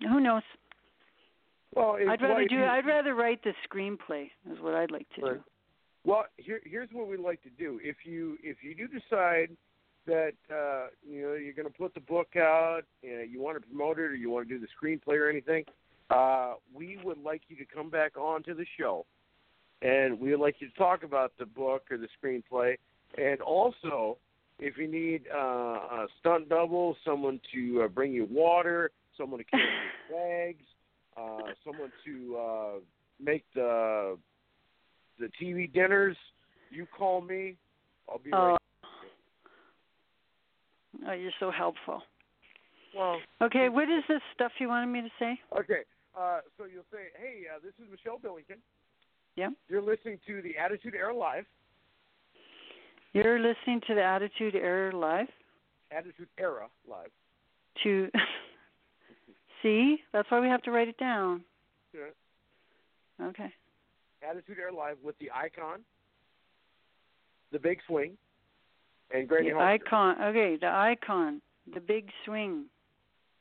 [0.00, 0.42] who knows?
[1.74, 2.64] Well, I'd rather well, do.
[2.64, 4.30] I'd rather write the screenplay.
[4.50, 5.34] Is what I'd like to Right.
[5.34, 5.51] do.
[6.04, 7.78] Well, here, here's what we'd like to do.
[7.82, 9.56] If you if you do decide
[10.06, 13.66] that uh, you know you're going to put the book out, and you want to
[13.66, 15.64] promote it, or you want to do the screenplay or anything,
[16.10, 19.06] uh, we would like you to come back on to the show,
[19.80, 22.76] and we would like you to talk about the book or the screenplay,
[23.16, 24.18] and also
[24.58, 29.44] if you need uh, a stunt double, someone to uh, bring you water, someone to
[29.44, 29.62] carry
[30.10, 30.64] your bags,
[31.16, 32.72] uh, someone to uh,
[33.20, 34.16] make the
[35.22, 36.16] the TV dinners,
[36.70, 37.56] you call me.
[38.10, 38.58] I'll be Oh, right.
[41.08, 42.02] oh, you're so helpful.
[42.96, 45.40] Well, Okay, what is this stuff you wanted me to say?
[45.58, 45.82] okay.
[46.18, 48.58] Uh, so you'll say, "Hey, uh, this is Michelle Billington.
[49.34, 49.48] Yeah.
[49.70, 51.46] You're listening to the Attitude Era Live.
[53.14, 55.28] You're listening to the Attitude Error Live.
[55.90, 57.10] Attitude Era Live.
[57.84, 58.10] To
[59.62, 61.44] see, that's why we have to write it down.
[61.94, 63.26] Yeah.
[63.28, 63.50] Okay.
[64.28, 65.80] Attitude Era Live with the icon,
[67.50, 68.16] the big swing,
[69.12, 69.62] and Granny The Hulkster.
[69.86, 70.22] icon.
[70.22, 71.40] Okay, the icon,
[71.74, 72.66] the big swing,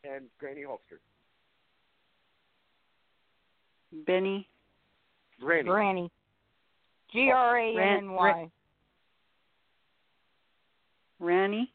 [0.03, 0.99] And Granny Hulkster.
[4.05, 4.47] Benny.
[5.39, 5.69] Granny.
[5.69, 6.09] Granny.
[6.11, 8.49] Oh, G R A N N Y.
[11.19, 11.71] Ranny.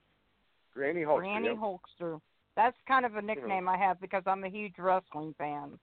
[0.74, 1.18] Granny Hulkster.
[1.20, 1.56] Granny yep.
[1.56, 2.20] Hulkster.
[2.56, 5.78] That's kind of a nickname I have because I'm a huge wrestling fan.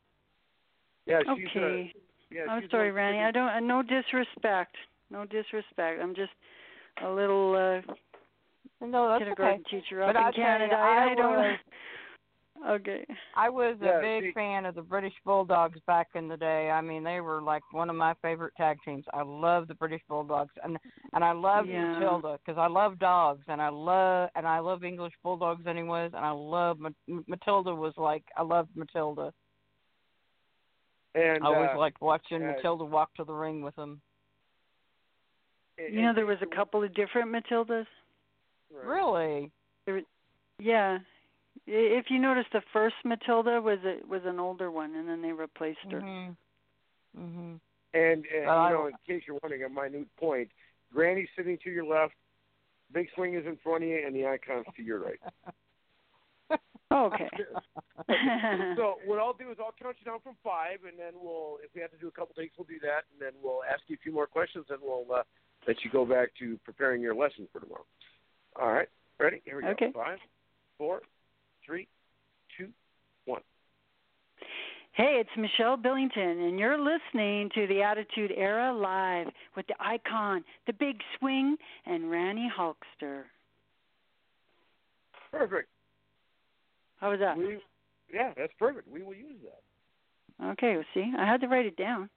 [1.05, 1.93] Yeah, she's Okay.
[2.33, 3.19] Yeah, I'm sorry, one- Randy.
[3.19, 3.49] I don't.
[3.49, 4.75] uh, No disrespect.
[5.09, 6.01] No disrespect.
[6.01, 6.31] I'm just
[7.03, 7.93] a little uh,
[8.85, 9.81] No, that's kindergarten okay.
[9.81, 10.75] teacher But up in I'll tell you, Canada.
[10.75, 11.35] I I don't.
[11.37, 11.59] was-
[12.69, 13.05] Okay.
[13.35, 16.69] I was a big see- fan of the British Bulldogs back in the day.
[16.71, 19.03] I mean, they were like one of my favorite tag teams.
[19.13, 20.77] I love the British Bulldogs, and
[21.13, 21.93] and I love Yeah.
[21.93, 26.23] Matilda because I love dogs, and I love and I love English Bulldogs anyways, and
[26.23, 26.89] I love Ma-
[27.27, 29.33] Matilda was like I loved Matilda.
[31.15, 34.01] And I always uh, liked watching uh, Matilda walk to the ring with them.
[35.77, 37.85] and- You know, there was a couple of different Matildas.
[38.71, 39.51] right.
[39.85, 40.05] Really?
[40.59, 40.99] Yeah.
[41.67, 45.31] If you notice, the first Matilda was a, was an older one, and then they
[45.31, 46.01] replaced her.
[46.01, 46.35] Mhm.
[47.17, 47.59] Mhm.
[47.93, 50.49] And, and Well, you know, in case you're wondering, a minute point,
[50.91, 52.15] Granny's sitting to your left,
[52.91, 55.19] Big Swing is in front of you, and the icon's to your right.
[56.93, 57.29] Okay.
[58.77, 61.69] so what I'll do is I'll count you down from five, and then we'll, if
[61.73, 63.95] we have to do a couple takes, we'll do that, and then we'll ask you
[63.99, 65.23] a few more questions, and we'll uh,
[65.67, 67.85] let you go back to preparing your lesson for tomorrow.
[68.59, 68.87] All right,
[69.19, 69.41] ready?
[69.45, 69.69] Here we go.
[69.69, 69.91] Okay.
[69.93, 70.19] Five,
[70.77, 71.01] four,
[71.65, 71.87] three,
[72.57, 72.69] two,
[73.25, 73.41] one.
[74.93, 80.43] Hey, it's Michelle Billington, and you're listening to the Attitude Era Live with the icon,
[80.67, 81.57] the big swing,
[81.87, 83.23] and Randy Hulkster.
[85.31, 85.69] Perfect.
[87.03, 87.37] How was that?
[87.37, 87.57] We,
[88.13, 88.87] yeah, that's perfect.
[88.87, 90.51] We will use that.
[90.51, 92.09] Okay, well, see, I had to write it down.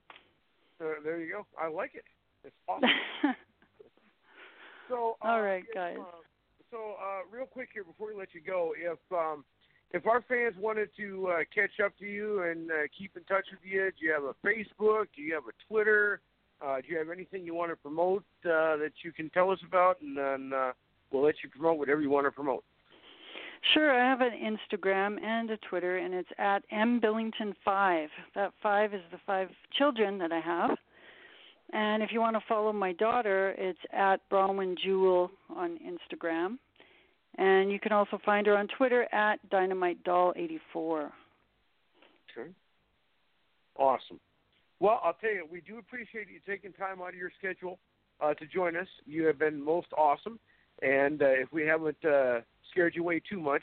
[0.80, 1.46] Uh, there you go.
[1.60, 2.04] I like it.
[2.44, 2.88] It's awesome.
[4.88, 5.96] So, uh, All right, if, guys.
[5.98, 6.04] uh,
[6.70, 9.44] so, uh, real quick here before we let you go, if um,
[9.90, 13.46] if our fans wanted to uh, catch up to you and uh, keep in touch
[13.50, 15.06] with you, do you have a Facebook?
[15.16, 16.20] Do you have a Twitter?
[16.64, 19.58] Uh, do you have anything you want to promote uh, that you can tell us
[19.66, 20.00] about?
[20.00, 20.70] And then uh,
[21.10, 22.62] we'll let you promote whatever you want to promote.
[23.76, 28.06] Sure, I have an Instagram and a Twitter, and it's at mbillington5.
[28.34, 30.78] That five is the five children that I have.
[31.74, 36.56] And if you want to follow my daughter, it's at Bronwyn Jewel on Instagram.
[37.36, 41.12] And you can also find her on Twitter at Dynamite Doll 84.
[42.32, 42.48] Okay.
[43.78, 44.18] Awesome.
[44.80, 47.78] Well, I'll tell you, we do appreciate you taking time out of your schedule
[48.22, 48.88] uh, to join us.
[49.04, 50.38] You have been most awesome.
[50.82, 52.40] And uh, if we haven't uh,
[52.70, 53.62] scared you away too much,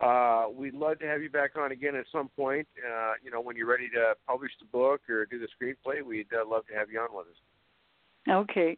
[0.00, 2.66] uh, we'd love to have you back on again at some point.
[2.78, 6.26] Uh, you know, when you're ready to publish the book or do the screenplay, we'd
[6.32, 7.36] uh, love to have you on with us.
[8.28, 8.76] Okay.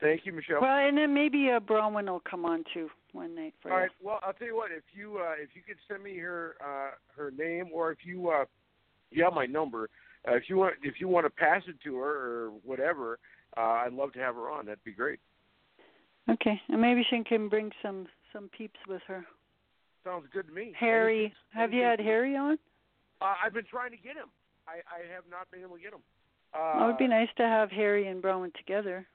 [0.00, 0.60] Thank you, Michelle.
[0.60, 3.90] Well, and then maybe uh, Bronwyn will come on too one night for All right.
[4.02, 4.70] Well, I'll tell you what.
[4.70, 8.28] If you uh, if you could send me her uh, her name, or if you
[8.30, 8.44] uh,
[9.10, 9.88] you have my number,
[10.28, 13.18] uh, if you want if you want to pass it to her or whatever,
[13.56, 14.66] uh, I'd love to have her on.
[14.66, 15.20] That'd be great.
[16.30, 19.24] Okay, and maybe she can bring some some peeps with her.
[20.04, 20.72] Sounds good to me.
[20.78, 22.58] Harry, Anything- have you had Harry on?
[23.20, 24.28] Uh, I've been trying to get him.
[24.66, 26.00] I, I have not been able to get him.
[26.52, 29.06] Uh, Well, it would be nice to have Harry and Bronwyn together.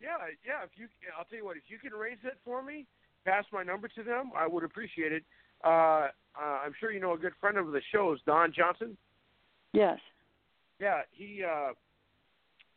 [0.00, 0.16] Yeah,
[0.46, 0.64] yeah.
[0.64, 1.56] If you, I'll tell you what.
[1.56, 2.86] If you can raise it for me,
[3.24, 4.30] pass my number to them.
[4.36, 5.24] I would appreciate it.
[5.64, 5.68] Uh,
[6.40, 8.96] uh, I'm sure you know a good friend of the show is Don Johnson.
[9.72, 9.98] Yes.
[10.80, 11.72] Yeah, he uh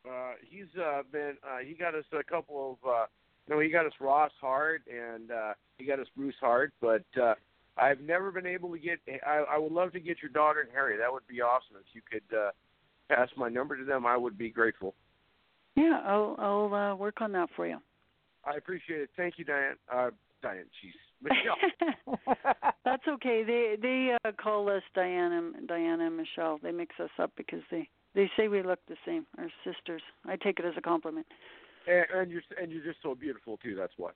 [0.10, 3.06] uh he's uh been uh he got us a couple of uh
[3.48, 7.36] no he got us Ross Hart and uh he got us Bruce Hart, but uh
[7.78, 10.70] I've never been able to get I I would love to get your daughter and
[10.72, 10.98] Harry.
[10.98, 12.52] That would be awesome if you could uh
[13.10, 14.06] pass my number to them.
[14.06, 14.96] I would be grateful.
[15.76, 17.78] Yeah, I'll I'll uh, work on that for you.
[18.46, 19.10] I appreciate it.
[19.16, 19.76] Thank you, Diane.
[19.92, 20.12] Uh
[20.42, 20.94] Diane, jeez.
[21.22, 22.18] Michelle.
[22.86, 23.44] That's okay.
[23.46, 26.60] They they uh, call us Diana Diana and Michelle.
[26.62, 29.26] They mix us up because they they say we look the same.
[29.38, 30.02] Our sisters.
[30.26, 31.28] I take it as a compliment.
[31.88, 34.12] And, and you're and you're just so beautiful too, that's why.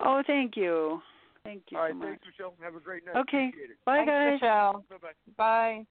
[0.00, 1.00] Oh, thank you.
[1.44, 2.08] Thank you All right, so much.
[2.08, 2.54] thanks Michelle.
[2.62, 3.16] Have a great night.
[3.16, 3.48] Okay.
[3.48, 3.84] Appreciate it.
[3.84, 4.32] Bye Thanks, guys.
[4.40, 4.84] Michelle.
[4.90, 5.32] Bye bye.
[5.36, 5.86] Bye.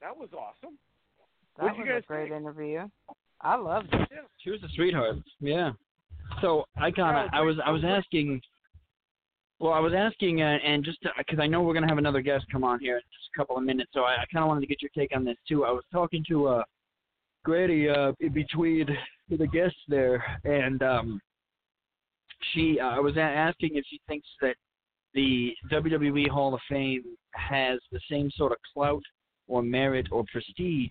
[0.00, 0.78] That was awesome.
[1.56, 2.40] That What'd was you guys a great think?
[2.40, 2.88] interview.
[3.40, 4.08] I loved it.
[4.42, 5.16] She was a sweetheart.
[5.40, 5.72] Yeah.
[6.40, 8.40] So I kind of I was I was asking.
[9.60, 12.44] Well, I was asking, uh, and just because I know we're gonna have another guest
[12.52, 14.60] come on here in just a couple of minutes, so I, I kind of wanted
[14.60, 15.64] to get your take on this too.
[15.64, 16.62] I was talking to uh,
[17.48, 18.86] Grady uh, between
[19.30, 21.18] the guests there, and um,
[22.52, 24.54] she uh, I was asking if she thinks that
[25.14, 29.02] the WWE Hall of Fame has the same sort of clout
[29.46, 30.90] or merit or prestige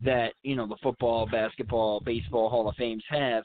[0.00, 3.44] that you know the football, basketball, baseball Hall of Fames have,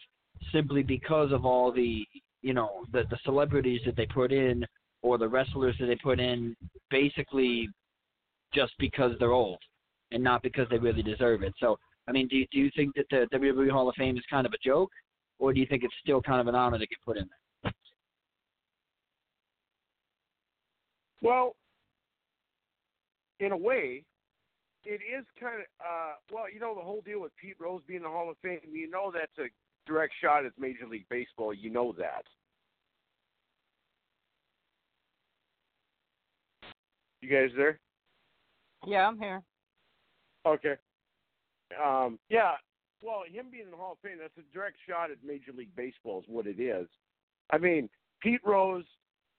[0.51, 2.07] simply because of all the
[2.41, 4.65] you know the the celebrities that they put in
[5.03, 6.55] or the wrestlers that they put in,
[6.89, 7.69] basically
[8.51, 9.59] just because they're old
[10.09, 11.53] and not because they really deserve it.
[11.59, 11.77] So
[12.07, 14.47] I mean, do you, do you think that the WWE Hall of Fame is kind
[14.47, 14.91] of a joke,
[15.39, 17.27] or do you think it's still kind of an honor to get put in
[17.63, 17.73] there?
[21.21, 21.55] Well,
[23.39, 24.03] in a way,
[24.85, 27.97] it is kind of uh well, you know the whole deal with Pete Rose being
[27.97, 29.49] in the Hall of Fame, you know that's a
[29.85, 32.23] direct shot at Major League Baseball, you know that.
[37.21, 37.79] You guys there?
[38.85, 39.41] Yeah, I'm here.
[40.45, 40.75] Okay.
[41.81, 42.53] Um, yeah.
[43.01, 45.75] Well, him being in the Hall of Fame, that's a direct shot at Major League
[45.75, 46.87] Baseball, is what it is.
[47.51, 47.89] I mean,
[48.21, 48.85] Pete Rose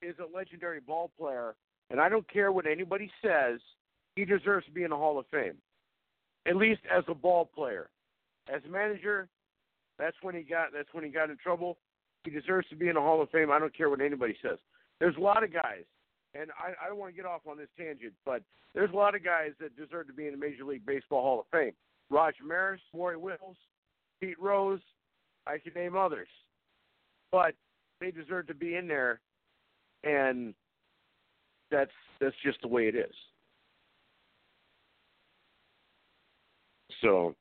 [0.01, 1.55] is a legendary ball player,
[1.89, 3.59] and I don't care what anybody says,
[4.15, 5.55] he deserves to be in the Hall of Fame.
[6.47, 7.89] At least as a ball player.
[8.53, 9.27] As a manager,
[9.97, 11.77] that's when he got that's when he got in trouble.
[12.23, 13.51] He deserves to be in the Hall of Fame.
[13.51, 14.57] I don't care what anybody says.
[14.99, 15.83] There's a lot of guys,
[16.33, 18.41] and I, I don't want to get off on this tangent, but
[18.73, 21.39] there's a lot of guys that deserve to be in the Major League Baseball Hall
[21.39, 21.73] of Fame.
[22.09, 23.57] Roger Maris, Maury Wills,
[24.21, 24.81] Pete Rose,
[25.47, 26.27] I could name others.
[27.31, 27.53] But
[27.99, 29.19] they deserve to be in there
[30.03, 30.53] and
[31.71, 33.13] that's that's just the way it is.
[37.01, 37.35] So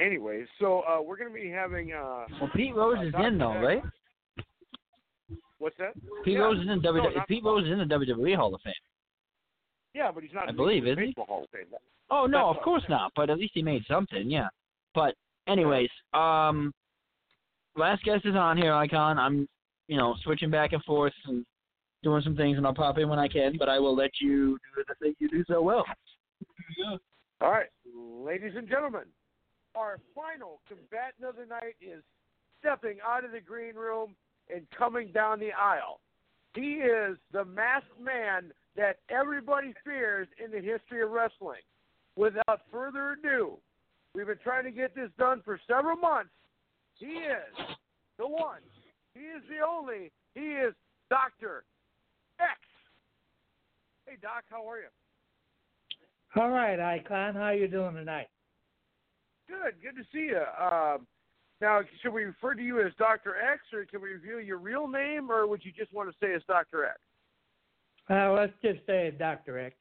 [0.00, 3.28] anyway, so uh we're gonna be having uh Well, Pete Rose uh, is Dr.
[3.28, 3.82] in though, right?
[5.58, 5.94] What's that?
[6.24, 6.40] Pete Yeah.
[6.40, 7.02] Rose is in W.
[7.02, 8.72] No, Pete Rose is in the WWE Hall of Fame.
[9.94, 10.94] Yeah, but he's not I believe, he?
[10.94, 11.66] Baseball Hall of Fame.
[12.10, 13.12] Oh no, That's of course not.
[13.14, 14.48] But at least he made something, yeah.
[14.94, 15.14] But
[15.48, 16.72] anyways, um,
[17.76, 19.18] last guest is on here, Icon.
[19.18, 19.48] I'm,
[19.88, 21.44] you know, switching back and forth and
[22.02, 23.56] doing some things, and I'll pop in when I can.
[23.58, 25.84] But I will let you do the thing you do so well.
[27.40, 29.04] All right, ladies and gentlemen,
[29.74, 32.02] our final combatant of the night is
[32.60, 34.14] stepping out of the green room
[34.54, 36.00] and coming down the aisle.
[36.54, 41.60] He is the masked man that everybody fears in the history of wrestling.
[42.16, 43.58] Without further ado,
[44.14, 46.30] we've been trying to get this done for several months.
[46.98, 47.76] He is
[48.18, 48.60] the one.
[49.14, 50.10] He is the only.
[50.34, 50.74] He is
[51.10, 51.64] Dr.
[52.40, 52.58] X.
[54.06, 56.40] Hey, Doc, how are you?
[56.40, 57.34] All right, Icon.
[57.34, 58.28] How are you doing tonight?
[59.48, 60.42] Good, good to see you.
[60.60, 61.06] Um,
[61.60, 63.36] now, should we refer to you as Dr.
[63.36, 66.34] X, or can we reveal your real name, or would you just want to say
[66.34, 66.84] as Dr.
[66.84, 66.98] X?
[68.12, 69.58] Uh, let's just say Dr.
[69.58, 69.74] X.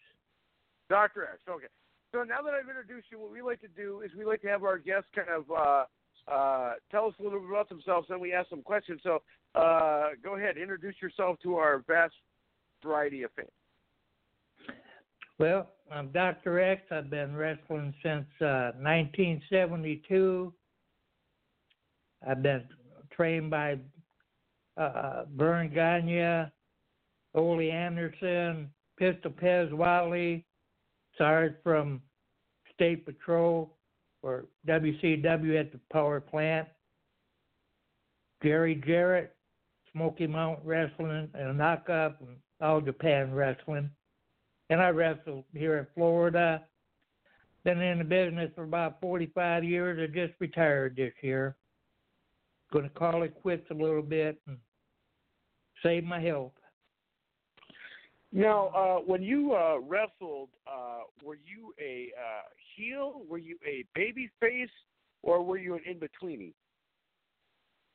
[0.90, 1.24] Dr.
[1.24, 1.68] X, okay.
[2.14, 4.48] So now that I've introduced you, what we like to do is we like to
[4.48, 8.22] have our guests kind of uh, uh, tell us a little bit about themselves, and
[8.22, 9.02] we ask some questions.
[9.04, 9.22] So
[9.54, 12.14] uh, go ahead, introduce yourself to our vast
[12.82, 13.50] variety of fans.
[15.38, 16.62] Well, I'm Dr.
[16.62, 16.84] X.
[16.90, 20.54] I've been wrestling since uh, 1972.
[22.26, 22.64] I've been
[23.12, 23.78] trained by
[24.78, 26.50] uh, Verne Gagne,
[27.34, 30.44] Ole Anderson, Pistol Pez Whatley,
[31.18, 32.02] Sarge from
[32.74, 33.76] State Patrol
[34.22, 36.68] or WCW at the power plant,
[38.44, 39.36] Jerry Jarrett,
[39.92, 43.90] Smoky Mountain Wrestling, and Knock Up, and All Japan Wrestling
[44.72, 46.64] and I wrestled here in Florida.
[47.66, 50.00] Been in the business for about 45 years.
[50.02, 51.58] I just retired this year.
[52.72, 54.58] Going to call it quits a little bit and
[55.84, 56.54] save my health.
[58.34, 62.44] Now, uh, when you uh, wrestled, uh, were you a uh,
[62.76, 63.24] heel?
[63.30, 64.70] Were you a baby face?
[65.24, 66.54] Or were you an in betweeny?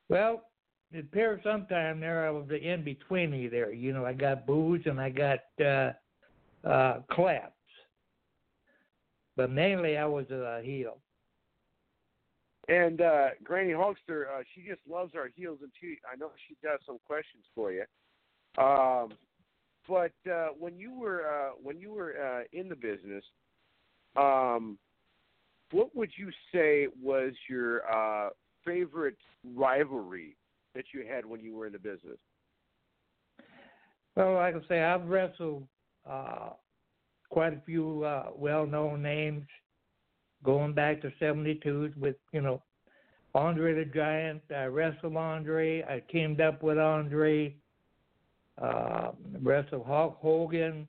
[0.08, 0.42] Well,
[0.92, 3.72] it appears sometime there I was the in betweeny there.
[3.72, 5.92] You know, I got boos and I got uh
[6.64, 7.52] uh claps.
[9.36, 10.98] But mainly I was a heel.
[12.68, 16.56] And uh, Granny Hulkster, uh, she just loves our heels, and she I know she
[16.62, 17.84] does some questions for you.
[18.58, 19.10] Um,
[19.88, 23.24] but uh, when you were uh, when you were uh, in the business,
[24.16, 24.78] um,
[25.70, 28.30] what would you say was your uh,
[28.64, 29.18] favorite
[29.54, 30.36] rivalry
[30.74, 32.18] that you had when you were in the business?
[34.14, 35.66] Well, like I say, I've wrestled
[36.08, 36.50] uh,
[37.28, 39.46] quite a few uh, well-known names
[40.42, 42.62] going back to 72s with, you know,
[43.34, 44.40] Andre the Giant.
[44.54, 45.82] I wrestled Andre.
[45.82, 47.54] I teamed up with Andre.
[48.60, 49.10] Uh,
[49.42, 50.88] wrestled Hulk Hogan,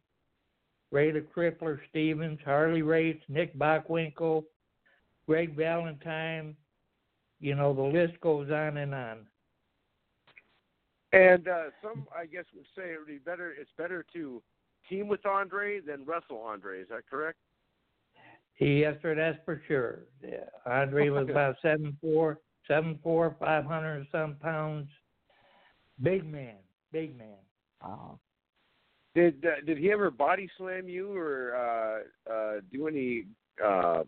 [0.92, 4.46] Ray the Crippler Stevens, Harley Race, Nick Bockwinkel,
[5.28, 6.56] Greg Valentine.
[7.40, 9.18] You know, the list goes on and on.
[11.14, 13.54] And uh, some, I guess, would say it would be better.
[13.60, 14.42] It's better to
[14.90, 16.82] team with Andre than wrestle Andre.
[16.82, 17.38] Is that correct?
[18.60, 19.14] Yes, sir.
[19.14, 20.00] That's for sure.
[20.24, 20.46] Yeah.
[20.66, 24.88] Andre was about seven four, seven four, five hundred and some pounds.
[26.02, 26.56] Big man,
[26.92, 27.38] big man.
[27.82, 28.16] Uh,
[29.16, 33.26] Did uh, did he ever body slam you or uh, uh, do any
[33.64, 34.04] uh,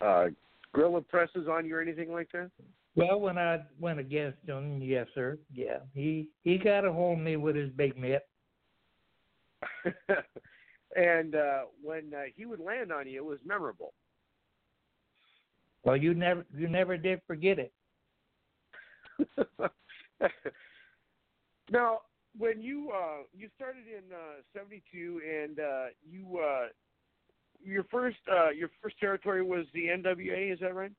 [0.00, 0.26] uh,
[0.74, 2.50] gorilla presses on you or anything like that?
[2.94, 5.38] Well, when I went against him, yes, sir.
[5.52, 8.26] Yeah, he he got a hold of me with his big mitt.
[10.96, 13.92] and uh, when uh, he would land on you, it was memorable.
[15.84, 17.72] Well, you never you never did forget it.
[21.70, 22.00] now,
[22.38, 26.66] when you uh, you started in uh, '72, and uh, you uh,
[27.62, 30.92] your first uh, your first territory was the NWA, is that right?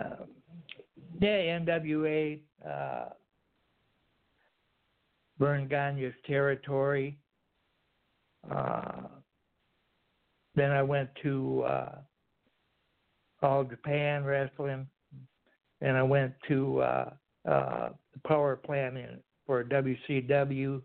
[0.00, 0.28] Um,
[1.20, 3.06] yeah, NWA, uh,
[5.38, 7.18] Verne Gagne's territory.
[8.50, 9.02] Uh,
[10.54, 11.98] then I went to uh,
[13.42, 14.86] All Japan Wrestling.
[15.80, 17.10] and I went to uh,
[17.48, 19.18] uh, the power plant in,
[19.50, 20.80] for WCW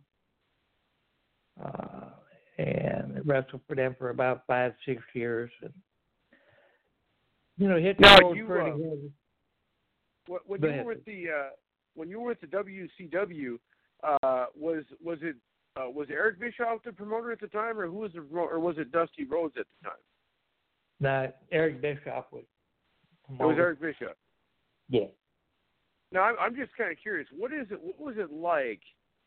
[1.64, 2.06] uh,
[2.58, 5.52] and wrestled for them for about five, six years.
[5.62, 5.72] And,
[7.60, 9.12] you know, hit the Now, road you, pretty uh, heavy.
[10.48, 11.50] When, you were with the uh,
[11.94, 13.60] when you were with the WCW,
[14.04, 15.36] uh, was was it
[15.80, 18.80] uh, was Eric Bischoff the promoter at the time, or who was the or was
[18.80, 19.98] it Dusty Rhodes at the time?
[21.00, 22.46] Now, Eric Bischoff was.
[23.30, 24.16] It was Eric Bischoff.
[24.90, 25.06] Yeah.
[26.16, 27.28] Now I'm, I'm just kind of curious.
[27.38, 27.80] What is it?
[27.84, 28.80] What was it like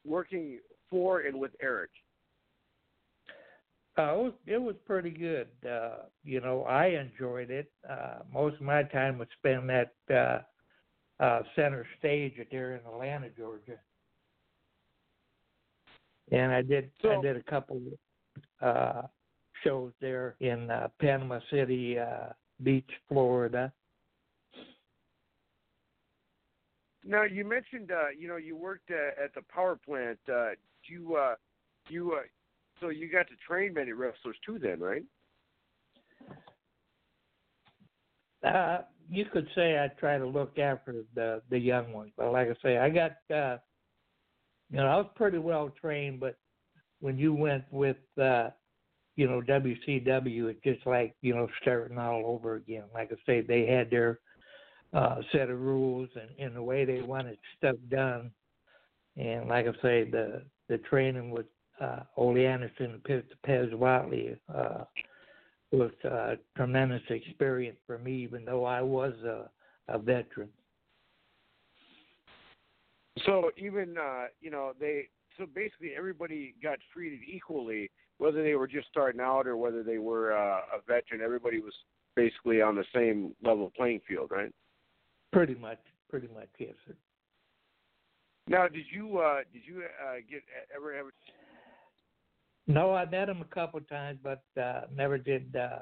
[0.06, 0.58] working
[0.88, 1.90] for and with Eric?
[3.98, 5.48] Uh, it was it was pretty good.
[5.68, 7.70] Uh, you know, I enjoyed it.
[7.88, 10.38] Uh, most of my time was spent at uh,
[11.22, 13.78] uh, center stage there in Atlanta, Georgia,
[16.32, 17.82] and I did I did a couple
[18.62, 19.02] uh,
[19.62, 22.28] shows there in uh, Panama City uh,
[22.62, 23.70] Beach, Florida.
[27.08, 30.18] Now you mentioned uh, you know you worked uh, at the power plant.
[30.30, 30.50] Uh,
[30.84, 31.34] you uh,
[31.88, 32.20] you uh,
[32.80, 35.04] so you got to train many wrestlers too, then, right?
[38.44, 42.48] Uh, you could say I try to look after the the young ones, but like
[42.48, 43.56] I say, I got uh,
[44.70, 46.36] you know I was pretty well trained, but
[47.00, 48.50] when you went with uh,
[49.16, 52.84] you know WCW, it's just like you know starting all over again.
[52.92, 54.20] Like I say, they had their
[54.92, 58.30] uh, set of rules and, and the way they wanted stuff done,
[59.16, 61.46] and like I say, the the training with
[61.80, 64.36] uh, Ole Anderson and Pez, Whatley.
[64.52, 64.84] Uh,
[65.70, 69.50] was a tremendous experience for me, even though I was a,
[69.88, 70.48] a veteran.
[73.26, 78.66] So even uh, you know they so basically everybody got treated equally, whether they were
[78.66, 81.20] just starting out or whether they were uh, a veteran.
[81.20, 81.74] Everybody was
[82.16, 84.52] basically on the same level playing field, right?
[85.32, 85.78] Pretty much,
[86.08, 86.94] pretty much, yes, sir.
[88.48, 90.42] Now, did you uh, did you uh, get
[90.74, 91.12] ever ever?
[92.66, 95.80] No, I met him a couple of times, but uh, never did uh,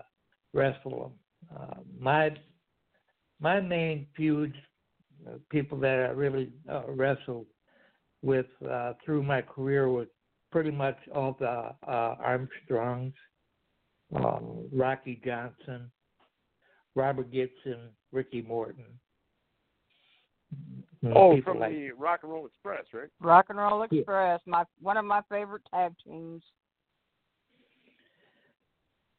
[0.53, 1.59] wrestle him.
[1.59, 2.31] Uh, my
[3.41, 4.55] my main feuds,
[5.27, 7.47] uh, people that I really uh, wrestled
[8.23, 10.09] with uh, through my career was
[10.51, 13.15] pretty much all the uh, Armstrongs,
[14.15, 15.91] um, Rocky Johnson,
[16.95, 18.87] Robert Gibson, Ricky Morton.
[21.03, 23.09] You know, Oh, from like, the Rock and Roll Express, right?
[23.21, 24.01] Rock and Roll Yeah.
[24.01, 26.43] Express, my one of my favorite tag teams.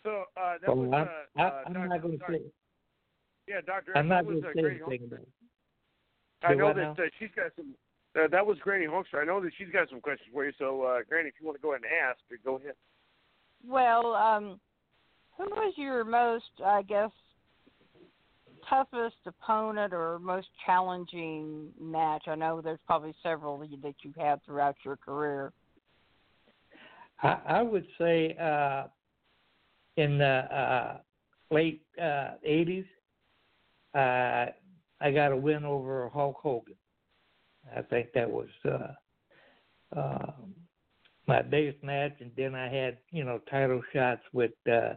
[0.04, 0.94] So uh, that well, was.
[0.94, 1.88] I'm, uh, I, uh, I'm Dr.
[1.88, 2.42] not going to say.
[3.48, 3.98] Yeah, Doctor.
[3.98, 5.06] I'm not was going to uh, say anything Hulkster.
[5.08, 5.30] about it.
[6.44, 7.04] I know what that now?
[7.04, 7.76] uh, she's got some.
[8.16, 9.22] Uh, that was Granny Hulkster.
[9.22, 10.52] I know that she's got some questions for you.
[10.58, 12.74] So, uh, Granny, if you want to go ahead and ask, go ahead.
[13.66, 14.60] Well, um,
[15.38, 17.12] who was your most, I guess,
[18.70, 22.24] toughest opponent or most challenging match?
[22.28, 25.54] I know there's probably several that you- that you've had throughout your career.
[27.22, 28.88] I, I would say uh,
[29.96, 30.98] in the uh,
[31.50, 32.88] late uh, 80s,
[33.96, 34.52] uh,
[35.00, 36.76] I got a win over Hulk Hogan.
[37.76, 40.32] I think that was uh, uh,
[41.28, 44.94] my biggest match, and then I had you know title shots with uh,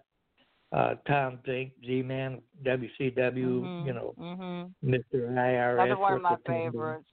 [0.72, 4.72] uh, Tom Zenk, Z-Man, WCW, Mhm, you know, mhm.
[4.84, 5.28] Mr.
[5.32, 5.74] IRS.
[5.82, 7.10] Another one of my favorites.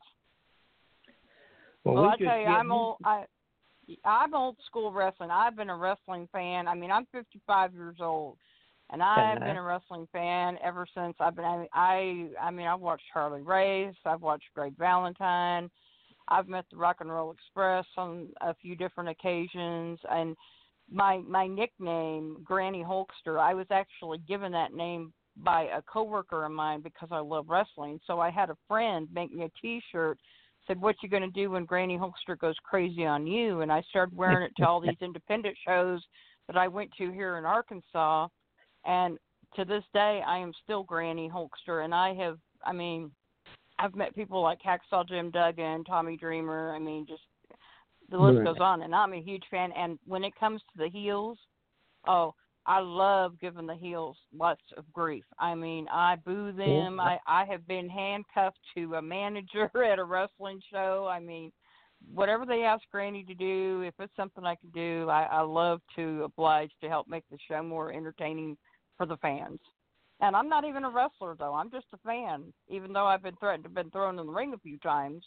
[1.83, 2.97] Well, Well, we I tell you, I'm old.
[3.03, 3.25] I
[4.03, 5.31] I'm old school wrestling.
[5.31, 6.67] I've been a wrestling fan.
[6.67, 8.37] I mean, I'm 55 years old,
[8.89, 11.45] and I've been a wrestling fan ever since I've been.
[11.45, 13.95] I I I mean, I've watched Harley Race.
[14.05, 15.71] I've watched Greg Valentine.
[16.27, 20.35] I've met the Rock and Roll Express on a few different occasions, and
[20.91, 23.39] my my nickname Granny Hulkster.
[23.39, 27.99] I was actually given that name by a coworker of mine because I love wrestling.
[28.07, 30.17] So I had a friend make me a T-shirt
[30.67, 33.81] said, "What you going to do when Granny Hulkster goes crazy on you?" And I
[33.89, 36.01] started wearing it to all these independent shows
[36.47, 38.27] that I went to here in Arkansas,
[38.85, 39.17] and
[39.55, 43.11] to this day, I am still Granny Hulkster, and I have, I mean,
[43.79, 46.73] I've met people like Hacksaw Jim Duggan, Tommy Dreamer.
[46.75, 47.23] I mean, just
[48.09, 48.45] the list Right.
[48.45, 49.71] goes on, and I'm a huge fan.
[49.73, 51.37] And when it comes to the heels,
[52.07, 52.33] oh,
[52.65, 55.23] I love giving the heels lots of grief.
[55.39, 56.99] I mean, I boo them.
[56.99, 61.07] I I have been handcuffed to a manager at a wrestling show.
[61.09, 61.51] I mean,
[62.13, 65.81] whatever they ask Granny to do, if it's something I can do, I, I love
[65.95, 68.57] to oblige to help make the show more entertaining
[68.97, 69.59] for the fans.
[70.19, 71.53] And I'm not even a wrestler though.
[71.53, 74.57] I'm just a fan, even though I've been threatened, been thrown in the ring a
[74.59, 75.23] few times.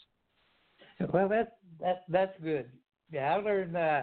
[1.12, 1.50] Well, that's
[1.80, 2.66] that's that's good.
[3.10, 4.02] Yeah, I learned uh,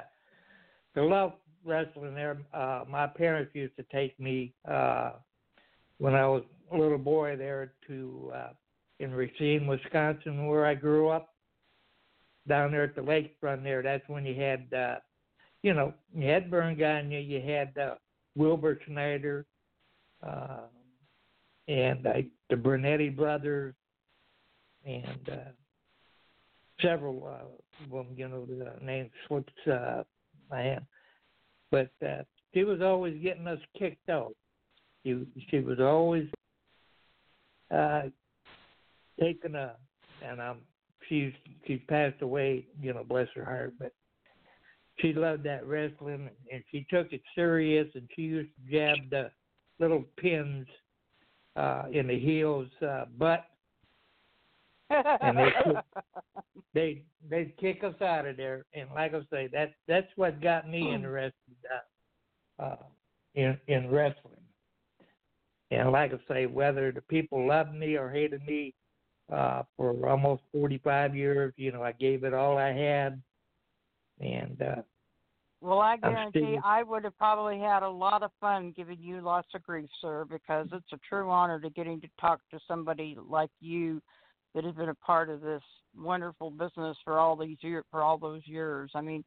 [0.96, 1.34] to love
[1.64, 2.16] wrestling.
[2.16, 5.12] There, uh, my parents used to take me uh,
[6.00, 8.50] when I was a little boy there to uh,
[9.00, 11.34] in Racine, Wisconsin, where I grew up.
[12.48, 13.84] Down there at the lakefront, there.
[13.84, 14.96] That's when you had, uh,
[15.64, 17.96] you know, you had Verne Gagne, you had uh,
[18.38, 19.46] Wilbur Snyder,
[20.26, 20.62] uh,
[21.68, 22.14] and uh,
[22.50, 23.76] the Brunetti brothers,
[24.86, 25.30] and.
[25.30, 25.52] Uh,
[26.82, 30.04] several uh, of them, you know, the name slips uh,
[30.50, 30.86] my hand.
[31.72, 32.24] But uh,
[32.54, 34.34] she was always getting us kicked out.
[35.04, 36.28] She she was always
[37.74, 38.04] uh,
[39.20, 39.76] taking a,
[40.22, 40.58] and um,
[41.08, 41.34] she's
[41.66, 43.92] she's passed away, you know, bless her heart, but
[45.00, 49.30] she loved that wrestling and she took it serious and she used to jab the
[49.80, 50.68] little pins
[51.56, 53.46] uh in the heels uh butt
[54.90, 55.52] And they
[56.74, 58.66] they they'd kick us out of there.
[58.74, 61.34] And like I say, that that's what got me interested
[62.60, 62.78] uh, uh,
[63.36, 64.36] in in wrestling.
[65.72, 68.74] And like I say, whether the people loved me or hated me
[69.32, 73.22] uh, for almost 45 years, you know, I gave it all I had.
[74.22, 74.82] And uh,
[75.62, 79.50] Well, I guarantee I would have probably had a lot of fun giving you lots
[79.54, 83.52] of grief, sir, because it's a true honor to getting to talk to somebody like
[83.60, 84.02] you
[84.58, 85.62] that has been a part of this
[85.96, 88.90] wonderful business for all these year for all those years.
[88.96, 89.24] I mean,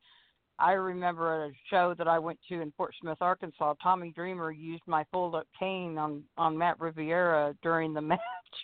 [0.58, 3.74] I remember a show that I went to in Fort Smith, Arkansas.
[3.80, 8.18] Tommy Dreamer used my fold-up cane on on Matt Riviera during the match.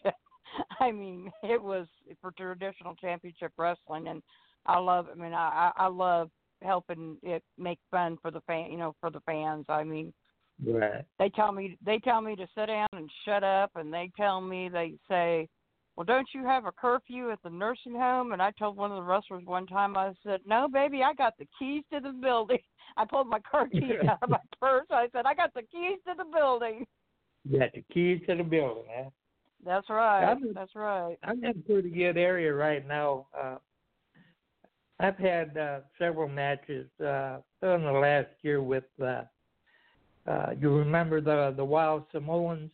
[0.81, 1.87] I mean, it was
[2.21, 4.21] for traditional championship wrestling, and
[4.67, 5.07] I love.
[5.09, 6.31] I mean, I I I love
[6.63, 9.67] helping it make fun for the fan, you know, for the fans.
[9.69, 10.13] I mean,
[10.67, 11.05] right.
[11.21, 14.41] they tell me they tell me to sit down and shut up, and they tell
[14.41, 15.49] me they say,
[15.97, 18.97] "Well, don't you have a curfew at the nursing home?" And I told one of
[18.97, 22.59] the wrestlers one time, I said, "No, baby, I got the keys to the building."
[22.97, 24.87] I pulled my car keys out of my purse.
[24.91, 26.87] I said, "I got the keys to the building."
[27.45, 29.11] You got the keys to the building, huh?
[29.65, 30.25] That's right.
[30.25, 31.17] I'm- That's right.
[31.23, 33.27] I'm in a pretty good area right now.
[33.37, 33.57] Uh,
[34.99, 38.85] I've had uh, several matches uh, in the last year with.
[39.03, 39.23] Uh,
[40.27, 42.71] uh, you remember the the Wild Samoans,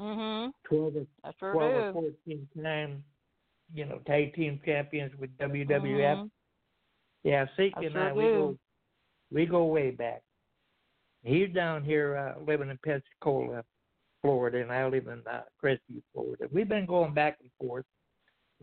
[0.00, 0.52] Mhm.
[0.64, 1.06] twelve or
[1.38, 3.04] sure twelve or fourteen time,
[3.74, 6.18] you know, tag team champions with WWF.
[6.18, 6.30] Mhm.
[7.22, 8.32] Yeah, Seek I and sure I we do.
[8.32, 8.58] go
[9.30, 10.22] we go way back.
[11.22, 13.62] He's down here uh, living in Pensacola,
[14.22, 16.48] Florida, and I live in uh, Crestview, Florida.
[16.50, 17.84] We've been going back and forth.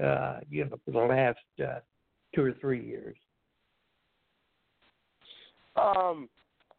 [0.04, 1.80] uh, you know, for the last uh,
[2.36, 3.18] two or three years.
[5.76, 6.30] Um,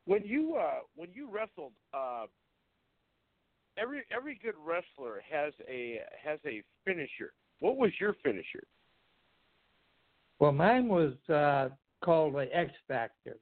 [0.05, 2.27] when you uh, when you wrestled, uh,
[3.81, 7.33] every every good wrestler has a has a finisher.
[7.61, 8.65] What was your finisher?
[10.39, 11.71] Well, mine was uh,
[12.05, 13.37] called the X Factor.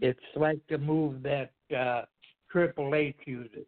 [0.00, 2.02] It's like the move that uh,
[2.50, 3.66] Triple H uses.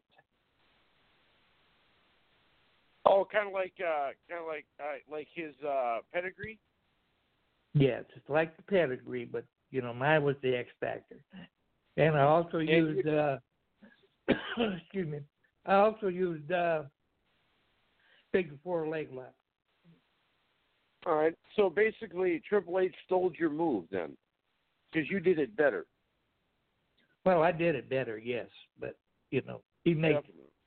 [3.05, 6.59] Oh, kind of like uh, kind of like uh, like his uh, pedigree.
[7.75, 11.17] Yes, it's like the pedigree, but you know, mine was the X Factor.
[11.97, 13.39] And I also used uh
[14.83, 15.19] excuse me.
[15.67, 16.83] I also used uh
[18.33, 19.35] figure four leg lock.
[21.07, 21.35] All right.
[21.57, 24.17] So basically, Triple H stole your move then,
[24.93, 25.87] because you did it better.
[27.25, 28.47] Well, I did it better, yes,
[28.81, 28.97] but
[29.31, 30.19] you know, he made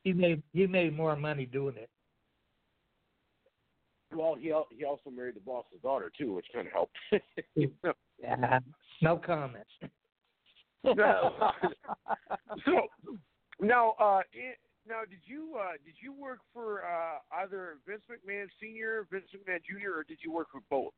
[0.04, 1.90] he made he made more money doing it.
[4.14, 6.98] Well, he he also married the boss's daughter too, which kind of helped.
[7.56, 7.94] You know?
[8.22, 8.60] Yeah,
[9.02, 9.66] no comment.
[10.84, 10.94] No.
[12.66, 12.88] so
[13.60, 14.58] now, uh, i-
[14.88, 19.60] now, did you uh, did you work for uh, either Vince McMahon Senior, Vince McMahon
[19.68, 20.94] Junior, or did you work for both?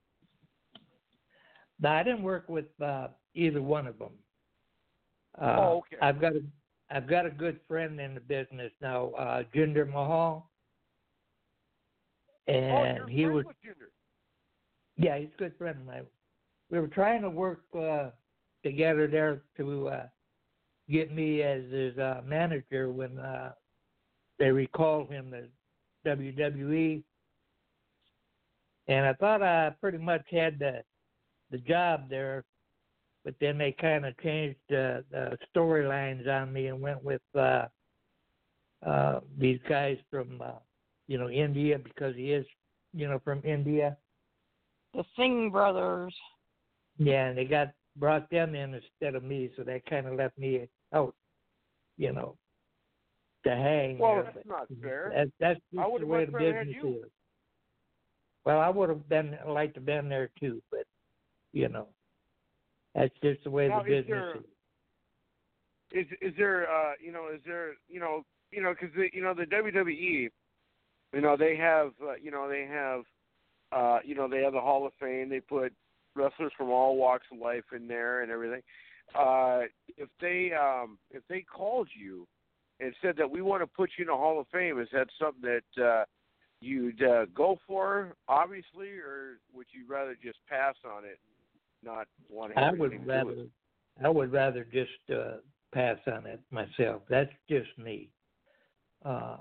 [1.80, 4.12] No, I didn't work with uh, either one of them.
[5.40, 5.98] Uh, Oh, okay.
[6.02, 6.42] I've got a
[6.90, 10.50] I've got a good friend in the business now, uh, Jinder Mahal,
[12.50, 13.46] oh, and you're he was
[14.98, 16.06] yeah, he's a good friend of mine.
[16.72, 18.10] We were trying to work uh,
[18.64, 20.08] together there to uh,
[20.90, 23.52] get me as his uh, manager when uh,
[24.40, 25.48] they recalled him to
[26.06, 27.04] WWE,
[28.88, 30.84] and I thought I pretty much had the
[31.52, 32.44] the job there,
[33.24, 37.66] but then they kind of changed uh, the storylines on me and went with uh,
[38.86, 40.60] uh, these guys from uh,
[41.08, 42.46] you know India because he is
[42.94, 43.98] you know from India.
[44.94, 46.14] The Singh brothers.
[46.98, 50.38] Yeah, and they got brought them in instead of me, so that kind of left
[50.38, 51.14] me out,
[51.98, 52.36] you know,
[53.46, 53.98] to hang.
[53.98, 55.12] Well, that's but not fair.
[55.16, 57.10] That, that's just the way the business is.
[58.46, 60.84] Well, I would have been liked to been there too, but
[61.54, 61.88] you know,
[62.96, 64.34] that's just the way Now, the is business
[65.92, 66.08] there- is.
[66.08, 69.34] is is there uh you know is there you know you know because you know
[69.34, 70.30] the WWE
[71.14, 73.02] you know they have uh, you know they have
[73.72, 75.74] uh you know they have the Hall of Fame they put
[76.16, 78.62] wrestlers from all walks of life in there and everything
[79.16, 79.62] uh
[79.98, 82.28] if they um if they called you
[82.80, 85.08] and said that we want to put you in the Hall of Fame is that
[85.20, 86.04] something that uh
[86.60, 91.38] you'd uh, go for obviously or would you rather just pass on it and
[91.84, 93.50] not want to have I would rather, it?
[94.04, 95.38] I would rather just uh,
[95.74, 97.04] pass on it myself.
[97.10, 98.10] That's just me.
[99.06, 99.38] Uh,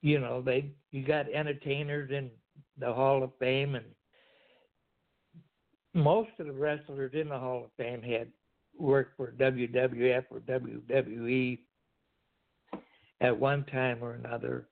[0.00, 2.30] you know, they you got entertainers in
[2.78, 3.86] the Hall of Fame, and
[5.94, 8.28] most of the wrestlers in the Hall of Fame had
[8.78, 11.58] worked for WWF or WWE
[13.20, 14.66] at one time or another.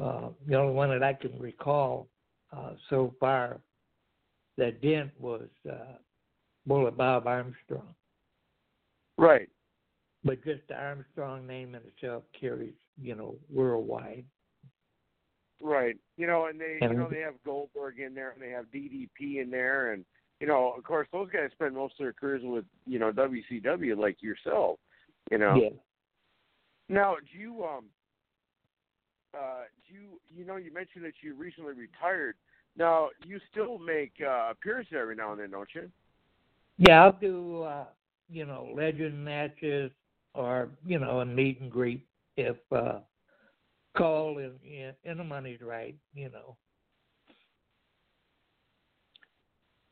[0.00, 2.08] Uh, the only one that I can recall
[2.56, 3.60] uh, so far
[4.56, 5.96] that didn't was uh,
[6.66, 7.94] Bullet Bob Armstrong.
[9.18, 9.48] right
[10.24, 14.24] But just the Armstrong name in itself carries, you know, worldwide.
[15.60, 15.96] Right.
[16.16, 19.40] You know, and they you know they have Goldberg in there and they have DDP
[19.42, 20.04] in there and
[20.40, 23.96] you know, of course those guys spend most of their careers with, you know, WCW
[23.96, 24.78] like yourself.
[25.30, 25.54] You know.
[25.56, 25.70] Yeah.
[26.88, 27.84] Now, do you um
[29.34, 32.36] uh do you you know you mentioned that you recently retired.
[32.76, 35.90] Now, you still make uh appearances every now and then, don't you?
[36.78, 37.84] Yeah, I'll do, uh,
[38.28, 39.92] you know, legend matches
[40.34, 42.06] or, you know, a meet and greet
[42.36, 43.00] if uh,
[43.96, 44.54] call and,
[45.04, 46.56] and the money's right, you know.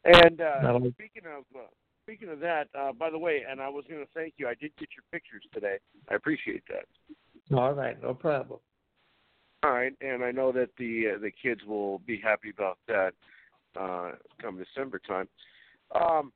[0.04, 1.66] And uh speaking of uh,
[2.04, 4.48] speaking of that, uh by the way, and I was going to thank you.
[4.48, 5.78] I did get your pictures today.
[6.10, 6.86] I appreciate that.
[7.56, 8.60] All right, no problem.
[9.62, 13.12] All right, and I know that the uh, the kids will be happy about that
[13.78, 15.28] uh, come December time.
[15.94, 16.32] Um,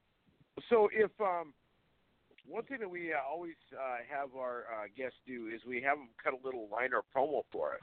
[0.69, 1.55] so if um,
[2.47, 5.97] one thing that we uh, always uh, have our uh, guests do is we have
[5.97, 7.81] them cut a little line or promo for us,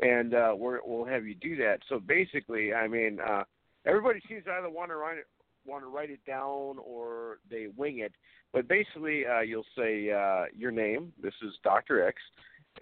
[0.00, 1.80] and uh, we're, we'll have you do that.
[1.88, 3.42] So basically, I mean, uh,
[3.88, 5.26] everybody seems to either want to write it
[5.66, 8.12] want to write it down or they wing it.
[8.52, 11.12] But basically, uh, you'll say uh, your name.
[11.22, 12.16] This is Doctor X.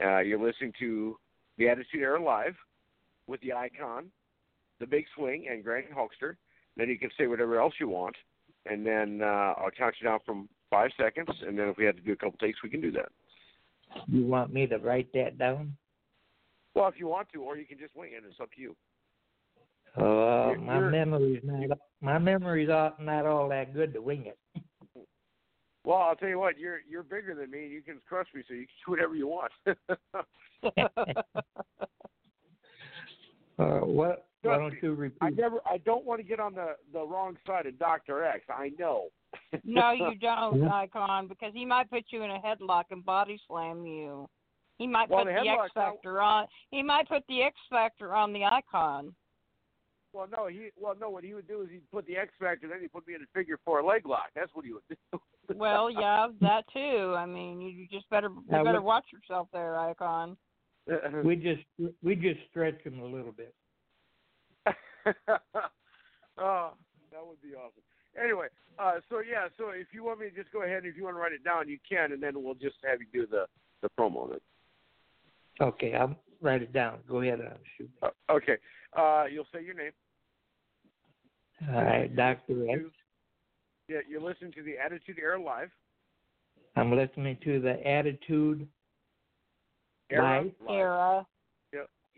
[0.00, 1.16] Uh, you're listening to
[1.58, 2.54] the Attitude Era Live
[3.26, 4.06] with the icon,
[4.78, 6.36] the Big Swing, and Granny Hulkster.
[6.76, 8.14] Then you can say whatever else you want,
[8.66, 11.30] and then uh, I'll count you down from five seconds.
[11.44, 13.08] And then if we have to do a couple takes, we can do that.
[14.06, 15.76] You want me to write that down?
[16.74, 18.22] Well, if you want to, or you can just wing it.
[18.28, 18.76] It's up to you.
[19.98, 24.27] Oh, You're- my you're- memory's not my memory's not not all that good to wing
[24.27, 24.39] it.
[25.85, 27.66] Well, I'll tell you what, you're you're bigger than me.
[27.68, 29.52] You can crush me, so you can do whatever you want.
[33.59, 34.27] Uh, what?
[34.43, 35.16] Why don't me, you repeat?
[35.23, 35.60] I never.
[35.64, 38.40] I don't want to get on the the wrong side of Doctor X.
[38.51, 39.06] I know.
[39.64, 40.70] no, you don't, Mhm.
[40.70, 44.28] Icon, because he might put you in a headlock and body slam you.
[44.78, 46.47] He might Well, put the the, X factor on.
[46.70, 49.14] He might put the X factor on the Icon.
[50.16, 50.70] Well, no, he.
[50.80, 51.10] Well, no.
[51.10, 53.20] What he would do is he'd put the X factor, then he'd put me in
[53.20, 54.30] a figure four leg lock.
[54.34, 54.97] That's what he would do.
[55.55, 57.14] Well, yeah, that too.
[57.16, 60.36] I mean, you you just better you Now, better what- watch yourself there, Icon.
[61.24, 61.60] we just
[62.02, 63.55] we just stretch him a little bit.
[64.66, 66.72] oh,
[67.12, 67.80] that would be awesome.
[68.20, 70.97] Anyway, uh, so yeah, so if you want me to just go ahead, and if
[70.97, 73.24] you want to write it down, you can, and then we'll just have you do
[73.30, 73.47] the
[73.82, 74.40] the promo then.
[75.60, 76.98] Okay, I'll write it down.
[77.09, 77.90] Go ahead and shoot.
[78.02, 78.56] Uh, okay,
[78.98, 79.93] uh, you'll say your name.
[81.72, 82.80] All right, Doctor X.
[83.88, 85.70] Yeah, you're listening to the Attitude Era live.
[86.76, 88.66] I'm listening to the Attitude
[90.10, 90.52] Era Live.
[90.60, 90.70] live.
[90.76, 91.26] Era,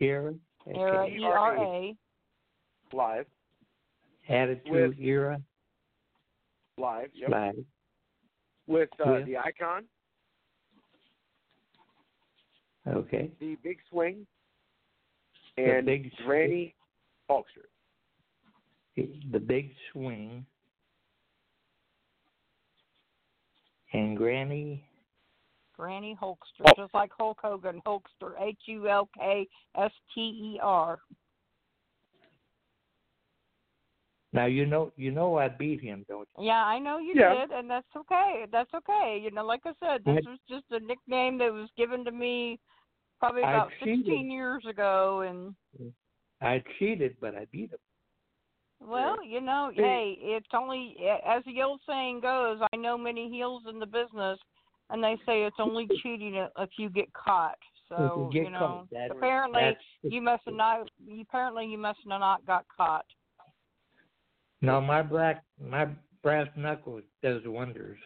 [0.01, 0.33] Era.
[0.67, 0.77] Okay.
[0.79, 1.95] era, E R A.
[2.93, 3.25] live.
[4.27, 5.41] Attitude With- Era
[6.77, 7.09] Live.
[7.13, 7.29] Yep.
[7.29, 7.65] Live.
[8.67, 9.85] With uh, With- the icon,
[12.87, 13.31] Okay.
[13.39, 14.25] the big swing,
[15.57, 16.75] The and Big Granny
[17.29, 17.67] Hulkster.
[18.99, 20.45] The, the Big Swing.
[23.93, 24.83] And Granny.
[25.75, 26.73] Granny Hulkster, Oh.
[26.75, 29.47] just like Hulk Hogan, Hulkster, H U L K
[29.77, 30.99] S T E R.
[34.33, 36.45] Now you know you know I beat him, don't you?
[36.45, 37.33] Yeah, I know you Yeah.
[37.33, 38.45] did, and that's okay.
[38.51, 39.19] That's okay.
[39.23, 42.11] You know, like I said, this I- was just a nickname that was given to
[42.11, 42.59] me
[43.19, 44.05] probably about cheated.
[44.05, 45.55] 16 years ago, and
[46.41, 47.79] I cheated, but I beat him.
[48.79, 50.95] Well, you know, hey, it's only
[51.27, 52.59] as the old saying goes.
[52.71, 54.39] I know many heels in the business,
[54.89, 57.57] and they say it's only cheating if you get caught.
[57.89, 60.89] So you you know, apparently that's you must have not.
[61.21, 63.05] Apparently you must have not got caught.
[64.61, 65.87] No, my black my
[66.23, 67.97] brass knuckles does wonders.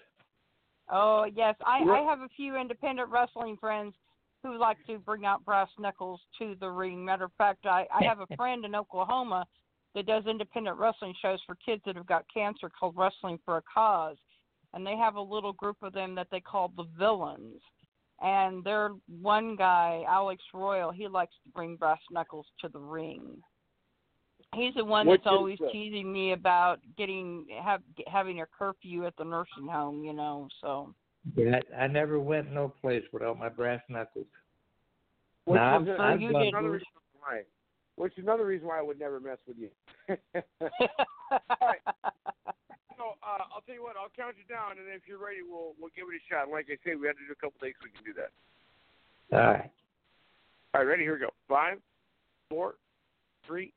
[0.89, 3.93] Oh yes, I, I have a few independent wrestling friends
[4.41, 7.03] who like to bring out brass knuckles to the ring.
[7.05, 9.45] Matter of fact, I, I have a friend in Oklahoma
[9.95, 13.61] that does independent wrestling shows for kids that have got cancer called Wrestling for a
[13.71, 14.17] Cause,
[14.73, 17.61] and they have a little group of them that they call the Villains.
[18.21, 18.91] And their
[19.21, 23.37] one guy, Alex Royal, he likes to bring brass knuckles to the ring.
[24.55, 29.05] He's the one Which that's always the- teasing me about getting have having a curfew
[29.05, 30.47] at the nursing home, you know.
[30.61, 30.93] So
[31.35, 34.27] Yeah, I, I never went no place without my brass knuckles.
[35.45, 36.81] Which Nah, is I've- a- I've you another
[37.97, 38.01] did.
[38.01, 38.03] done- reason why.
[38.03, 39.69] Which is another reason why I would never mess with you.
[40.09, 41.81] All right.
[42.95, 45.73] So uh, I'll tell you what, I'll count you down, and if you're ready, we'll
[45.79, 46.43] we'll give it a shot.
[46.43, 47.75] And like I say, we had to do a couple things.
[47.83, 48.31] We can do that.
[49.35, 49.71] All right.
[50.73, 51.03] All right, ready?
[51.03, 51.29] Here we go.
[51.49, 51.79] Five,
[52.49, 52.75] four,
[53.45, 53.73] three,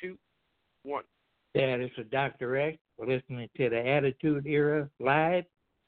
[0.00, 0.18] two,
[0.82, 1.04] one.
[1.54, 2.56] Yeah, this is Dr.
[2.56, 2.78] X.
[2.96, 5.44] We're listening to the Attitude Era live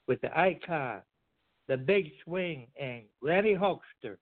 [0.07, 1.01] with the icon,
[1.67, 4.17] the big swing, and Granny Hulkster.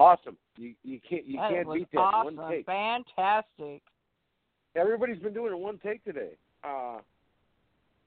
[0.00, 0.38] Awesome.
[0.56, 2.64] You you can't you that can't was beat that awesome, one take.
[2.64, 3.82] fantastic.
[4.74, 6.30] Everybody's been doing it one take today.
[6.64, 7.00] Uh,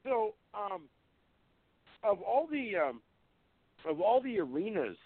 [0.04, 0.82] so um,
[2.04, 3.00] of all the um,
[3.88, 4.98] of all the arenas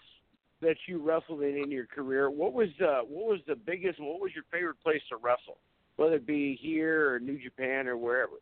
[0.62, 4.00] that you wrestled in in your career, what was uh, what was the biggest?
[4.00, 5.58] What was your favorite place to wrestle?
[5.96, 8.32] Whether it be here or New Japan or wherever.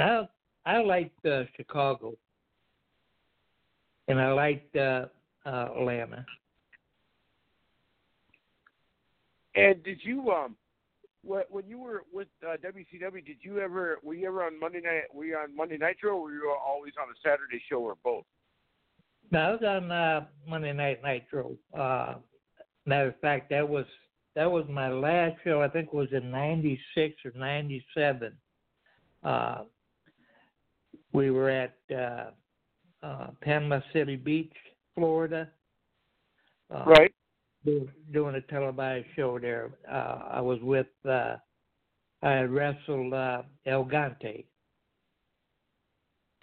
[0.00, 0.26] I
[0.66, 2.14] I liked uh, Chicago,
[4.08, 5.06] and I liked uh,
[5.46, 6.26] uh, Atlanta.
[9.58, 10.54] And did you um,
[11.24, 15.12] when you were with uh, WCW, did you ever were you ever on Monday night?
[15.12, 18.24] Were you on Monday Nitro, or were you always on a Saturday show, or both?
[19.32, 21.56] No, I was on uh, Monday Night Nitro.
[21.76, 22.14] Uh,
[22.86, 23.84] matter of fact, that was
[24.36, 25.60] that was my last show.
[25.60, 28.32] I think it was in '96 or '97.
[29.24, 29.64] Uh,
[31.12, 32.30] we were at uh,
[33.04, 34.54] uh, Panama City Beach,
[34.94, 35.48] Florida.
[36.72, 37.12] Uh, Right.
[37.64, 39.70] Do- Doing a televised show there.
[39.90, 40.86] Uh, I was with.
[41.08, 41.36] Uh,
[42.22, 44.44] I had wrestled uh, El Gigante.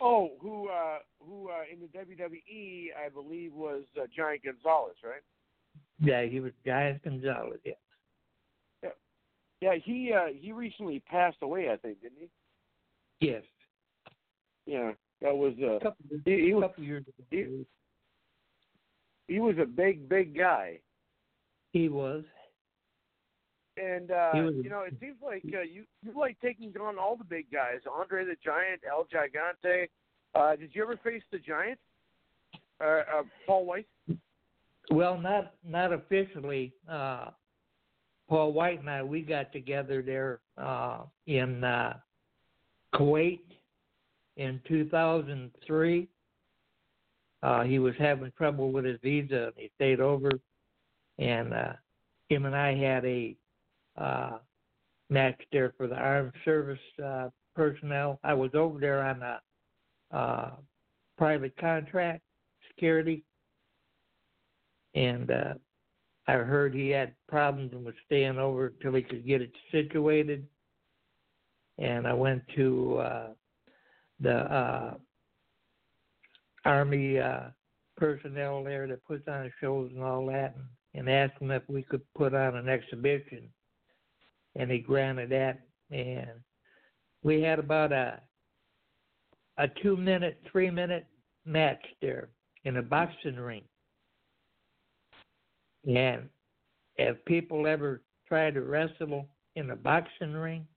[0.02, 5.22] Oh, who uh who uh in the WWE I believe was uh, Giant Gonzalez, right?
[6.00, 7.60] Yeah, he was Giant Gonzalez.
[7.64, 7.74] Yeah.
[9.62, 13.26] Yeah, he uh he recently passed away, I think, didn't he?
[13.28, 13.44] Yes.
[14.66, 17.24] Yeah, that was uh A couple, years- he, he was couple years ago.
[17.32, 17.66] he-
[19.34, 20.80] he was a big big guy.
[21.76, 22.24] He was.
[23.76, 27.18] And uh, was- you know, it seems like uh, you you like taking on all
[27.18, 29.90] the big guys, Andre the Giant, El Gigante.
[30.34, 31.78] Uh, did you ever face the Giant,
[32.80, 33.88] uh, uh, Paul White?
[34.90, 36.72] Well, not not officially.
[36.90, 37.32] Uh,
[38.30, 41.98] Paul White and I we got together there uh, in uh,
[42.94, 43.42] Kuwait
[44.38, 46.08] in 2003.
[47.44, 50.30] Uh, he was having trouble with his visa, and he stayed over.
[51.18, 51.74] And uh,
[52.30, 53.36] him and I had a
[53.98, 54.38] uh,
[55.10, 58.20] match there for the armed service uh, personnel.
[58.24, 59.42] I was over there on a
[60.16, 60.52] uh,
[61.18, 62.22] private contract
[62.68, 63.24] security
[64.96, 65.54] and uh
[66.28, 70.48] I heard he had problems and was staying over till he could get it situated.
[71.78, 73.28] And I went to uh
[74.20, 74.94] the uh
[76.64, 77.50] army uh
[77.98, 81.84] personnel there that puts on shows and all that and, and asked him if we
[81.84, 83.50] could put on an exhibition
[84.56, 85.60] and he granted that
[85.92, 86.30] and
[87.24, 88.20] we had about a
[89.58, 91.06] a two minute, three minute
[91.46, 92.30] match there
[92.64, 93.64] in a boxing ring.
[95.88, 96.30] And
[96.98, 100.68] if people ever try to wrestle in a boxing ring,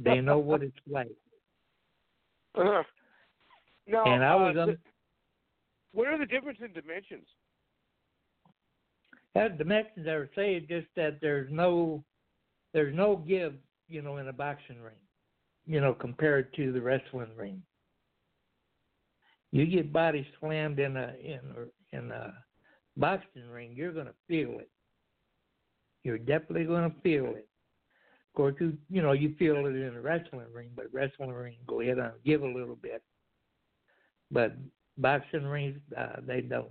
[0.00, 1.08] they know what it's like.
[2.54, 2.82] Uh,
[3.86, 4.02] no.
[4.04, 4.72] and I was uh,
[5.92, 7.26] what are the difference in dimensions?
[9.34, 12.04] That dimensions I would say just that there's no
[12.72, 13.54] there's no give,
[13.88, 14.94] you know, in a boxing ring,
[15.66, 17.62] you know, compared to the wrestling ring.
[19.50, 22.34] You get body slammed in a in a in a
[22.96, 24.70] boxing ring, you're gonna feel it.
[26.04, 27.48] You're definitely gonna feel it.
[28.28, 31.56] Of course you you know, you feel it in a wrestling ring, but wrestling ring
[31.66, 33.02] go ahead and give a little bit.
[34.30, 34.56] But
[34.98, 36.70] boxing rings uh, they don't.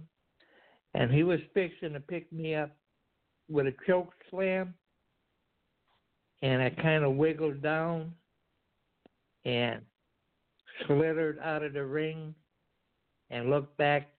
[0.97, 2.75] And he was fixing to pick me up
[3.47, 4.73] with a choke slam
[6.41, 8.13] and I kind of wiggled down
[9.45, 9.81] and
[10.85, 12.33] slithered out of the ring
[13.29, 14.09] and looked back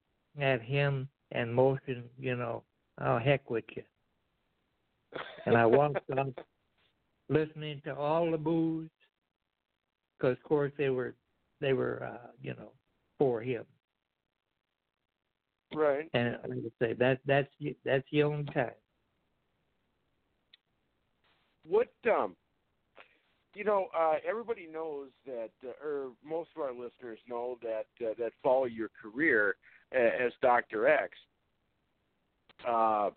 [0.40, 2.62] at him and motioned, you know,
[3.00, 3.82] oh heck with you.
[5.46, 6.28] And I walked up
[7.28, 8.88] listening to all the boos
[10.16, 11.14] because of course they were
[11.60, 12.70] they were uh, you know
[13.18, 13.64] for him.
[15.78, 16.10] Right.
[16.12, 17.48] And like I say, that that's
[17.84, 18.72] that's the only time.
[21.68, 22.34] What um
[23.54, 28.14] you know, uh everybody knows that uh, or most of our listeners know that uh,
[28.18, 29.54] that follow your career
[29.94, 30.88] uh, as Dr.
[30.88, 31.12] X.
[32.66, 33.10] Uh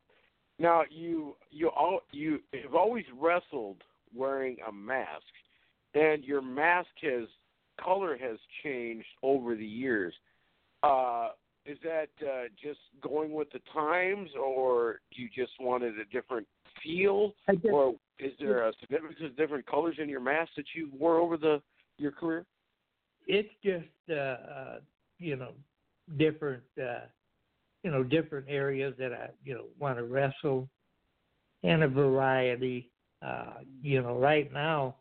[0.60, 3.82] now you you all you have always wrestled
[4.14, 5.24] wearing a mask
[5.96, 7.28] and your mask has
[7.84, 10.14] color has changed over the years.
[10.84, 11.30] Uh
[11.72, 16.48] is that uh, just going with the times, or you just wanted a different
[16.84, 20.90] feel, just, or is there a significance of different colors in your mask that you
[20.98, 21.62] wore over the
[21.98, 22.46] your career?
[23.28, 24.80] it's just uh, uh
[25.20, 25.52] you know
[26.18, 27.06] different uh
[27.84, 30.68] you know different areas that I you know want to wrestle
[31.64, 32.90] and a variety.
[33.26, 34.96] Uh you know right now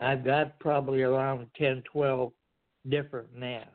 [0.00, 2.32] I've got probably around ten twelve
[2.88, 3.70] different masks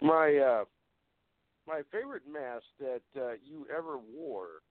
[0.00, 0.64] My uh,
[1.66, 4.62] my favorite mask that uh, you ever wore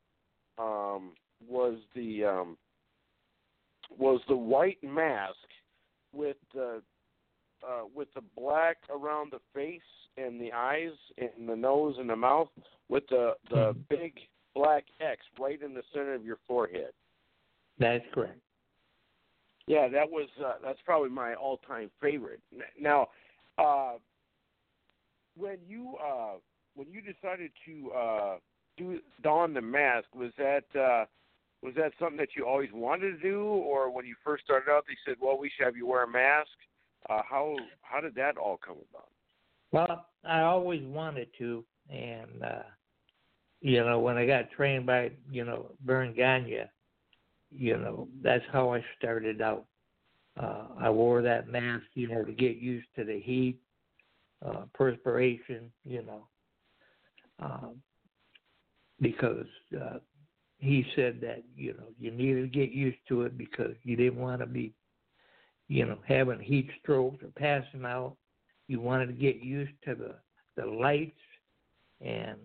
[0.57, 1.11] um,
[1.45, 2.57] was the um,
[3.97, 5.35] was the white mask
[6.13, 6.81] with the
[7.67, 9.81] uh, with the black around the face
[10.17, 12.49] and the eyes and the nose and the mouth
[12.89, 13.87] with the the Mhm.
[13.89, 14.19] big
[14.55, 16.93] black X right in the center of your forehead.
[17.77, 18.39] that's correct
[19.67, 22.41] Yeah, that was uh, that's probably my all-time favorite.
[22.79, 23.09] Now,
[23.57, 23.97] uh,
[25.38, 26.35] when you uh,
[26.76, 28.35] when you decided to uh,
[28.77, 31.05] do don the mask, was that uh,
[31.64, 34.85] was that something that you always wanted to do, or when you first started out,
[34.88, 36.49] they said, "Well, we should have you wear a mask"?
[37.09, 39.09] Uh, how how did that all come about?
[39.72, 42.64] Well, I always wanted to, and uh,
[43.61, 46.64] you know, when I got trained by you know Verne Gagne,
[47.51, 49.65] you know, that's how I started out.
[50.39, 53.59] Uh, I wore that mask, you know, to get used to the heat,
[54.45, 56.27] uh, perspiration, you know,
[57.39, 57.81] um,
[59.01, 59.47] because
[59.80, 59.97] uh,
[60.59, 64.19] he said that you know you needed to get used to it because you didn't
[64.19, 64.73] want to be,
[65.68, 68.15] you know, having heat strokes or passing out.
[68.68, 70.15] You wanted to get used to the
[70.55, 71.19] the lights
[72.01, 72.38] and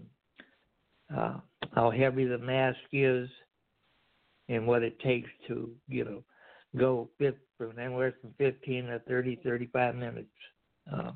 [1.17, 1.39] uh,
[1.75, 3.29] how heavy the mask is
[4.49, 6.23] and what it takes to you know
[6.79, 7.09] go
[7.59, 10.29] from anywhere from 15 to 30 35 minutes
[10.93, 11.13] uh,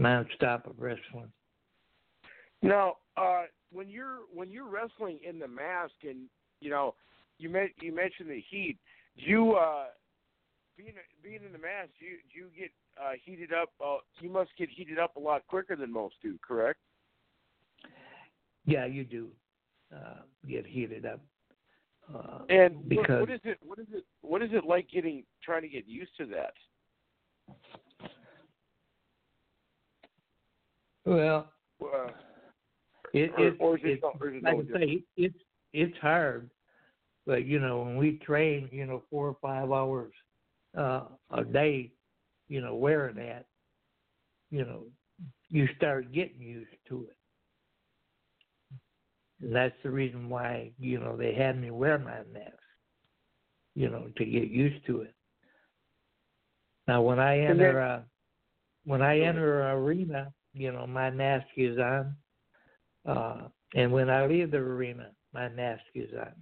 [0.00, 1.30] non-stop of wrestling
[2.62, 6.28] Now, uh, when you're when you're wrestling in the mask and
[6.60, 6.94] you know
[7.38, 8.78] you met you mentioned the heat.
[9.16, 9.86] Do you uh
[10.76, 12.70] being being in the mask, do you do you get
[13.00, 16.38] uh heated up uh you must get heated up a lot quicker than most do,
[16.46, 16.78] correct?
[18.64, 19.28] Yeah, you do
[19.94, 21.20] uh, get heated up.
[22.14, 25.24] Uh, And what, because what is it what is it what is it like getting
[25.42, 26.54] trying to get used to that?
[31.10, 32.10] Well, Uh,
[33.12, 35.36] it, or, it, or is it, it or is it like I say, it's
[35.72, 36.50] it's hard,
[37.26, 40.12] but you know when we train, you know, four or five hours
[40.78, 41.90] uh, a day,
[42.48, 43.46] you know, wearing that,
[44.50, 44.84] you know,
[45.48, 47.16] you start getting used to it.
[49.42, 52.54] And that's the reason why you know they had me wear my mask,
[53.74, 55.14] you know, to get used to it.
[56.86, 58.02] Now when I enter then- uh,
[58.84, 62.14] when I enter an arena, you know, my mask is on.
[63.06, 66.32] Uh, and when I leave the arena, my mask is on.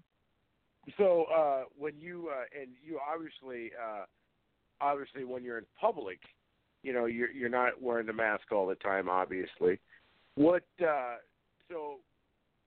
[0.96, 4.04] So uh, when you uh, and you obviously uh,
[4.80, 6.18] obviously when you're in public,
[6.82, 9.08] you know you're you're not wearing the mask all the time.
[9.08, 9.78] Obviously,
[10.34, 11.16] what uh,
[11.70, 11.96] so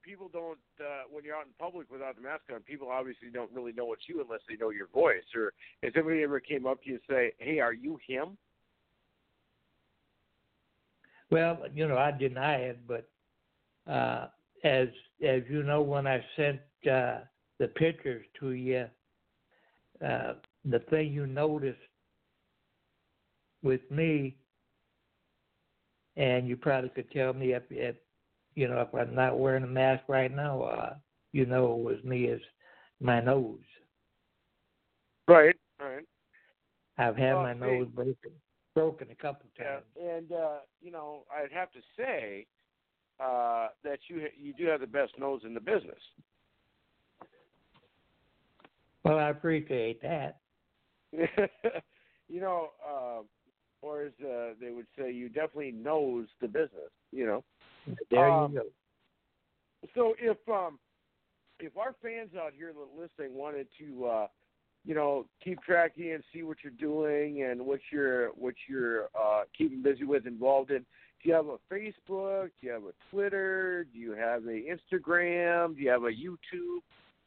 [0.03, 2.61] people don't uh, when you're out in public without the mask on.
[2.61, 5.23] People obviously don't really know it's you unless they know your voice.
[5.35, 8.37] Or if somebody ever came up to you and say, "Hey, are you him?"
[11.31, 13.09] Well, you know, I deny it, but
[13.89, 14.27] uh,
[14.63, 14.89] as
[15.25, 16.59] as you know, when I sent
[16.91, 17.19] uh,
[17.57, 18.87] the pictures to you,
[20.05, 20.33] uh,
[20.65, 21.79] the thing you noticed
[23.63, 24.35] with me,
[26.17, 27.95] and you probably could tell me if, if
[28.55, 30.95] you know if I'm not wearing a mask right now, uh,
[31.31, 32.41] you know it was me is
[32.99, 33.59] my nose.
[35.29, 35.55] Right.
[35.79, 36.05] Right.
[36.97, 38.31] I've had Well, my nose broken
[38.73, 39.85] broken a couple Yeah, times.
[40.01, 42.45] and uh, you know, I'd have to say
[43.19, 45.99] uh, that you you do have the best nose in the business.
[49.03, 50.37] Well, I appreciate that.
[51.11, 53.21] you know, uh,
[53.81, 56.91] or as uh, they would say, you definitely knows the business.
[57.11, 57.43] You know.
[58.09, 58.65] There Um, you go.
[59.95, 60.79] So if um,
[61.59, 64.27] if our fans out here listening wanted to, uh,
[64.85, 69.05] you know, keep track of and see what you're doing and what you're what you're
[69.19, 70.85] uh, keeping busy with, involved in,
[71.23, 72.49] do you have a Facebook?
[72.59, 73.85] Do you have a Twitter?
[73.93, 75.75] Do you have a Instagram?
[75.75, 76.79] Do you have a YouTube?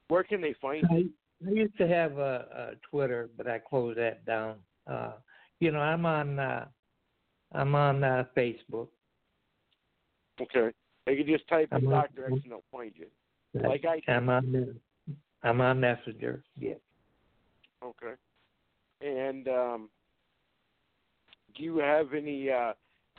[0.09, 1.10] Where can they find you?
[1.44, 4.56] I, I used to have a, a Twitter, but I closed that down.
[4.86, 5.12] Uh,
[5.60, 6.66] you know, I'm on uh,
[7.52, 8.89] I'm on uh, Facebook.
[10.40, 10.74] Okay.
[11.06, 12.24] They can just type in Dr.
[12.24, 13.06] X and they'll find you.
[13.62, 14.81] Like I I'm on
[15.43, 16.43] I'm on Messenger.
[16.59, 16.74] Yeah.
[17.85, 18.15] Okay.
[19.01, 19.90] And um,
[21.56, 22.73] do you have any uh,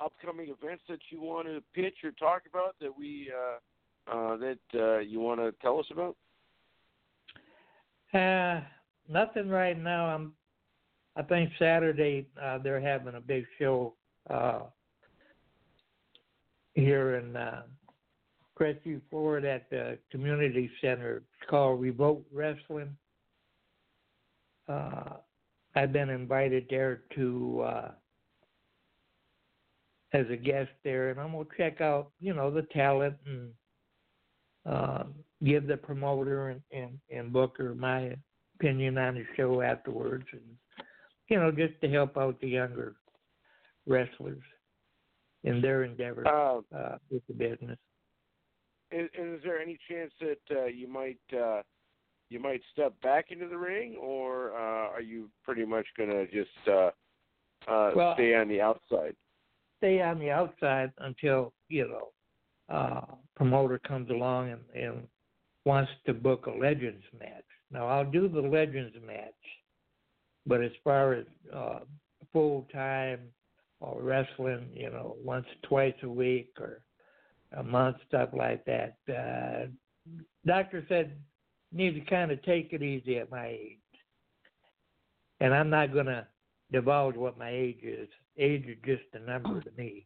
[0.04, 4.60] upcoming events that you want to pitch or talk about that we uh, uh, that
[4.74, 6.16] uh, you want to tell us about?
[8.14, 8.62] Uh,
[9.10, 10.08] nothing right now.
[10.08, 10.34] I'm.
[11.18, 13.94] I think Saturday uh, they're having a big show
[14.30, 14.64] uh,
[16.74, 17.38] here in
[18.60, 21.18] Crestview, Florida, at the community center.
[21.18, 22.98] It's called Revolt Wrestling.
[24.68, 25.18] Uh,
[25.76, 27.92] I've been invited there to uh,
[30.14, 33.52] as a guest there, and I'm gonna check out, you know, the talent and
[34.66, 35.04] uh,
[35.44, 38.16] give the promoter and, and, and Booker my
[38.60, 40.42] opinion on the show afterwards, and
[41.28, 42.96] you know, just to help out the younger
[43.86, 44.42] wrestlers
[45.44, 47.78] in their endeavor Uh, uh, with the business.
[48.92, 51.62] is, is there any chance that uh, you might uh,
[52.30, 56.26] you might step back into the ring, or uh, are you pretty much going to
[56.28, 56.92] just uh,
[57.68, 59.16] uh, Well- stay on the outside?
[59.78, 65.08] Stay on the outside until you know uh, promoter comes along and, and
[65.66, 67.44] wants to book a Legends match.
[67.72, 69.34] Now I'll do the Legends match,
[70.48, 71.80] but as far as uh,
[72.32, 73.20] full time
[73.82, 76.82] or wrestling, you know, once twice a week or
[77.58, 78.96] a month, stuff like that.
[79.10, 79.68] Uh,
[80.46, 81.18] doctor said
[81.76, 83.78] need to kind of take it easy at my age,
[85.40, 86.26] and I'm not going to
[86.72, 88.08] divulge what my age is.
[88.38, 90.06] Age is just a number to me.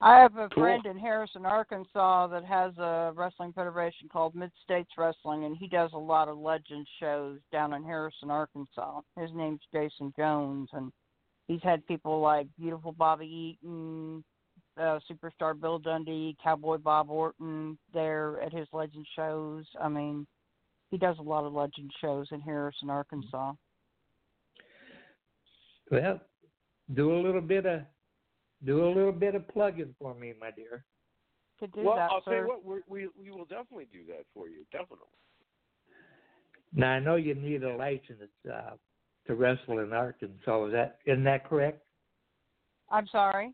[0.00, 0.62] I have a Cool.
[0.62, 5.68] friend in Harrison, Arkansas that has a wrestling federation called Mid States Wrestling, and he
[5.68, 9.00] does a lot of legend shows down in Harrison, Arkansas.
[9.18, 10.92] His name's Jason Jones, and
[11.48, 14.22] he's had people like Beautiful Bobby Eaton,
[14.78, 19.64] uh, Superstar Bill Dundee, Cowboy Bob Orton there at his legend shows.
[19.80, 20.26] I mean,
[20.90, 23.52] he does a lot of legend shows in Harrison, Arkansas.
[25.90, 26.20] Well,
[26.94, 27.82] do a little bit of
[28.64, 30.84] do a little bit of plugging for me, my dear.
[31.60, 32.30] Could do well, that, I'll sir.
[32.32, 34.64] tell you what, we're, we we will definitely do that for you.
[34.72, 35.06] Definitely.
[36.72, 38.20] Now I know you need a license
[38.52, 38.70] uh,
[39.26, 40.66] to wrestle in Arkansas.
[40.66, 41.82] Is that isn't that correct?
[42.90, 43.52] I'm sorry.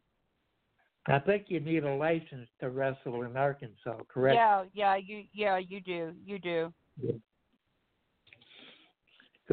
[1.06, 4.36] I think you need a license to wrestle in Arkansas, correct?
[4.36, 6.12] Yeah, yeah, you yeah, you do.
[6.24, 6.72] You do.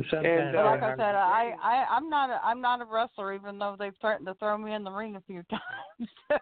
[0.10, 2.86] sometimes And, But uh, like I said, I, I I'm not a, I'm not a
[2.86, 6.40] wrestler, even though they've threatened to throw me in the ring a few times.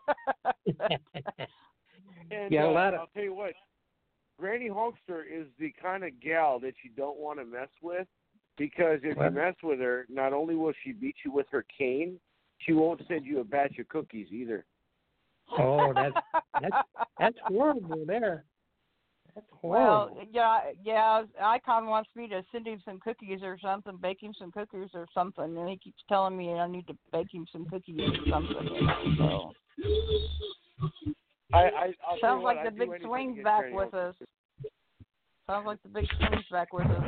[2.29, 3.53] And Yeah, a uh, lot of- I'll tell you what,
[4.37, 8.07] Granny Hulkster is the kind of gal that you don't want to mess with
[8.57, 9.25] because if What?
[9.25, 12.19] you mess with her, not only will she beat you with her cane,
[12.59, 14.65] she won't send you a batch of cookies either.
[15.57, 16.15] Oh, that's
[16.61, 16.87] that's
[17.19, 18.43] that's horrible there.
[19.35, 21.23] That's well, yeah, yeah.
[21.43, 25.05] Icon wants me to send him some cookies or something, bake him some cookies or
[25.13, 28.67] something, and he keeps telling me I need to bake him some cookies or something.
[28.73, 31.13] You know, so.
[31.53, 34.09] I, I I'll Sounds you what, like the I'd big anything swing's back with Hulkster.
[34.09, 34.15] us.
[35.47, 37.03] Sounds like the big swing's back with us.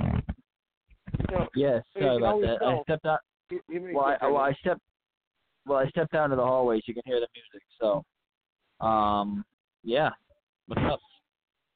[1.31, 2.55] No, Yes, So sorry about always that.
[2.65, 2.83] I tell.
[2.83, 3.19] stepped out.
[3.49, 4.81] he- he may Well, I, get well, I Granny stepped.
[5.65, 7.67] Well, I stepped down to the hallway so you can hear the music.
[7.81, 8.03] So,
[8.81, 9.45] um,
[9.83, 10.09] yeah.
[10.67, 10.99] What's up?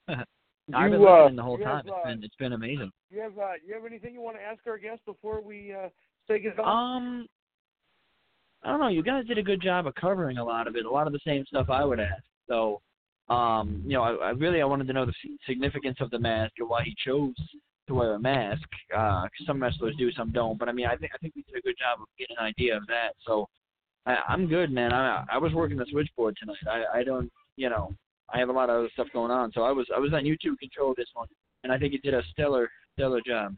[0.74, 1.86] I've been uh, listening the whole time.
[1.86, 2.92] have, uh, It's been it's been amazing.
[3.12, 5.90] you have uh, you have anything you want to ask our guest before we uh,
[6.28, 6.66] take it off?
[6.68, 7.28] Um,
[8.64, 8.88] I don't know.
[8.88, 10.86] You guys did a good job of covering a lot of it.
[10.86, 12.24] A lot of the same stuff I would ask.
[12.48, 12.82] So,
[13.30, 15.14] um, you know, I, I really I wanted to know the
[15.46, 17.34] significance of the mask and why he chose
[17.88, 18.68] to wear a mask.
[18.96, 20.58] Uh, some wrestlers do, some don't.
[20.58, 22.46] But I mean, I think I think we did a good job of getting an
[22.46, 23.14] idea of that.
[23.26, 23.48] So,
[24.06, 24.94] I, I'm good, man.
[24.94, 26.58] I I was working the switchboard tonight.
[26.70, 27.94] I I don't, you know,
[28.34, 29.52] I have a lot of other stuff going on.
[29.54, 31.28] So I was I was on YouTube control this one,
[31.64, 33.56] and I think you did a stellar stellar job.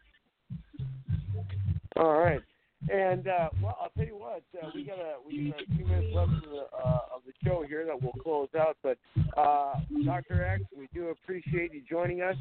[1.98, 2.42] All right.
[2.92, 5.86] And uh, well, I'll tell you what, uh, we got a we got a few
[5.86, 8.78] minutes left of the uh, of the show here that we'll close out.
[8.84, 8.98] But
[9.36, 10.46] uh, Dr.
[10.46, 12.36] X, we do appreciate you joining us,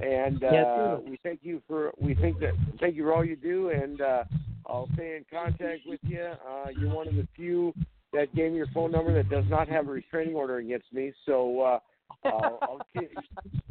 [0.00, 3.36] and uh, Yes, we thank you for we think that thank you for all you
[3.36, 4.24] do, and uh,
[4.66, 6.22] I'll stay in contact with you.
[6.22, 7.74] Uh, you're one of the few
[8.12, 11.12] that gave me your phone number that does not have a restraining order against me,
[11.26, 11.60] so.
[11.60, 11.78] Uh,
[12.24, 13.10] I'll, I'll, keep,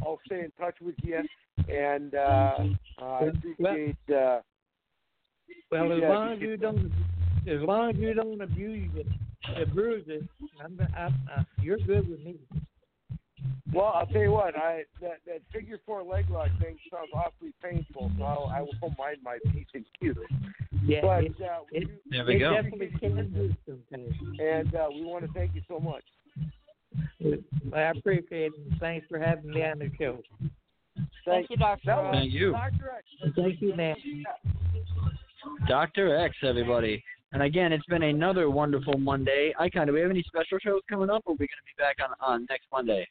[0.04, 1.22] I'll stay in touch with you,
[1.70, 2.56] and uh,
[3.02, 3.98] I appreciate.
[4.10, 4.40] Uh,
[5.72, 6.92] Well, as long as you don't,
[7.48, 9.08] as long as you don't abuse it,
[9.62, 10.24] abuse it,
[10.64, 12.36] I'm, I'm, i you're good with me.
[13.74, 17.54] Well, I'll tell you what, I that that figure four leg lock thing sounds awfully
[17.64, 20.18] painful, so I'll, I will mind my P's and Q's.
[20.84, 22.54] Yeah, But it, uh, we it, do- There we it go.
[22.54, 26.04] definitely can do and uh, we want to thank you so much.
[27.76, 28.80] I appreciate it.
[28.80, 30.20] Thanks for having me on the show.
[31.26, 31.84] Thank you, Doctor.
[31.86, 32.52] That was Thank you.
[32.52, 32.92] Dr.
[32.98, 33.34] X.
[33.36, 33.96] Thank you, man.
[35.68, 36.18] Dr.
[36.18, 37.04] X, everybody.
[37.34, 39.54] And again, it's been another wonderful Monday.
[39.58, 41.78] Icon, do we have any special shows coming up, or are we going to be
[41.78, 43.08] back on, on next Monday?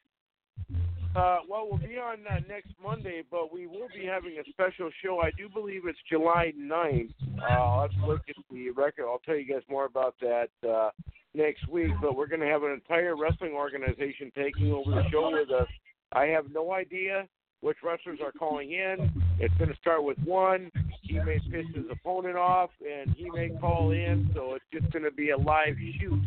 [1.16, 4.91] Uh, well, we'll be on uh, next Monday, but we will be having a special
[5.03, 5.20] show.
[5.20, 7.11] I do believe it's July 9th.
[7.41, 9.07] Uh, I'll have to look at the record.
[9.09, 10.91] I'll tell you guys more about that uh,
[11.35, 11.91] next week.
[12.01, 15.69] But we're going to have an entire wrestling organization taking over the show with us.
[16.12, 17.27] I have no idea
[17.61, 19.11] which wrestlers are calling in.
[19.41, 20.70] It's going to start with one.
[21.03, 24.31] He may piss his opponent off, and he may call in.
[24.35, 26.20] So it's just going to be a live shoot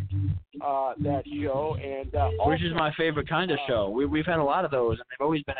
[0.61, 1.77] uh, that show.
[1.81, 3.89] And uh, Which is my favorite kind of show.
[3.89, 5.55] We, we've had a lot of those, and they've always been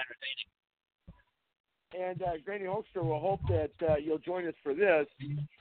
[1.95, 2.11] entertaining.
[2.11, 5.07] and uh, Granny will hope that uh, you'll join us for this.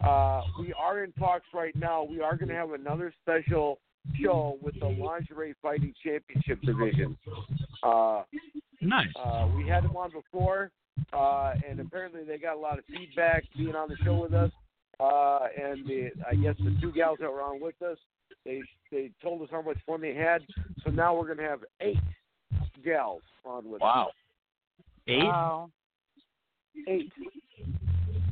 [0.04, 2.02] Uh, we are in talks right now.
[2.04, 3.78] We are going to have another special
[4.20, 7.16] show with the Lingerie Fighting Championship division.
[7.82, 8.22] Uh,
[8.80, 9.06] Nice.
[9.22, 10.70] uh, we had them on before,
[11.12, 14.50] uh, and apparently they got a lot of feedback being on the show with us.
[15.00, 17.96] Uh, and the, I guess the two gals that were on with us,
[18.44, 20.42] they they told us how much fun they had.
[20.84, 21.98] So now we're going to have eight
[22.84, 23.86] gals on with us.
[23.86, 24.10] Wow.
[25.08, 25.24] Eight?
[25.24, 25.70] Wow.
[26.88, 27.12] Eight.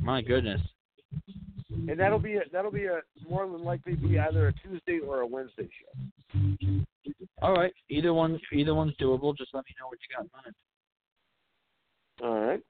[0.01, 0.61] My goodness.
[1.71, 5.21] and that'll be a, that'll be a more than likely be either a Tuesday or
[5.21, 6.85] a Wednesday show.
[7.41, 7.73] All right.
[7.89, 9.35] Either one, either one's doable.
[9.37, 10.55] Just let me know what you got in mind.
[12.23, 12.61] All right.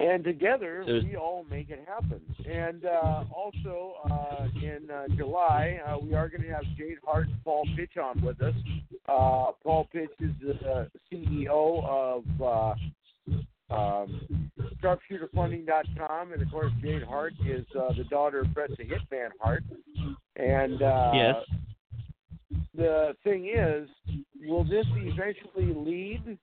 [0.00, 2.20] And together we all make it happen.
[2.50, 7.28] And uh, also uh, in uh, July uh, we are going to have Jade Hart
[7.28, 8.54] and Paul Pitch on with us.
[9.08, 12.74] Uh, Paul Pitch is the CEO of uh,
[13.74, 14.50] um,
[14.82, 19.62] SharpshooterFunding.com, and of course Jade Hart is uh, the daughter of Bret the Hitman Hart.
[20.36, 21.34] And uh, Yes.
[22.74, 23.88] the thing is,
[24.42, 26.38] will this eventually lead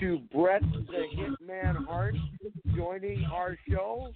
[0.00, 2.14] to Bret the Hitman Hart
[2.74, 4.12] joining our show?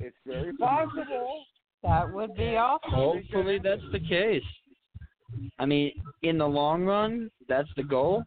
[0.00, 1.44] It's very possible.
[1.82, 2.90] That would be awesome.
[2.90, 4.42] Hopefully that's the case.
[5.58, 5.92] I mean,
[6.22, 8.24] in the long run, that's the goal.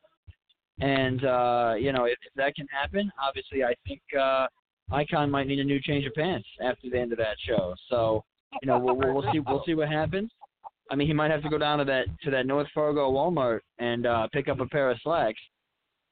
[0.81, 4.47] And uh, you know, if, if that can happen, obviously, I think uh,
[4.91, 7.75] Icon might need a new change of pants after the end of that show.
[7.89, 8.23] So,
[8.61, 9.39] you know, we'll, we'll, we'll see.
[9.39, 10.31] We'll see what happens.
[10.91, 13.59] I mean, he might have to go down to that to that North Fargo Walmart
[13.79, 15.39] and uh, pick up a pair of slacks.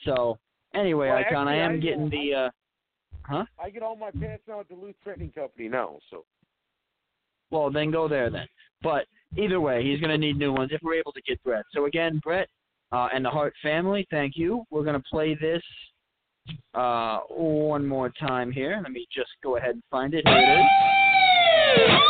[0.06, 0.38] So,
[0.74, 2.34] anyway, Well, Icon, I am I- getting the.
[2.34, 2.50] Uh,
[3.24, 3.46] huh?
[3.62, 5.98] I get all my pants now at Duluth Printing Company now.
[6.10, 6.26] So
[7.52, 8.48] Well, then go there then.
[8.82, 9.06] But
[9.38, 11.66] either way, he's going to need new ones if we're able to get Bret.
[11.74, 12.48] So again, Bret
[12.92, 14.64] uh, and the Hart family, thank you.
[14.72, 15.62] We're going to play this
[16.74, 18.80] uh, one more time here.
[18.82, 20.28] Let me just go ahead and find it.
[20.28, 22.02] Here it is.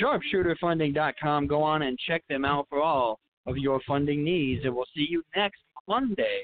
[0.00, 1.46] sharpshooterfunding.com.
[1.46, 4.64] Go on and check them out for all of your funding needs.
[4.64, 6.42] And we'll see you next Monday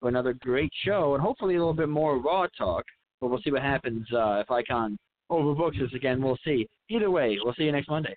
[0.00, 2.84] for another great show and hopefully a little bit more raw talk.
[3.20, 4.98] But we'll see what happens uh, if Icon
[5.30, 6.22] overbooks us again.
[6.22, 6.68] We'll see.
[6.88, 8.16] Either way, we'll see you next Monday.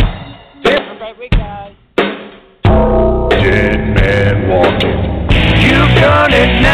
[0.00, 0.26] Have
[0.64, 1.74] a great week, guys.
[3.30, 5.14] Dead man walking.
[5.62, 6.73] You've done it now.